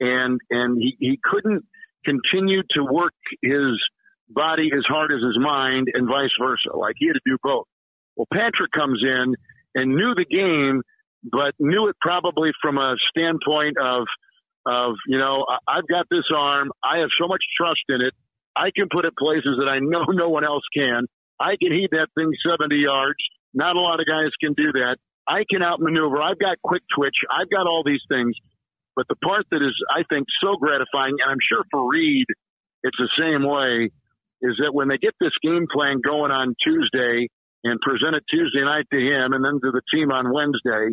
and 0.00 0.40
and 0.50 0.78
he 0.78 0.96
he 0.98 1.18
couldn't 1.22 1.64
continue 2.04 2.62
to 2.70 2.82
work 2.82 3.14
his 3.42 3.78
body 4.28 4.70
as 4.74 4.84
hard 4.86 5.12
as 5.12 5.22
his 5.22 5.38
mind, 5.38 5.88
and 5.92 6.08
vice 6.08 6.30
versa. 6.40 6.76
Like 6.76 6.94
he 6.98 7.06
had 7.08 7.14
to 7.14 7.20
do 7.26 7.36
both. 7.42 7.66
Well, 8.16 8.26
Patrick 8.32 8.72
comes 8.72 9.02
in 9.02 9.34
and 9.74 9.94
knew 9.94 10.14
the 10.14 10.24
game, 10.24 10.82
but 11.30 11.54
knew 11.58 11.88
it 11.88 11.96
probably 12.00 12.50
from 12.62 12.78
a 12.78 12.96
standpoint 13.10 13.76
of 13.78 14.06
of 14.66 14.94
you 15.06 15.18
know 15.18 15.46
I've 15.68 15.88
got 15.88 16.06
this 16.10 16.28
arm, 16.34 16.70
I 16.84 16.98
have 16.98 17.10
so 17.20 17.28
much 17.28 17.42
trust 17.56 17.84
in 17.88 18.00
it, 18.00 18.14
I 18.56 18.70
can 18.74 18.88
put 18.90 19.04
it 19.04 19.16
places 19.16 19.56
that 19.58 19.68
I 19.68 19.78
know 19.80 20.04
no 20.08 20.28
one 20.28 20.44
else 20.44 20.64
can. 20.74 21.06
I 21.40 21.56
can 21.60 21.72
heat 21.72 21.90
that 21.92 22.08
thing 22.14 22.30
70 22.44 22.76
yards. 22.76 23.18
Not 23.54 23.76
a 23.76 23.80
lot 23.80 24.00
of 24.00 24.06
guys 24.06 24.30
can 24.40 24.52
do 24.52 24.72
that. 24.72 24.96
I 25.26 25.44
can 25.48 25.62
outmaneuver. 25.62 26.20
I've 26.20 26.38
got 26.38 26.60
quick 26.62 26.82
twitch. 26.94 27.16
I've 27.30 27.50
got 27.50 27.66
all 27.66 27.82
these 27.84 28.02
things. 28.08 28.34
But 29.00 29.08
the 29.08 29.26
part 29.26 29.46
that 29.50 29.64
is, 29.64 29.72
I 29.88 30.04
think, 30.12 30.26
so 30.44 30.56
gratifying, 30.60 31.16
and 31.24 31.30
I'm 31.32 31.40
sure 31.40 31.64
for 31.70 31.88
Reid, 31.88 32.26
it's 32.82 32.98
the 32.98 33.08
same 33.16 33.48
way, 33.48 33.88
is 34.42 34.60
that 34.60 34.74
when 34.74 34.88
they 34.88 34.98
get 34.98 35.14
this 35.18 35.32
game 35.42 35.64
plan 35.72 36.02
going 36.04 36.30
on 36.30 36.54
Tuesday 36.62 37.28
and 37.64 37.80
present 37.80 38.14
it 38.14 38.24
Tuesday 38.28 38.60
night 38.60 38.84
to 38.92 39.00
him 39.00 39.32
and 39.32 39.42
then 39.42 39.56
to 39.64 39.72
the 39.72 39.80
team 39.88 40.12
on 40.12 40.30
Wednesday, 40.30 40.92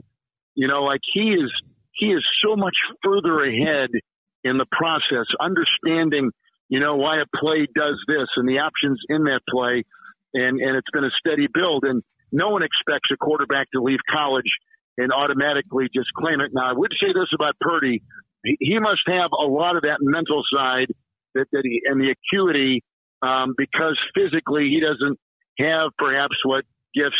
you 0.55 0.69
know, 0.69 0.83
like 0.83 1.01
he 1.11 1.35
is 1.35 1.51
he 1.99 2.05
is 2.07 2.23
so 2.41 2.55
much 2.55 2.75
further 3.03 3.43
ahead 3.43 3.89
in 4.45 4.55
the 4.57 4.67
process, 4.71 5.27
understanding, 5.41 6.31
you 6.69 6.79
know, 6.79 6.95
why 6.95 7.19
a 7.19 7.27
play 7.35 7.67
does 7.75 7.99
this 8.07 8.29
and 8.37 8.47
the 8.47 8.59
options 8.59 9.01
in 9.09 9.25
that 9.25 9.41
play, 9.49 9.83
and 10.33 10.61
and 10.61 10.77
it's 10.77 10.91
been 10.93 11.03
a 11.03 11.11
steady 11.19 11.47
build. 11.53 11.83
And 11.83 12.01
no 12.31 12.51
one 12.51 12.63
expects 12.63 13.11
a 13.11 13.17
quarterback 13.17 13.67
to 13.75 13.83
leave 13.83 13.99
college 14.09 14.47
and 14.97 15.11
automatically 15.11 15.87
just 15.93 16.07
claim 16.17 16.41
it. 16.41 16.51
Now, 16.53 16.69
I 16.69 16.73
would 16.73 16.91
say 16.99 17.07
this 17.13 17.29
about 17.33 17.55
Purdy: 17.61 18.01
he, 18.43 18.79
must 18.79 19.03
have 19.07 19.31
a 19.31 19.45
lot 19.45 19.75
of 19.75 19.83
that 19.83 19.97
mental 20.01 20.43
side 20.53 20.87
that, 21.35 21.45
that 21.51 21.61
he 21.63 21.81
and 21.85 22.01
the 22.01 22.13
acuity 22.13 22.83
um, 23.21 23.53
because 23.57 23.97
physically 24.15 24.69
he 24.69 24.81
doesn't 24.81 25.17
have 25.59 25.91
perhaps 25.97 26.35
what 26.43 26.65
gifts 26.93 27.17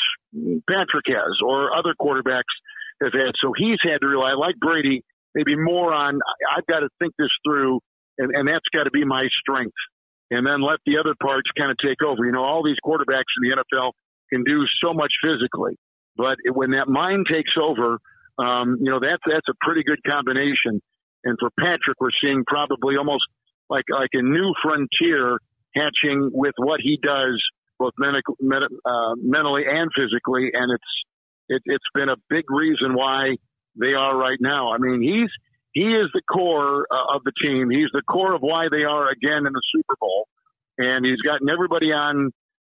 Patrick 0.70 1.06
has 1.08 1.38
or 1.44 1.76
other 1.76 1.94
quarterbacks 2.00 2.54
have 3.02 3.14
had. 3.14 3.34
So 3.42 3.54
he's 3.56 3.80
had 3.84 4.02
to 4.02 4.08
rely, 4.08 4.34
like 4.34 4.56
Brady, 4.60 5.04
maybe 5.36 5.56
more 5.56 5.94
on 5.94 6.20
I've 6.56 6.66
got 6.68 6.80
to 6.82 6.90
think 7.00 7.14
this 7.18 7.32
through, 7.46 7.80
and, 8.18 8.34
and 8.34 8.48
that's 8.48 8.68
got 8.74 8.84
to 8.84 8.92
be 8.92 9.06
my 9.06 9.28
strength. 9.42 9.78
And 10.30 10.46
then 10.46 10.62
let 10.62 10.80
the 10.86 10.98
other 11.00 11.16
parts 11.22 11.48
kind 11.58 11.72
of 11.72 11.78
take 11.78 12.04
over. 12.04 12.26
You 12.26 12.34
know, 12.34 12.44
all 12.44 12.64
these 12.64 12.76
quarterbacks 12.84 13.32
in 13.40 13.48
the 13.48 13.56
NFL 13.56 13.92
can 14.30 14.44
do 14.44 14.66
so 14.84 14.94
much 14.94 15.14
physically, 15.24 15.80
but 16.18 16.38
when 16.54 16.72
that 16.72 16.88
mind 16.88 17.28
takes 17.32 17.52
over, 17.62 18.00
um, 18.40 18.78
you 18.82 18.92
know 18.92 19.00
that's 19.00 19.24
that's 19.26 19.48
a 19.50 19.58
pretty 19.62 19.84
good 19.84 20.00
combination. 20.06 20.82
And 21.24 21.38
for 21.40 21.50
Patrick, 21.60 22.00
we're 22.00 22.16
seeing 22.22 22.44
probably 22.46 22.96
almost 22.98 23.24
like 23.70 23.86
like 23.90 24.12
a 24.14 24.22
new 24.22 24.54
frontier 24.62 25.40
hatching 25.76 26.32
with 26.34 26.54
what 26.58 26.80
he 26.82 27.00
does 27.02 27.42
both 27.80 27.94
uh, 28.02 29.14
mentally 29.22 29.64
and 29.70 29.92
physically, 29.96 30.50
and 30.54 30.72
it's 30.74 30.92
it, 31.50 31.62
it's 31.66 31.86
been 31.94 32.10
a 32.10 32.16
big 32.30 32.46
reason 32.50 32.94
why 32.96 33.36
they 33.80 33.94
are 33.94 34.18
right 34.18 34.38
now. 34.42 34.74
I 34.74 34.78
mean, 34.80 35.02
he's 35.02 35.30
he 35.74 35.94
is 35.94 36.10
the 36.14 36.22
core 36.22 36.88
uh, 36.92 37.16
of 37.16 37.24
the 37.24 37.32
team. 37.42 37.70
He's 37.70 37.92
the 37.94 38.02
core 38.02 38.34
of 38.34 38.42
why 38.42 38.68
they 38.72 38.84
are 38.84 39.10
again 39.10 39.46
in 39.46 39.54
the 39.54 39.62
Super 39.76 39.96
Bowl, 40.00 40.28
and 40.78 41.06
he's 41.06 41.22
gotten 41.22 41.50
everybody 41.50 41.88
on 41.88 42.32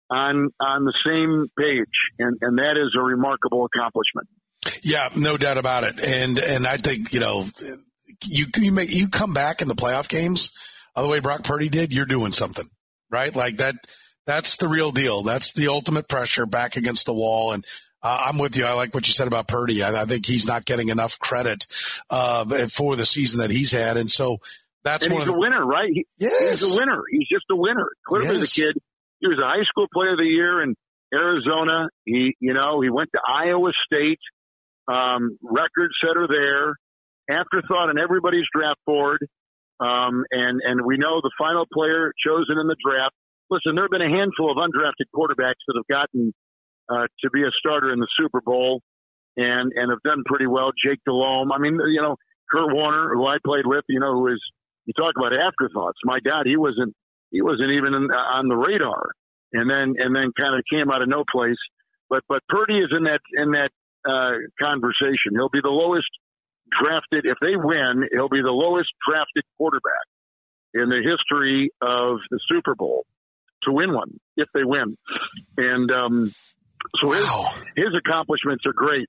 on 0.09 0.49
on 0.59 0.85
the 0.85 0.93
same 1.05 1.47
page, 1.57 1.87
and 2.19 2.37
and 2.41 2.57
that 2.57 2.77
is 2.77 2.95
a 2.97 3.01
remarkable 3.01 3.65
accomplishment. 3.65 4.27
Yeah, 4.81 5.09
no 5.15 5.37
doubt 5.37 5.57
about 5.57 5.83
it. 5.83 5.99
And 5.99 6.39
and 6.39 6.67
I 6.67 6.77
think 6.77 7.13
you 7.13 7.19
know 7.19 7.45
you 8.25 8.45
you 8.57 8.71
make 8.71 8.93
you 8.93 9.09
come 9.09 9.33
back 9.33 9.61
in 9.61 9.67
the 9.67 9.75
playoff 9.75 10.07
games 10.07 10.51
the 10.95 11.07
way 11.07 11.19
Brock 11.19 11.43
Purdy 11.43 11.69
did. 11.69 11.93
You're 11.93 12.05
doing 12.05 12.31
something 12.31 12.69
right, 13.11 13.35
like 13.35 13.57
that 13.57 13.75
that's 14.25 14.57
the 14.57 14.67
real 14.67 14.91
deal. 14.91 15.23
That's 15.23 15.53
the 15.53 15.67
ultimate 15.67 16.07
pressure 16.07 16.45
back 16.45 16.77
against 16.77 17.05
the 17.05 17.13
wall. 17.13 17.51
And 17.51 17.63
uh, 18.01 18.23
I'm 18.27 18.37
with 18.37 18.57
you. 18.57 18.65
I 18.65 18.73
like 18.73 18.93
what 18.93 19.07
you 19.07 19.13
said 19.13 19.27
about 19.27 19.47
Purdy. 19.47 19.83
I, 19.83 20.01
I 20.01 20.05
think 20.05 20.25
he's 20.25 20.47
not 20.47 20.65
getting 20.65 20.89
enough 20.89 21.19
credit 21.19 21.67
uh, 22.09 22.67
for 22.69 22.95
the 22.95 23.05
season 23.05 23.41
that 23.41 23.51
he's 23.51 23.71
had, 23.71 23.97
and 23.97 24.09
so 24.09 24.37
that's 24.83 25.05
and 25.05 25.13
one 25.13 25.21
he's 25.23 25.29
of 25.29 25.33
the, 25.33 25.37
a 25.37 25.41
winner, 25.41 25.65
right? 25.65 25.89
He, 25.91 26.05
yes. 26.17 26.61
he's 26.61 26.73
a 26.73 26.77
winner. 26.79 27.01
He's 27.11 27.27
just 27.27 27.45
a 27.51 27.55
winner. 27.55 27.89
Clearly, 28.07 28.37
Yes. 28.39 28.55
the 28.55 28.61
kid. 28.61 28.77
He 29.25 29.33
was 29.33 29.41
a 29.41 29.49
high 29.49 29.65
school 29.65 29.87
player 29.93 30.13
of 30.13 30.17
the 30.17 30.29
year 30.29 30.61
in 30.61 30.75
Arizona. 31.13 31.89
He, 32.05 32.35
you 32.39 32.53
know, 32.53 32.81
he 32.81 32.89
went 32.89 33.09
to 33.13 33.21
Iowa 33.25 33.71
State. 33.85 34.21
Um, 34.87 35.37
record 35.41 35.89
setter 36.05 36.27
there. 36.29 36.75
Afterthought 37.27 37.89
on 37.89 37.97
everybody's 37.97 38.45
draft 38.53 38.79
board. 38.85 39.19
Um, 39.79 40.23
and 40.31 40.61
and 40.63 40.85
we 40.85 40.97
know 40.97 41.19
the 41.21 41.31
final 41.37 41.65
player 41.73 42.13
chosen 42.23 42.57
in 42.59 42.67
the 42.67 42.77
draft 42.85 43.15
listen, 43.49 43.75
there 43.75 43.85
have 43.85 43.91
been 43.91 44.01
a 44.01 44.09
handful 44.09 44.51
of 44.51 44.57
undrafted 44.57 45.09
quarterbacks 45.13 45.61
that 45.67 45.75
have 45.75 45.87
gotten 45.87 46.33
uh, 46.89 47.07
to 47.21 47.29
be 47.29 47.43
a 47.43 47.51
starter 47.57 47.91
in 47.91 47.99
the 47.99 48.07
Super 48.17 48.41
Bowl 48.41 48.81
and 49.37 49.71
and 49.75 49.91
have 49.91 50.01
done 50.03 50.23
pretty 50.25 50.47
well. 50.47 50.71
Jake 50.83 50.99
Delhomme, 51.05 51.51
I 51.51 51.59
mean, 51.59 51.79
you 51.91 52.01
know, 52.01 52.15
Kurt 52.49 52.73
Warner, 52.73 53.13
who 53.13 53.25
I 53.25 53.37
played 53.45 53.65
with, 53.65 53.83
you 53.89 53.99
know, 53.99 54.13
who 54.13 54.27
is 54.27 54.41
you 54.85 54.93
talk 54.93 55.13
about 55.17 55.33
afterthoughts. 55.33 55.97
My 56.03 56.19
God, 56.19 56.45
he 56.45 56.57
wasn't 56.57 56.93
he 57.35 57.41
wasn't 57.41 57.75
even 57.75 57.93
in, 57.93 58.07
on 58.07 58.47
the 58.47 58.55
radar, 58.55 59.11
and 59.51 59.69
then 59.69 59.99
and 59.99 60.15
then 60.15 60.31
kind 60.39 60.55
of 60.55 60.63
came 60.71 60.89
out 60.89 61.01
of 61.01 61.09
no 61.09 61.23
place. 61.27 61.59
But 62.09 62.23
but 62.29 62.39
Purdy 62.47 62.79
is 62.79 62.91
in 62.95 63.03
that 63.03 63.19
in 63.35 63.51
that 63.51 63.71
uh, 64.07 64.39
conversation. 64.55 65.35
He'll 65.35 65.51
be 65.51 65.59
the 65.61 65.75
lowest 65.75 66.07
drafted 66.71 67.25
if 67.25 67.37
they 67.41 67.55
win. 67.59 68.07
He'll 68.11 68.31
be 68.31 68.41
the 68.41 68.55
lowest 68.55 68.89
drafted 69.03 69.43
quarterback 69.57 70.07
in 70.73 70.87
the 70.87 71.03
history 71.03 71.71
of 71.81 72.17
the 72.31 72.39
Super 72.47 72.75
Bowl 72.75 73.05
to 73.63 73.71
win 73.71 73.93
one 73.93 74.19
if 74.37 74.47
they 74.53 74.63
win. 74.63 74.95
And 75.57 75.91
um, 75.91 76.33
so 77.01 77.11
his, 77.11 77.27
his 77.75 77.91
accomplishments 77.97 78.63
are 78.65 78.73
great. 78.73 79.07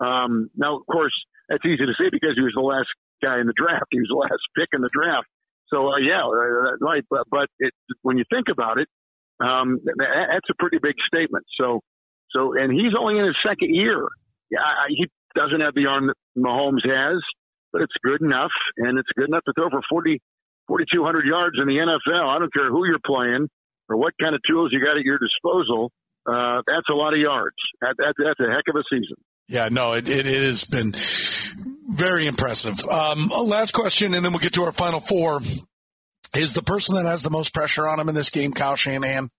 Um, 0.00 0.50
now, 0.56 0.76
of 0.76 0.86
course, 0.86 1.14
that's 1.48 1.64
easy 1.64 1.86
to 1.86 1.94
say 1.98 2.08
because 2.10 2.34
he 2.36 2.42
was 2.42 2.54
the 2.54 2.60
last 2.60 2.88
guy 3.22 3.40
in 3.40 3.46
the 3.46 3.56
draft. 3.56 3.86
He 3.90 3.98
was 3.98 4.08
the 4.08 4.16
last 4.16 4.42
pick 4.56 4.68
in 4.72 4.80
the 4.80 4.90
draft. 4.92 5.26
So 5.72 5.88
uh, 5.88 5.98
yeah, 5.98 6.24
uh, 6.24 6.76
right. 6.80 7.04
But 7.10 7.24
but 7.30 7.48
it, 7.58 7.72
when 8.02 8.18
you 8.18 8.24
think 8.30 8.46
about 8.50 8.78
it, 8.78 8.88
um, 9.40 9.78
that, 9.84 9.96
that's 10.32 10.50
a 10.50 10.56
pretty 10.58 10.78
big 10.82 10.94
statement. 11.06 11.44
So 11.58 11.80
so 12.30 12.54
and 12.56 12.72
he's 12.72 12.92
only 12.98 13.18
in 13.18 13.26
his 13.26 13.36
second 13.46 13.74
year. 13.74 14.08
Yeah, 14.50 14.60
he 14.88 15.08
doesn't 15.34 15.60
have 15.60 15.74
the 15.74 15.86
arm 15.86 16.08
that 16.08 16.16
Mahomes 16.36 16.84
has, 16.84 17.20
but 17.72 17.82
it's 17.82 17.92
good 18.02 18.22
enough, 18.22 18.52
and 18.76 18.98
it's 18.98 19.08
good 19.16 19.28
enough 19.28 19.44
to 19.44 19.52
throw 19.52 19.68
for 19.68 19.82
40, 19.90 20.20
4,200 20.68 21.26
yards 21.26 21.56
in 21.60 21.66
the 21.68 21.76
NFL. 21.76 22.24
I 22.24 22.38
don't 22.38 22.52
care 22.52 22.70
who 22.70 22.86
you're 22.86 23.02
playing 23.04 23.48
or 23.88 23.96
what 23.96 24.14
kind 24.20 24.34
of 24.34 24.40
tools 24.48 24.70
you 24.72 24.80
got 24.80 24.96
at 24.96 25.04
your 25.04 25.18
disposal. 25.18 25.92
Uh, 26.26 26.62
that's 26.66 26.88
a 26.90 26.94
lot 26.94 27.14
of 27.14 27.20
yards. 27.20 27.56
That, 27.80 27.96
that, 27.98 28.14
that's 28.18 28.40
a 28.40 28.50
heck 28.50 28.64
of 28.68 28.76
a 28.76 28.84
season. 28.90 29.16
Yeah, 29.48 29.68
no, 29.70 29.94
it, 29.94 30.08
it, 30.08 30.26
it 30.26 30.42
has 30.42 30.64
been 30.64 30.92
very 31.88 32.26
impressive. 32.26 32.78
Um, 32.86 33.28
last 33.28 33.72
question, 33.72 34.14
and 34.14 34.24
then 34.24 34.32
we'll 34.32 34.40
get 34.40 34.54
to 34.54 34.64
our 34.64 34.72
final 34.72 35.00
four. 35.00 35.40
Is 36.36 36.52
the 36.52 36.62
person 36.62 36.96
that 36.96 37.06
has 37.06 37.22
the 37.22 37.30
most 37.30 37.54
pressure 37.54 37.88
on 37.88 37.98
him 37.98 38.08
in 38.08 38.14
this 38.14 38.30
game 38.30 38.52
Kyle 38.52 38.76
Shanahan 38.76 39.30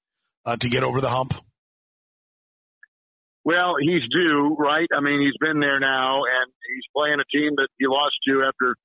uh, 0.45 0.57
to 0.57 0.69
get 0.69 0.83
over 0.83 1.01
the 1.01 1.09
hump? 1.09 1.35
Well, 3.45 3.75
he's 3.79 4.01
due, 4.11 4.55
right? 4.59 4.87
I 4.95 4.99
mean, 4.99 5.21
he's 5.21 5.37
been 5.39 5.59
there 5.59 5.79
now, 5.79 6.21
and 6.25 6.51
he's 6.73 6.83
playing 6.95 7.19
a 7.21 7.27
team 7.35 7.53
that 7.57 7.67
he 7.77 7.87
lost 7.87 8.15
to 8.27 8.43
after 8.47 8.75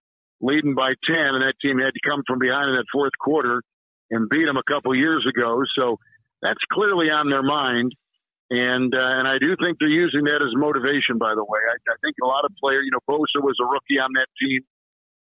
leading 0.41 0.75
by 0.75 0.93
10, 1.07 1.17
and 1.17 1.43
that 1.43 1.55
team 1.61 1.79
had 1.79 1.93
to 1.93 2.09
come 2.09 2.23
from 2.27 2.39
behind 2.39 2.71
in 2.71 2.77
that 2.77 2.87
fourth 2.93 3.13
quarter 3.19 3.63
and 4.11 4.29
beat 4.29 4.47
him 4.47 4.57
a 4.57 4.63
couple 4.71 4.95
years 4.95 5.27
ago. 5.29 5.63
So 5.77 5.97
that's 6.43 6.61
clearly 6.73 7.07
on 7.07 7.31
their 7.31 7.43
mind. 7.43 7.93
And 8.55 8.95
uh, 8.95 9.19
and 9.19 9.27
I 9.27 9.43
do 9.43 9.59
think 9.59 9.83
they're 9.83 9.91
using 9.91 10.31
that 10.31 10.39
as 10.39 10.55
motivation. 10.55 11.19
By 11.19 11.35
the 11.35 11.43
way, 11.43 11.59
I, 11.59 11.75
I 11.91 11.97
think 12.07 12.15
a 12.23 12.27
lot 12.27 12.47
of 12.47 12.55
players, 12.63 12.87
you 12.87 12.95
know, 12.95 13.03
Bosa 13.11 13.43
was 13.43 13.59
a 13.59 13.67
rookie 13.67 13.99
on 13.99 14.15
that 14.15 14.31
team 14.39 14.63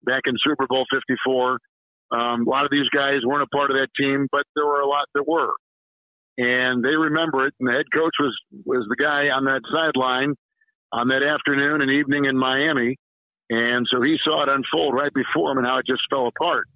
back 0.04 0.28
in 0.28 0.36
Super 0.44 0.68
Bowl 0.68 0.84
Fifty 0.92 1.16
Four. 1.24 1.64
Um, 2.12 2.44
a 2.44 2.50
lot 2.50 2.66
of 2.68 2.72
these 2.76 2.90
guys 2.92 3.24
weren't 3.24 3.48
a 3.48 3.56
part 3.56 3.72
of 3.72 3.78
that 3.80 3.88
team, 3.96 4.28
but 4.36 4.44
there 4.54 4.66
were 4.66 4.82
a 4.82 4.88
lot 4.88 5.08
that 5.16 5.24
were, 5.24 5.56
and 6.38 6.84
they 6.84 6.92
remember 6.92 7.48
it. 7.48 7.54
And 7.60 7.70
the 7.70 7.74
head 7.74 7.88
coach 7.96 8.16
was 8.20 8.36
was 8.66 8.84
the 8.92 9.00
guy 9.00 9.32
on 9.32 9.46
that 9.46 9.64
sideline 9.72 10.36
on 10.92 11.08
that 11.08 11.24
afternoon 11.24 11.80
and 11.80 11.90
evening 11.90 12.26
in 12.26 12.36
Miami, 12.36 12.98
and 13.50 13.88
so 13.88 14.02
he 14.02 14.18
saw 14.26 14.44
it 14.44 14.50
unfold 14.50 14.94
right 14.94 15.14
before 15.14 15.54
him 15.54 15.60
and 15.60 15.68
how 15.68 15.78
it 15.78 15.88
just 15.88 16.04
fell 16.10 16.28
apart. 16.28 16.68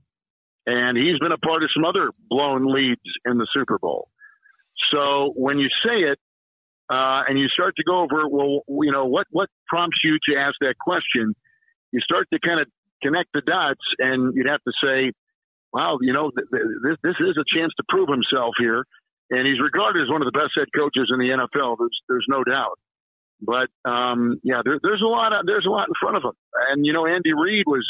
And 0.66 0.96
he's 0.96 1.20
been 1.20 1.36
a 1.36 1.38
part 1.38 1.64
of 1.64 1.70
some 1.76 1.84
other 1.84 2.12
blown 2.30 2.72
leads 2.72 3.04
in 3.26 3.38
the 3.38 3.48
Super 3.52 3.78
Bowl. 3.78 4.08
So 4.94 5.34
when 5.36 5.60
you 5.60 5.68
say 5.84 6.00
it, 6.00 6.20
uh, 6.90 7.26
and 7.28 7.40
you 7.40 7.48
start 7.48 7.76
to 7.78 7.84
go 7.84 8.02
over, 8.02 8.28
well, 8.30 8.62
you 8.82 8.92
know, 8.92 9.06
what, 9.06 9.26
what 9.32 9.50
prompts 9.68 9.98
you 10.04 10.18
to 10.30 10.40
ask 10.40 10.54
that 10.62 10.76
question? 10.80 11.34
You 11.92 12.00
start 12.02 12.28
to 12.32 12.40
kind 12.40 12.60
of 12.60 12.68
connect 13.02 13.30
the 13.34 13.42
dots 13.42 13.82
and 14.00 14.34
you'd 14.36 14.48
have 14.48 14.62
to 14.64 14.74
say, 14.84 15.12
wow, 15.74 15.98
you 16.02 16.14
know, 16.14 16.30
th- 16.30 16.48
th- 16.54 16.80
this, 16.84 16.98
this 17.02 17.18
is 17.20 17.38
a 17.38 17.46
chance 17.50 17.74
to 17.78 17.84
prove 17.90 18.08
himself 18.10 18.54
here. 18.60 18.86
And 19.32 19.48
he's 19.48 19.60
regarded 19.60 20.04
as 20.04 20.10
one 20.10 20.22
of 20.22 20.30
the 20.30 20.38
best 20.38 20.54
head 20.56 20.70
coaches 20.76 21.10
in 21.10 21.18
the 21.18 21.34
NFL. 21.34 21.78
There's, 21.80 22.00
there's 22.08 22.28
no 22.30 22.44
doubt. 22.44 22.78
But, 23.42 23.74
um, 23.90 24.40
yeah, 24.44 24.62
there, 24.64 24.80
there's 24.82 25.02
a 25.02 25.10
lot, 25.10 25.34
of, 25.34 25.46
there's 25.46 25.66
a 25.66 25.74
lot 25.74 25.90
in 25.90 25.98
front 26.00 26.18
of 26.18 26.24
him. 26.24 26.38
And, 26.70 26.86
you 26.86 26.94
know, 26.94 27.06
Andy 27.06 27.34
Reid 27.34 27.66
was 27.66 27.86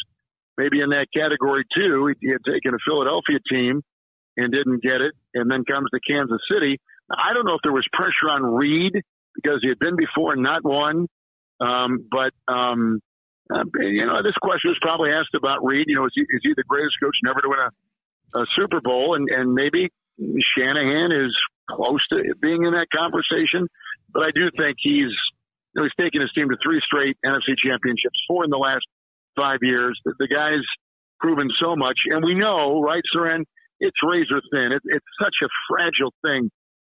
maybe 0.58 0.80
in 0.80 0.90
that 0.90 1.08
category 1.14 1.66
too. 1.76 2.08
He, 2.08 2.28
he 2.28 2.32
had 2.32 2.44
taken 2.48 2.74
a 2.74 2.82
Philadelphia 2.88 3.40
team 3.52 3.84
and 4.38 4.52
didn't 4.52 4.82
get 4.82 5.04
it. 5.04 5.14
And 5.36 5.52
then 5.52 5.68
comes 5.68 5.92
to 5.92 6.00
Kansas 6.00 6.40
City 6.50 6.80
I 7.10 7.34
don't 7.34 7.46
know 7.46 7.54
if 7.54 7.62
there 7.64 7.74
was 7.74 7.86
pressure 7.94 8.30
on 8.30 8.44
Reid 8.44 8.94
because 9.36 9.60
he 9.62 9.70
had 9.70 9.80
been 9.80 9.96
before 9.96 10.34
and 10.34 10.42
not 10.42 10.64
won. 10.64 11.08
Um, 11.60 12.08
but, 12.10 12.34
um, 12.52 13.00
uh, 13.54 13.64
you 13.80 14.06
know, 14.06 14.24
this 14.24 14.36
question 14.42 14.72
was 14.72 14.80
probably 14.82 15.12
asked 15.12 15.36
about 15.36 15.64
Reid. 15.64 15.86
You 15.88 15.96
know, 15.96 16.06
is 16.06 16.14
he, 16.16 16.22
is 16.22 16.42
he 16.42 16.54
the 16.56 16.64
greatest 16.68 16.96
coach 17.02 17.16
never 17.24 17.42
to 17.42 17.50
win 17.50 17.60
a, 17.60 18.40
a 18.42 18.46
Super 18.56 18.82
Bowl? 18.82 19.16
And, 19.16 19.30
and 19.30 19.54
maybe 19.54 19.90
Shanahan 20.18 21.12
is 21.12 21.36
close 21.70 22.02
to 22.10 22.36
being 22.42 22.64
in 22.64 22.74
that 22.74 22.88
conversation. 22.90 23.68
But 24.12 24.24
I 24.24 24.32
do 24.34 24.50
think 24.58 24.78
he's, 24.80 25.14
you 25.74 25.76
know, 25.76 25.84
he's 25.84 25.96
taken 26.00 26.22
his 26.22 26.32
team 26.34 26.50
to 26.50 26.58
three 26.64 26.82
straight 26.86 27.18
NFC 27.26 27.54
championships, 27.62 28.18
four 28.28 28.44
in 28.44 28.50
the 28.50 28.58
last 28.58 28.86
five 29.36 29.60
years. 29.62 30.00
The, 30.06 30.16
the 30.18 30.28
guy's 30.28 30.66
proven 31.20 31.50
so 31.62 31.76
much. 31.76 32.00
And 32.10 32.24
we 32.24 32.34
know, 32.34 32.82
right, 32.82 33.04
Soren, 33.14 33.46
it's 33.80 33.98
razor 34.04 34.42
thin. 34.52 34.72
It, 34.72 34.82
it's 34.86 35.12
such 35.22 35.36
a 35.44 35.50
fragile 35.70 36.14
thing 36.24 36.50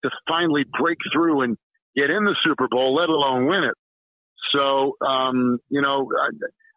to 0.03 0.09
finally 0.27 0.65
break 0.77 0.97
through 1.13 1.41
and 1.41 1.57
get 1.95 2.09
in 2.09 2.23
the 2.23 2.35
Super 2.43 2.67
Bowl, 2.69 2.95
let 2.95 3.09
alone 3.09 3.47
win 3.47 3.63
it. 3.63 3.77
So, 4.53 4.95
um, 5.01 5.59
you 5.69 5.81
know, 5.81 6.07
I, 6.13 6.29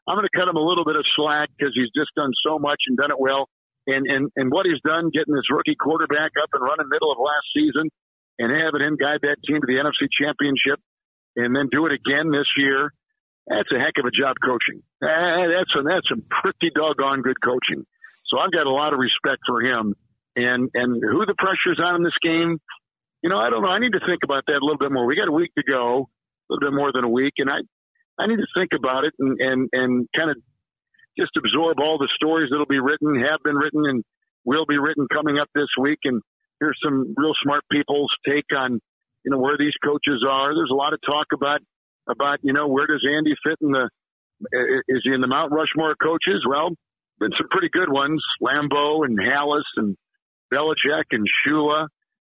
I'm 0.08 0.16
going 0.16 0.26
to 0.26 0.36
cut 0.36 0.48
him 0.48 0.56
a 0.56 0.64
little 0.64 0.84
bit 0.84 0.96
of 0.96 1.04
slack 1.14 1.50
because 1.56 1.76
he's 1.76 1.92
just 1.94 2.10
done 2.16 2.32
so 2.42 2.58
much 2.58 2.80
and 2.88 2.96
done 2.96 3.12
it 3.12 3.20
well. 3.20 3.48
And, 3.86 4.06
and, 4.06 4.30
and 4.36 4.50
what 4.50 4.66
he's 4.66 4.80
done, 4.82 5.10
getting 5.12 5.34
this 5.34 5.48
rookie 5.50 5.76
quarterback 5.76 6.32
up 6.40 6.50
and 6.52 6.62
running 6.62 6.88
middle 6.88 7.12
of 7.12 7.18
last 7.18 7.46
season 7.54 7.88
and 8.38 8.48
having 8.48 8.80
him 8.80 8.96
guide 8.96 9.20
that 9.22 9.36
team 9.44 9.60
to 9.60 9.68
the 9.68 9.78
NFC 9.78 10.08
championship 10.10 10.80
and 11.36 11.54
then 11.54 11.68
do 11.70 11.86
it 11.86 11.92
again 11.92 12.32
this 12.32 12.48
year. 12.56 12.92
That's 13.46 13.70
a 13.72 13.78
heck 13.78 13.96
of 13.98 14.06
a 14.06 14.14
job 14.14 14.36
coaching. 14.40 14.82
That's 15.00 15.72
a, 15.76 15.82
that's 15.82 16.08
some 16.08 16.22
pretty 16.28 16.70
doggone 16.74 17.22
good 17.22 17.40
coaching. 17.42 17.84
So 18.28 18.38
I've 18.38 18.52
got 18.52 18.66
a 18.66 18.72
lot 18.72 18.92
of 18.92 19.00
respect 19.00 19.42
for 19.46 19.60
him 19.60 19.96
and, 20.36 20.70
and 20.74 21.02
who 21.02 21.26
the 21.26 21.34
pressure's 21.34 21.80
on 21.82 21.96
in 21.96 22.02
this 22.04 22.16
game 22.22 22.60
you 23.22 23.28
know, 23.28 23.38
I 23.38 23.50
don't 23.50 23.62
know. 23.62 23.68
I 23.68 23.78
need 23.78 23.92
to 23.92 24.00
think 24.00 24.20
about 24.24 24.44
that 24.46 24.60
a 24.60 24.64
little 24.64 24.78
bit 24.78 24.92
more. 24.92 25.06
We 25.06 25.16
got 25.16 25.28
a 25.28 25.32
week 25.32 25.52
to 25.56 25.64
go, 25.64 26.08
a 26.08 26.46
little 26.48 26.70
bit 26.70 26.76
more 26.76 26.92
than 26.92 27.04
a 27.04 27.08
week, 27.08 27.34
and 27.38 27.50
I, 27.50 27.60
I 28.18 28.26
need 28.26 28.36
to 28.36 28.50
think 28.56 28.70
about 28.76 29.04
it 29.04 29.14
and 29.18 29.38
and 29.40 29.68
and 29.72 30.08
kind 30.16 30.30
of 30.30 30.36
just 31.18 31.32
absorb 31.36 31.78
all 31.80 31.98
the 31.98 32.08
stories 32.14 32.48
that'll 32.50 32.66
be 32.66 32.80
written, 32.80 33.14
have 33.20 33.42
been 33.44 33.56
written, 33.56 33.84
and 33.84 34.04
will 34.44 34.64
be 34.66 34.78
written 34.78 35.06
coming 35.12 35.38
up 35.38 35.48
this 35.54 35.68
week. 35.80 35.98
And 36.04 36.22
here's 36.60 36.78
some 36.82 37.14
real 37.16 37.34
smart 37.42 37.64
people's 37.70 38.12
take 38.26 38.48
on, 38.56 38.80
you 39.24 39.30
know, 39.30 39.38
where 39.38 39.58
these 39.58 39.74
coaches 39.84 40.24
are. 40.28 40.54
There's 40.54 40.72
a 40.72 40.76
lot 40.76 40.94
of 40.94 41.00
talk 41.04 41.26
about 41.34 41.60
about 42.08 42.38
you 42.42 42.52
know 42.52 42.68
where 42.68 42.86
does 42.86 43.04
Andy 43.06 43.34
fit 43.44 43.58
in 43.60 43.72
the 43.72 43.90
is 44.88 45.02
he 45.04 45.12
in 45.12 45.20
the 45.20 45.26
Mount 45.26 45.52
Rushmore 45.52 45.94
coaches? 46.00 46.44
Well, 46.48 46.70
been 47.18 47.32
some 47.36 47.48
pretty 47.50 47.68
good 47.70 47.92
ones, 47.92 48.22
Lambeau 48.42 49.04
and 49.04 49.18
Halas 49.18 49.68
and 49.76 49.96
Belichick 50.52 51.12
and 51.12 51.26
Shula 51.46 51.86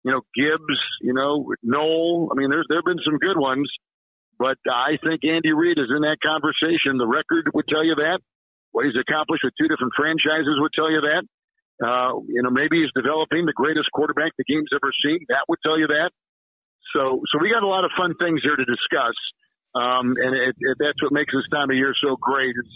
you 0.03 0.11
know, 0.11 0.21
Gibbs, 0.35 0.79
you 1.01 1.13
know, 1.13 1.47
Noll. 1.63 2.29
I 2.31 2.35
mean, 2.35 2.49
there's 2.49 2.67
there 2.67 2.79
have 2.79 2.85
been 2.85 3.03
some 3.03 3.17
good 3.17 3.39
ones, 3.39 3.71
but 4.37 4.59
I 4.67 4.99
think 4.99 5.23
Andy 5.23 5.55
Reid 5.55 5.79
is 5.79 5.87
in 5.89 6.03
that 6.03 6.19
conversation. 6.19 6.99
The 6.99 7.07
record 7.07 7.47
would 7.53 7.67
tell 7.67 7.83
you 7.83 7.95
that. 7.95 8.19
What 8.71 8.85
he's 8.85 8.97
accomplished 8.97 9.45
with 9.45 9.53
two 9.55 9.69
different 9.69 9.93
franchises 9.95 10.57
would 10.59 10.73
tell 10.73 10.89
you 10.89 11.01
that. 11.01 11.23
Uh, 11.81 12.19
you 12.27 12.41
know, 12.41 12.49
maybe 12.49 12.81
he's 12.81 12.93
developing 12.93 13.45
the 13.45 13.55
greatest 13.55 13.89
quarterback 13.93 14.33
the 14.37 14.45
game's 14.45 14.69
ever 14.73 14.91
seen. 15.03 15.25
That 15.29 15.45
would 15.47 15.59
tell 15.63 15.77
you 15.77 15.87
that. 15.87 16.11
So, 16.93 17.21
so 17.31 17.41
we 17.41 17.49
got 17.49 17.63
a 17.63 17.69
lot 17.69 17.85
of 17.85 17.91
fun 17.97 18.13
things 18.19 18.41
here 18.43 18.55
to 18.55 18.65
discuss, 18.65 19.17
um, 19.73 20.13
and 20.19 20.35
it, 20.35 20.53
it, 20.59 20.77
that's 20.77 21.01
what 21.01 21.11
makes 21.11 21.33
this 21.33 21.47
time 21.49 21.71
of 21.71 21.77
year 21.77 21.93
so 21.97 22.17
great. 22.19 22.53
Is, 22.53 22.71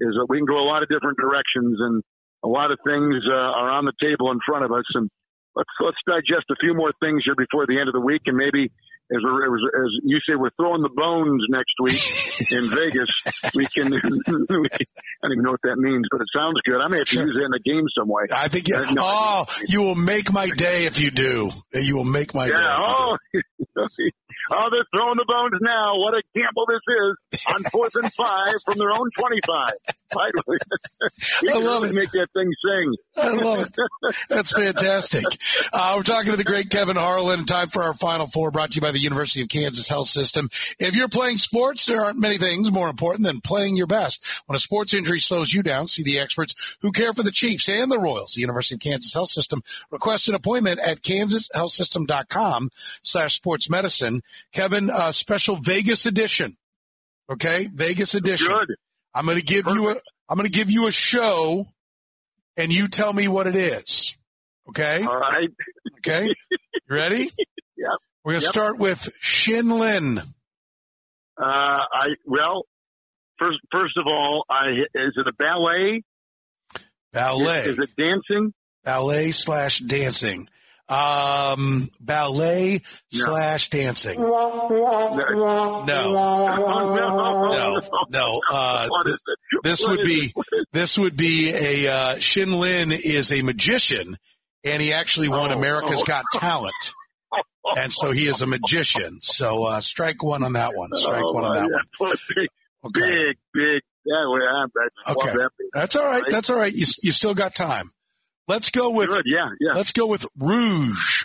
is 0.00 0.12
that 0.16 0.26
we 0.28 0.38
can 0.38 0.46
go 0.46 0.62
a 0.62 0.68
lot 0.68 0.82
of 0.82 0.88
different 0.88 1.18
directions, 1.18 1.76
and 1.80 2.02
a 2.44 2.48
lot 2.48 2.70
of 2.70 2.78
things 2.86 3.20
uh, 3.28 3.34
are 3.34 3.68
on 3.68 3.84
the 3.84 3.92
table 4.00 4.30
in 4.32 4.38
front 4.46 4.64
of 4.64 4.72
us, 4.72 4.86
and 4.94 5.10
let's 5.58 5.74
let's 5.82 5.98
digest 6.06 6.46
a 6.50 6.56
few 6.60 6.72
more 6.74 6.92
things 7.02 7.22
here 7.26 7.34
before 7.34 7.66
the 7.66 7.78
end 7.78 7.88
of 7.88 7.92
the 7.92 8.00
week, 8.00 8.22
and 8.26 8.36
maybe 8.36 8.70
as 9.10 9.22
we're, 9.24 9.56
as, 9.56 9.62
as 9.74 9.90
you 10.04 10.18
say, 10.28 10.34
we're 10.36 10.50
throwing 10.56 10.82
the 10.82 10.90
bones 10.90 11.42
next 11.48 11.72
week 11.80 12.52
in 12.52 12.68
Vegas. 12.76 13.08
We 13.54 13.66
can, 13.66 13.90
we, 13.92 13.98
I 13.98 15.22
don't 15.22 15.32
even 15.32 15.44
know 15.44 15.52
what 15.52 15.62
that 15.64 15.78
means, 15.78 16.06
but 16.10 16.20
it 16.20 16.28
sounds 16.34 16.60
good. 16.64 16.76
I 16.76 16.88
may 16.88 16.98
have 16.98 17.06
to 17.08 17.20
use 17.20 17.34
it 17.34 17.42
in 17.42 17.54
a 17.54 17.58
game 17.60 17.86
some 17.96 18.08
way. 18.08 18.24
I 18.30 18.48
think, 18.48 18.66
uh, 18.72 18.92
no, 18.92 19.02
oh, 19.04 19.46
you 19.66 19.80
will 19.80 19.94
make 19.94 20.30
my 20.30 20.50
day 20.50 20.84
if 20.84 21.00
you 21.00 21.10
do. 21.10 21.50
You 21.72 21.96
will 21.96 22.04
make 22.04 22.34
my 22.34 22.46
yeah, 22.46 22.52
day. 22.52 22.60
Oh, 22.60 23.16
oh, 23.34 24.68
they're 24.70 24.88
throwing 24.92 25.16
the 25.16 25.26
bones 25.26 25.58
now. 25.62 25.96
What 25.96 26.14
a 26.14 26.22
gamble 26.34 26.66
this 26.68 26.84
is 27.32 27.46
on 27.54 27.62
fourth 27.70 27.94
and 27.94 28.12
five 28.12 28.54
from 28.66 28.76
their 28.76 28.90
own 28.90 29.08
25. 30.10 31.52
I 31.54 31.58
love 31.58 31.84
it. 31.84 31.94
Make 31.94 32.10
that 32.12 32.28
thing 32.32 32.50
sing. 32.64 32.94
I 33.16 33.32
love 33.32 33.60
it. 33.60 33.76
That's 34.28 34.52
fantastic. 34.52 35.24
Uh, 35.72 35.94
we're 35.96 36.02
talking 36.02 36.30
to 36.30 36.36
the 36.36 36.44
great 36.44 36.70
Kevin 36.70 36.96
Harlan. 36.96 37.44
Time 37.44 37.68
for 37.68 37.82
our 37.82 37.94
final 37.94 38.26
four 38.26 38.50
brought 38.50 38.72
to 38.72 38.76
you 38.76 38.80
by 38.80 38.92
the 38.92 38.98
University 38.98 39.42
of 39.42 39.48
Kansas 39.48 39.88
Health 39.88 40.08
System. 40.08 40.48
If 40.78 40.94
you're 40.94 41.08
playing 41.08 41.38
sports, 41.38 41.86
there 41.86 42.04
aren't 42.04 42.18
many 42.18 42.38
things 42.38 42.70
more 42.70 42.88
important 42.88 43.24
than 43.24 43.40
playing 43.40 43.76
your 43.76 43.86
best. 43.86 44.42
When 44.46 44.56
a 44.56 44.60
sports 44.60 44.94
injury 44.94 45.20
slows 45.20 45.52
you 45.52 45.62
down, 45.62 45.86
see 45.86 46.02
the 46.02 46.18
experts 46.18 46.76
who 46.80 46.92
care 46.92 47.12
for 47.12 47.22
the 47.22 47.30
Chiefs 47.30 47.68
and 47.68 47.90
the 47.90 47.98
Royals. 47.98 48.34
The 48.34 48.40
University 48.40 48.76
of 48.76 48.80
Kansas 48.80 49.12
Health 49.12 49.30
System. 49.30 49.62
Request 49.90 50.28
an 50.28 50.34
appointment 50.34 50.80
at 50.80 51.02
kansashealthsystem.com 51.02 52.70
slash 53.02 53.36
sports 53.36 53.70
medicine. 53.70 54.22
Kevin, 54.52 54.90
uh, 54.90 55.12
special 55.12 55.56
Vegas 55.56 56.06
edition. 56.06 56.56
Okay. 57.30 57.68
Vegas 57.72 58.14
edition. 58.14 58.48
Good. 58.48 58.76
I'm 59.14 59.24
going 59.24 59.38
to 59.38 59.44
give 59.44 59.64
Perfect. 59.64 59.82
you 59.82 59.90
a, 59.90 59.96
I'm 60.28 60.36
going 60.36 60.50
to 60.50 60.56
give 60.56 60.70
you 60.70 60.86
a 60.86 60.92
show 60.92 61.66
and 62.56 62.72
you 62.72 62.88
tell 62.88 63.12
me 63.12 63.28
what 63.28 63.46
it 63.46 63.56
is. 63.56 64.14
Okay. 64.68 65.02
All 65.02 65.16
right. 65.16 65.48
Okay. 65.98 66.26
You 66.28 66.58
ready? 66.88 67.22
yep. 67.76 67.90
We're 68.24 68.32
going 68.32 68.40
to 68.40 68.46
yep. 68.46 68.52
start 68.52 68.78
with 68.78 69.08
Shin 69.20 69.70
Lim. 69.70 70.18
Uh, 70.18 70.22
I, 71.40 72.08
well, 72.26 72.64
first, 73.38 73.58
first 73.72 73.96
of 73.96 74.06
all, 74.06 74.44
I, 74.50 74.70
is 74.94 75.14
it 75.16 75.26
a 75.26 75.32
ballet? 75.32 76.02
Ballet. 77.12 77.60
Is, 77.60 77.68
is 77.68 77.78
it 77.78 77.90
dancing? 77.96 78.52
Ballet 78.84 79.30
slash 79.30 79.78
dancing. 79.78 80.48
Um, 80.88 81.90
ballet 82.00 82.80
No. 83.12 83.24
slash 83.24 83.68
dancing. 83.70 84.20
No. 84.20 85.84
No. 85.86 85.86
No, 87.50 87.80
no. 88.10 88.40
Uh, 88.50 88.88
th- 89.04 89.18
this 89.62 89.86
would 89.86 90.02
be 90.02 90.26
it? 90.26 90.32
What 90.34 90.46
is 90.52 90.66
this 90.72 90.98
would 90.98 91.16
be 91.16 91.52
a 91.52 91.88
uh, 91.92 92.18
Shin 92.18 92.58
Lim 92.58 92.92
is 92.92 93.32
a 93.32 93.42
magician, 93.42 94.16
and 94.64 94.82
he 94.82 94.92
actually 94.92 95.28
won 95.28 95.50
Oh, 95.52 95.56
America's 95.58 96.00
oh. 96.00 96.04
Got 96.04 96.24
Talent, 96.32 96.74
and 97.76 97.92
so 97.92 98.10
he 98.10 98.26
is 98.26 98.40
a 98.42 98.46
magician. 98.46 99.18
So 99.20 99.64
uh, 99.64 99.80
strike 99.80 100.22
one 100.22 100.42
on 100.42 100.54
that 100.54 100.74
one. 100.74 100.90
Strike 100.94 101.22
Oh, 101.24 101.32
one 101.32 101.44
on 101.44 101.54
that 101.54 101.68
yeah. 101.70 101.78
one. 101.98 102.16
Big, 102.34 102.48
Okay, 102.84 103.00
big, 103.00 103.36
big. 103.52 103.82
Yeah, 104.04 104.24
well, 104.30 104.40
I, 104.40 104.66
I 105.04 105.12
Okay. 105.12 105.26
love 105.30 105.36
that. 105.36 105.50
big. 105.58 105.66
that's 105.74 105.96
all 105.96 106.04
right. 106.06 106.22
That's 106.30 106.48
all 106.48 106.56
right. 106.56 106.72
You 106.72 106.86
you 107.02 107.10
still 107.12 107.34
got 107.34 107.54
time. 107.56 107.90
Let's 108.48 108.70
go 108.70 108.90
with 108.90 109.08
Good, 109.08 109.24
yeah, 109.26 109.50
yeah. 109.60 109.72
let's 109.74 109.92
go 109.92 110.06
with 110.06 110.24
Rouge. 110.38 111.24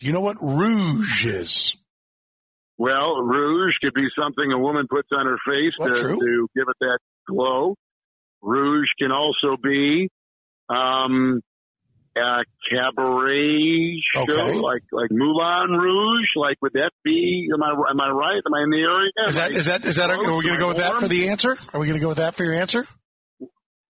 Do 0.00 0.06
you 0.06 0.12
know 0.12 0.20
what 0.20 0.36
Rouge 0.42 1.24
is? 1.24 1.76
Well, 2.78 3.22
rouge 3.22 3.74
could 3.82 3.94
be 3.94 4.06
something 4.20 4.52
a 4.52 4.58
woman 4.58 4.86
puts 4.90 5.08
on 5.16 5.24
her 5.24 5.38
face 5.46 5.72
Well, 5.78 5.94
to, 5.94 6.18
to 6.20 6.48
give 6.54 6.66
it 6.68 6.76
that 6.80 6.98
glow. 7.26 7.74
Rouge 8.42 8.88
can 8.98 9.10
also 9.12 9.56
be 9.62 10.10
um, 10.68 11.40
uh, 12.14 12.42
cabaret 12.70 14.00
show, 14.12 14.22
Okay. 14.22 14.58
like 14.58 14.82
like 14.92 15.10
Moulin 15.10 15.70
Rouge. 15.70 16.28
Like, 16.36 16.56
would 16.60 16.72
that 16.74 16.90
be? 17.04 17.48
Am 17.54 17.62
I 17.62 17.70
am 17.90 18.00
I 18.00 18.10
right? 18.10 18.42
Am 18.44 18.54
I 18.54 18.62
in 18.64 18.70
the 18.70 18.82
area? 18.82 19.28
Is 19.30 19.36
that 19.36 19.50
is 19.52 19.66
that 19.66 19.84
is 19.86 19.96
that? 19.96 20.10
Are 20.10 20.18
we 20.18 20.26
going 20.26 20.42
to 20.42 20.58
go 20.58 20.68
with 20.68 20.76
that 20.78 21.00
for 21.00 21.08
the 21.08 21.28
answer? 21.30 21.56
Are 21.72 21.80
we 21.80 21.86
going 21.86 21.98
to 21.98 22.02
go 22.02 22.08
with 22.08 22.18
that 22.18 22.34
for 22.34 22.44
your 22.44 22.54
answer? 22.54 22.86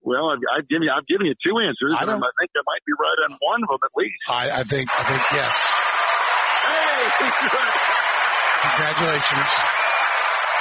Well, 0.06 0.30
I've, 0.30 0.38
I've 0.56 0.68
given 0.68 0.84
you 0.84 0.92
I've 0.96 1.06
given 1.06 1.26
you 1.26 1.34
two 1.42 1.58
answers, 1.58 1.92
I 1.92 2.02
and 2.02 2.06
don't- 2.06 2.22
I 2.22 2.30
think 2.38 2.50
I 2.54 2.62
might 2.64 2.84
be 2.86 2.92
right 2.94 3.18
on 3.28 3.36
one 3.40 3.62
of 3.64 3.68
them 3.68 3.80
at 3.82 3.90
least. 3.98 4.22
I, 4.28 4.60
I 4.60 4.62
think 4.62 4.88
I 4.94 5.02
think 5.02 5.22
yes. 5.34 5.52
Hey, 6.62 7.30
Congratulations. 8.70 9.50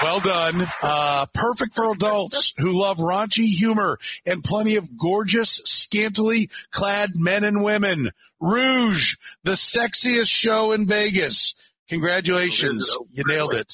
Well 0.03 0.19
done. 0.19 0.67
Uh, 0.81 1.25
perfect 1.33 1.73
for 1.73 1.91
adults 1.91 2.53
who 2.57 2.71
love 2.73 2.97
raunchy 2.97 3.45
humor 3.47 3.97
and 4.25 4.43
plenty 4.43 4.75
of 4.75 4.97
gorgeous, 4.97 5.51
scantily 5.65 6.49
clad 6.71 7.11
men 7.15 7.43
and 7.45 7.63
women. 7.63 8.11
Rouge, 8.41 9.15
the 9.43 9.51
sexiest 9.53 10.29
show 10.29 10.73
in 10.73 10.85
Vegas. 10.85 11.55
Congratulations. 11.89 12.95
You 13.11 13.23
nailed 13.25 13.53
it. 13.53 13.73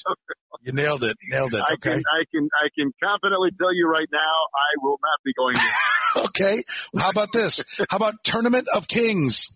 You 0.62 0.72
nailed 0.72 1.02
it. 1.04 1.16
Nailed 1.28 1.54
it. 1.54 1.62
I 1.68 1.74
Okay. 1.74 1.90
can 1.94 2.02
I 2.06 2.24
can 2.32 2.48
I 2.64 2.68
can 2.78 2.92
confidently 3.02 3.50
tell 3.58 3.74
you 3.74 3.88
right 3.88 4.08
now, 4.12 4.18
I 4.18 4.70
will 4.82 4.98
not 5.02 5.18
be 5.24 5.32
going. 5.34 5.54
There. 5.54 5.64
Okay. 6.26 6.62
How 6.98 7.08
about 7.08 7.32
this? 7.32 7.64
How 7.88 7.96
about 7.96 8.22
Tournament 8.22 8.68
of 8.74 8.86
Kings? 8.86 9.48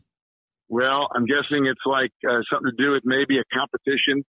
Well, 0.71 1.07
I'm 1.15 1.27
guessing 1.27 1.67
it's 1.67 1.85
like 1.85 2.13
uh, 2.27 2.41
something 2.51 2.73
to 2.75 2.83
do 2.83 2.93
with 2.93 3.03
maybe 3.05 3.39
a 3.39 3.45
competition 3.53 4.25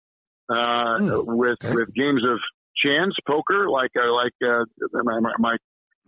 uh, 0.49 0.99
Hmm. 0.99 1.37
with 1.37 1.59
with 1.64 1.93
games 1.95 2.23
of 2.25 2.39
chance 2.77 3.14
poker, 3.27 3.68
like 3.68 3.91
uh, 4.01 4.12
like 4.14 4.33
uh, 4.41 4.64
am 5.01 5.09
I, 5.09 5.33
am 5.37 5.45
I 5.45 5.57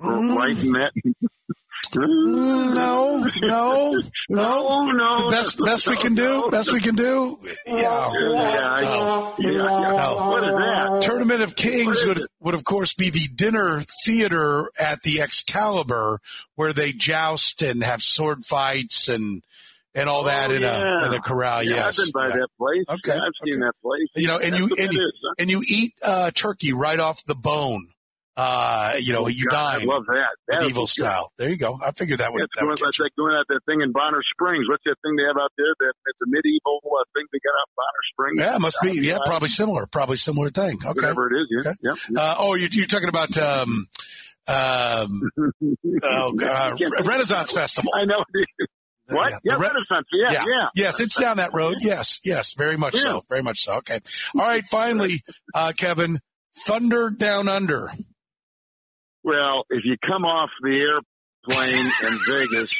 Hmm. 0.00 0.36
right 0.36 0.56
in 0.56 0.72
that? 0.72 0.92
No, 1.94 3.18
no, 3.42 4.00
no, 4.28 4.90
no. 4.90 5.30
Best 5.30 5.58
best 5.58 5.88
we 5.88 5.96
can 5.96 6.14
do. 6.14 6.48
Best 6.50 6.72
we 6.72 6.80
can 6.80 6.94
do. 6.94 7.38
Yeah. 7.66 8.12
Yeah, 8.12 8.76
No. 8.80 9.34
yeah, 9.38 9.50
yeah. 9.50 10.14
What 10.14 10.44
is 10.44 10.50
that? 10.50 11.00
Tournament 11.02 11.42
of 11.42 11.56
Kings 11.56 12.04
would, 12.04 12.26
would, 12.40 12.54
of 12.54 12.64
course, 12.64 12.94
be 12.94 13.10
the 13.10 13.28
dinner 13.34 13.82
theater 14.04 14.70
at 14.78 15.02
the 15.02 15.20
Excalibur 15.20 16.20
where 16.54 16.72
they 16.72 16.92
joust 16.92 17.62
and 17.62 17.82
have 17.82 18.02
sword 18.02 18.44
fights 18.44 19.08
and 19.08 19.42
and 19.96 20.08
all 20.08 20.24
that 20.24 20.50
Oh, 20.50 20.54
in 20.54 20.62
yeah. 20.62 21.02
a 21.02 21.06
in 21.06 21.14
a 21.14 21.20
corral. 21.20 21.62
Yeah, 21.62 21.74
yes, 21.86 22.00
I've 22.00 22.06
been 22.06 22.12
by 22.12 22.28
Yeah. 22.28 22.34
that 22.36 22.48
place. 22.58 22.84
Okay, 22.88 23.18
I've 23.18 23.32
seen 23.44 23.60
that 23.60 23.74
place. 23.82 24.08
You 24.16 24.26
know, 24.26 24.38
and 24.38 24.52
That's 24.54 24.58
you 24.58 24.84
and 24.84 24.92
you, 24.92 25.12
and 25.38 25.50
you 25.50 25.62
eat 25.68 25.92
uh, 26.04 26.30
turkey 26.32 26.72
right 26.72 26.98
off 26.98 27.24
the 27.26 27.36
bone. 27.36 27.88
Uh, 28.36 28.94
you 28.98 29.12
know, 29.12 29.28
you 29.28 29.46
God, 29.46 29.82
I 29.82 29.84
love 29.84 30.06
that. 30.06 30.34
That 30.48 30.60
medieval 30.62 30.88
style. 30.88 31.30
There 31.38 31.48
you 31.48 31.56
go. 31.56 31.78
I 31.80 31.92
figured 31.92 32.18
that 32.18 32.32
would. 32.32 32.42
That's 32.42 32.50
That 32.56 32.60
going, 32.62 32.70
would 32.70 32.78
that's 32.80 32.98
like 32.98 33.12
going 33.16 33.32
out 33.32 33.46
that 33.48 33.60
thing 33.66 33.80
in 33.80 33.92
Bonner 33.92 34.22
Springs. 34.32 34.66
What's 34.68 34.82
that 34.86 34.96
thing 35.04 35.14
they 35.14 35.22
have 35.22 35.36
out 35.36 35.52
there? 35.56 35.72
That 35.78 35.92
it's 36.06 36.18
a 36.20 36.26
medieval 36.26 36.80
uh, 36.84 37.04
thing 37.14 37.26
they 37.32 37.38
got 37.38 37.54
out 37.54 37.68
in 37.70 37.74
Bonner 37.78 38.04
Springs. 38.10 38.40
yeah, 38.40 38.56
it 38.56 38.60
must 38.60 38.78
be. 38.82 39.06
Yeah, 39.06 39.18
probably 39.24 39.50
similar. 39.50 39.86
Probably 39.86 40.16
similar 40.16 40.50
thing. 40.50 40.78
Okay. 40.78 40.88
Whatever 40.88 41.32
it 41.32 41.42
is. 41.42 41.46
Yeah. 41.50 41.70
Okay. 41.70 41.78
Yep. 41.82 41.96
Uh, 42.16 42.34
oh, 42.38 42.54
you're, 42.54 42.70
you're 42.72 42.86
talking 42.86 43.08
about 43.08 43.38
um, 43.38 43.86
um, 44.48 45.22
oh, 46.02 46.32
God, 46.32 46.80
Renaissance 47.04 47.52
Festival. 47.52 47.92
I 47.96 48.04
know. 48.04 48.24
what? 49.14 49.30
Yeah, 49.30 49.38
Yeah, 49.44 49.52
Re- 49.54 49.68
Renaissance. 49.68 50.06
Yeah, 50.12 50.32
yeah. 50.32 50.68
Yes, 50.74 51.00
it's 51.00 51.16
down 51.16 51.36
that 51.36 51.54
road. 51.54 51.76
Yes, 51.80 52.18
yes, 52.24 52.54
very 52.54 52.76
much 52.76 52.96
so. 52.96 53.22
Very 53.28 53.42
much 53.42 53.60
so. 53.62 53.74
Okay. 53.76 54.00
All 54.34 54.42
right. 54.42 54.64
Finally, 54.64 55.22
uh, 55.54 55.72
Kevin, 55.76 56.18
Thunder 56.66 57.10
Down 57.10 57.48
Under. 57.48 57.90
Well, 59.24 59.64
if 59.70 59.84
you 59.86 59.96
come 60.06 60.26
off 60.26 60.50
the 60.60 60.76
airplane 60.76 61.90
in 62.02 62.18
Vegas 62.28 62.70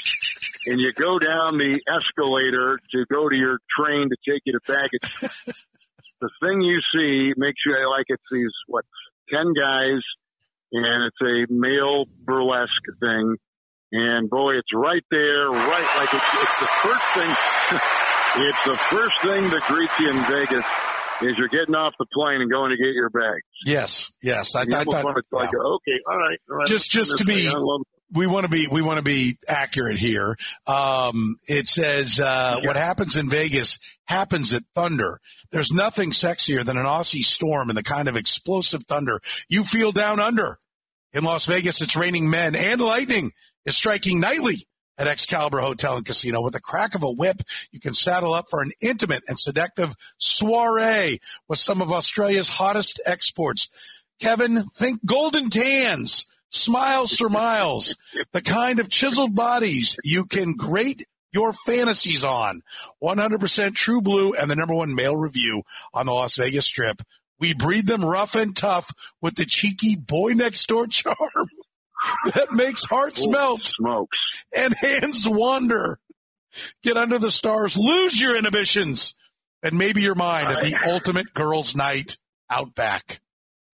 and 0.67 0.79
you 0.79 0.93
go 0.93 1.19
down 1.19 1.57
the 1.57 1.81
escalator 1.89 2.79
to 2.93 3.07
go 3.11 3.31
to 3.31 3.35
your 3.35 3.59
train 3.79 4.11
to 4.11 4.17
take 4.31 4.43
you 4.45 4.53
to 4.53 4.61
baggage, 4.69 5.57
the 6.21 6.29
thing 6.43 6.61
you 6.61 6.81
see 6.93 7.33
makes 7.39 7.61
you 7.65 7.73
like 7.91 8.05
it's 8.09 8.23
these 8.31 8.53
what 8.67 8.85
ten 9.31 9.55
guys, 9.55 10.03
and 10.73 11.05
it's 11.09 11.21
a 11.23 11.51
male 11.51 12.05
burlesque 12.27 12.93
thing, 13.01 13.37
and 13.93 14.29
boy, 14.29 14.59
it's 14.59 14.75
right 14.75 15.05
there, 15.11 15.49
right 15.49 15.97
like 15.97 16.13
it's, 16.13 16.43
it's 16.43 16.61
the 16.61 16.71
first 16.83 17.07
thing. 17.15 17.37
it's 18.45 18.65
the 18.67 18.77
first 18.91 19.17
thing 19.23 19.49
that 19.49 19.63
greets 19.67 19.99
you 19.99 20.11
in 20.11 20.23
Vegas. 20.27 20.67
Is 21.23 21.39
you're 21.39 21.49
getting 21.49 21.75
off 21.75 21.95
the 21.99 22.07
plane 22.13 22.41
and 22.41 22.51
going 22.51 22.71
to 22.71 22.77
get 22.77 22.93
your 22.93 23.11
bag. 23.11 23.43
Yes, 23.65 24.13
yes. 24.23 24.55
I, 24.55 24.63
I 24.63 24.65
thought 24.65 25.05
want 25.05 25.25
like, 25.31 25.51
yeah. 25.53 25.61
okay, 25.61 26.01
all 26.07 26.17
right, 26.17 26.39
all 26.51 26.57
right. 26.57 26.67
just 26.67 26.91
just 26.91 27.19
to 27.19 27.25
be 27.25 27.51
we 28.13 28.27
want 28.27 28.45
to 28.45 28.51
be 28.51 28.67
we 28.69 28.83
want 28.83 28.99
to 28.99 29.03
be 29.03 29.39
accurate 29.49 29.99
here. 29.99 30.37
Um, 30.67 31.37
it 31.49 31.67
says 31.69 32.21
uh, 32.21 32.61
what 32.65 32.77
happens 32.77 33.17
in 33.17 33.29
Vegas 33.29 33.79
happens 34.07 34.55
at 34.55 34.63
Thunder. 34.75 35.21
There's 35.51 35.73
nothing 35.73 36.11
sexier 36.11 36.65
than 36.65 36.77
an 36.77 36.87
Aussie 36.87 37.23
storm 37.23 37.69
and 37.69 37.79
the 37.79 37.83
kind 37.83 38.09
of 38.09 38.17
explosive 38.17 38.85
thunder 38.85 39.21
you 39.49 39.63
feel 39.65 39.93
down 39.93 40.19
under. 40.19 40.59
In 41.13 41.23
Las 41.23 41.47
Vegas, 41.47 41.81
it's 41.81 41.95
raining 41.95 42.29
men 42.29 42.57
and 42.57 42.81
lightning 42.81 43.33
is 43.65 43.77
striking 43.77 44.19
nightly 44.19 44.67
at 44.99 45.07
Excalibur 45.07 45.61
Hotel 45.61 45.97
and 45.97 46.07
Casino. 46.07 46.41
With 46.41 46.53
the 46.53 46.61
crack 46.61 46.95
of 46.95 47.03
a 47.03 47.11
whip, 47.11 47.43
you 47.73 47.81
can 47.81 47.95
saddle 47.95 48.35
up 48.35 48.47
for 48.51 48.63
an 48.63 48.73
intimate 48.81 49.25
and 49.29 49.39
seductive 49.39 49.95
soiree 50.19 51.21
with 51.49 51.59
some 51.59 51.83
of 51.83 51.93
Australia's 51.93 52.49
hottest 52.49 53.01
exports. 53.07 53.69
Kevin, 54.21 54.65
think 54.71 55.05
golden 55.05 55.51
tans, 55.51 56.27
smiles 56.51 57.17
for 57.17 57.29
miles, 57.29 57.97
the 58.33 58.43
kind 58.43 58.79
of 58.79 58.89
chiseled 58.89 59.35
bodies 59.35 59.97
you 60.05 60.25
can 60.25 60.55
grate 60.55 61.07
your 61.33 61.53
fantasies 61.53 62.23
on. 62.23 62.63
100% 63.03 63.75
true 63.75 64.01
blue 64.01 64.33
and 64.35 64.51
the 64.51 64.57
number 64.57 64.75
one 64.75 64.95
male 64.95 65.17
revue 65.17 65.63
on 65.93 66.07
the 66.07 66.13
Las 66.13 66.37
Vegas 66.37 66.67
Strip. 66.67 67.03
We 67.41 67.53
breed 67.53 67.87
them 67.87 68.05
rough 68.05 68.37
and 68.37 68.55
tough 68.55 68.91
with 69.21 69.35
the 69.35 69.45
cheeky 69.45 69.97
boy 69.97 70.31
next 70.35 70.69
door 70.69 70.87
charm 70.89 71.49
that 72.35 72.53
makes 72.53 72.85
hearts 72.85 73.27
melt 73.27 73.67
smokes. 73.67 74.19
and 74.57 74.75
hands 74.75 75.29
wander. 75.29 75.99
Get 76.83 76.97
under 76.97 77.19
the 77.19 77.31
stars, 77.33 77.77
lose 77.77 78.21
your 78.21 78.37
inhibitions, 78.37 79.15
and 79.63 79.77
maybe 79.77 80.03
your 80.03 80.15
mind 80.15 80.49
at 80.49 80.61
the 80.61 80.79
ultimate 80.87 81.35
girls' 81.35 81.75
night 81.75 82.17
out 82.49 82.75
back. 82.75 83.21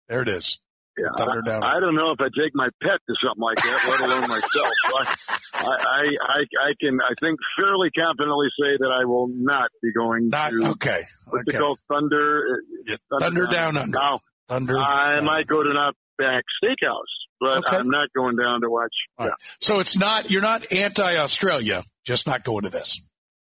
There 0.09 0.23
it 0.23 0.29
is. 0.29 0.61
Yeah, 0.97 1.09
Thunder 1.17 1.43
down. 1.43 1.65
I, 1.65 1.77
I 1.77 1.81
don't 1.81 1.97
know 1.97 2.13
if 2.13 2.21
I 2.21 2.27
take 2.27 2.53
my 2.55 2.69
pet 2.81 3.01
to 3.09 3.15
something 3.25 3.43
like 3.43 3.57
that, 3.57 3.87
let 3.91 4.01
alone 4.01 4.29
myself. 4.29 4.71
I, 4.85 5.17
I, 5.55 5.65
I, 5.65 6.11
I, 6.23 6.69
I 6.69 6.73
can, 6.81 7.01
I 7.01 7.15
think, 7.21 7.39
fairly 7.59 7.91
confidently 7.91 8.47
say 8.61 8.77
that 8.79 8.93
I 9.01 9.05
will 9.05 9.27
not 9.29 9.71
be 9.83 9.93
going 9.93 10.29
Not 10.29 10.51
to 10.51 10.71
okay. 10.73 11.03
Okay. 11.33 11.59
Thunder. 11.89 12.45
Uh, 12.49 12.85
yeah, 12.87 12.97
Thunder 13.19 13.47
down 13.49 13.77
under. 13.77 13.99
Now, 13.99 14.21
Thunder. 14.49 14.79
I 14.79 15.17
down. 15.17 15.25
might 15.25 15.49
go 15.49 15.65
to 15.65 15.71
an 15.71 15.77
Outback 16.21 16.45
Steakhouse, 16.63 17.03
but 17.41 17.59
Okay. 17.59 17.77
I'm 17.77 17.89
not 17.91 18.09
going 18.15 18.37
down 18.37 18.61
to 18.63 18.71
watch. 18.71 18.95
All 19.19 19.27
right. 19.27 19.37
So 19.61 19.81
it's 19.81 19.97
not 19.97 20.31
you're 20.31 20.43
not 20.43 20.73
anti-Australia, 20.73 21.85
just 22.05 22.27
not 22.27 22.45
going 22.45 22.63
to 22.65 22.71
this. 22.71 23.01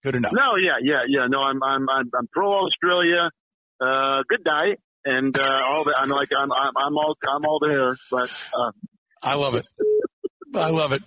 Good 0.03 0.15
enough. 0.15 0.33
No, 0.33 0.55
yeah, 0.55 0.77
yeah, 0.83 1.01
yeah. 1.07 1.25
No, 1.27 1.39
I'm, 1.39 1.61
I'm, 1.63 1.89
I'm, 1.89 2.11
I'm 2.17 2.27
pro 2.31 2.65
Australia. 2.65 3.29
Uh, 3.81 4.21
good 4.29 4.43
diet 4.43 4.79
and 5.03 5.35
uh, 5.37 5.61
all 5.65 5.83
that. 5.85 5.95
I'm 5.97 6.09
like, 6.09 6.29
I'm, 6.35 6.51
I'm, 6.51 6.71
I'm 6.77 6.95
all, 6.95 7.15
I'm 7.27 7.45
all 7.45 7.59
there. 7.59 7.97
But 8.11 8.29
uh, 8.53 8.71
I 9.23 9.33
love 9.33 9.55
it. 9.55 9.65
I 10.53 10.69
love 10.69 10.93
it. 10.93 11.03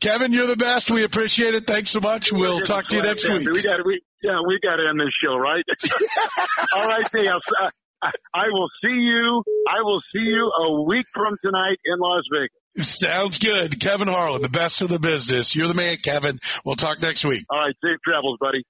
Kevin, 0.00 0.32
you're 0.32 0.46
the 0.46 0.56
best. 0.56 0.90
We 0.90 1.02
appreciate 1.02 1.54
it. 1.54 1.66
Thanks 1.66 1.90
so 1.90 2.00
much. 2.00 2.30
We'll 2.30 2.60
talk 2.60 2.86
to 2.88 2.96
you 2.96 3.02
next 3.02 3.28
week. 3.28 3.48
We 3.50 3.62
got, 3.62 3.84
we, 3.84 4.00
yeah, 4.22 4.38
we 4.46 4.60
got 4.62 4.76
to 4.76 4.86
end 4.88 5.00
this 5.00 5.08
show, 5.24 5.36
right? 5.36 5.64
all 6.76 6.86
right, 6.86 7.10
Dale. 7.10 7.40
I, 8.02 8.10
I 8.34 8.44
will 8.50 8.68
see 8.82 8.88
you. 8.88 9.42
I 9.68 9.82
will 9.82 10.00
see 10.00 10.18
you 10.18 10.50
a 10.50 10.82
week 10.82 11.06
from 11.12 11.36
tonight 11.42 11.78
in 11.84 11.98
Las 11.98 12.24
Vegas. 12.32 12.88
Sounds 12.88 13.38
good. 13.38 13.80
Kevin 13.80 14.08
Harlan, 14.08 14.42
the 14.42 14.48
best 14.48 14.80
of 14.82 14.88
the 14.88 14.98
business. 14.98 15.54
You're 15.54 15.68
the 15.68 15.74
man, 15.74 15.98
Kevin. 15.98 16.38
We'll 16.64 16.76
talk 16.76 17.00
next 17.02 17.24
week. 17.24 17.44
All 17.50 17.58
right, 17.58 17.74
safe 17.84 17.98
travels, 18.04 18.38
buddy. 18.40 18.64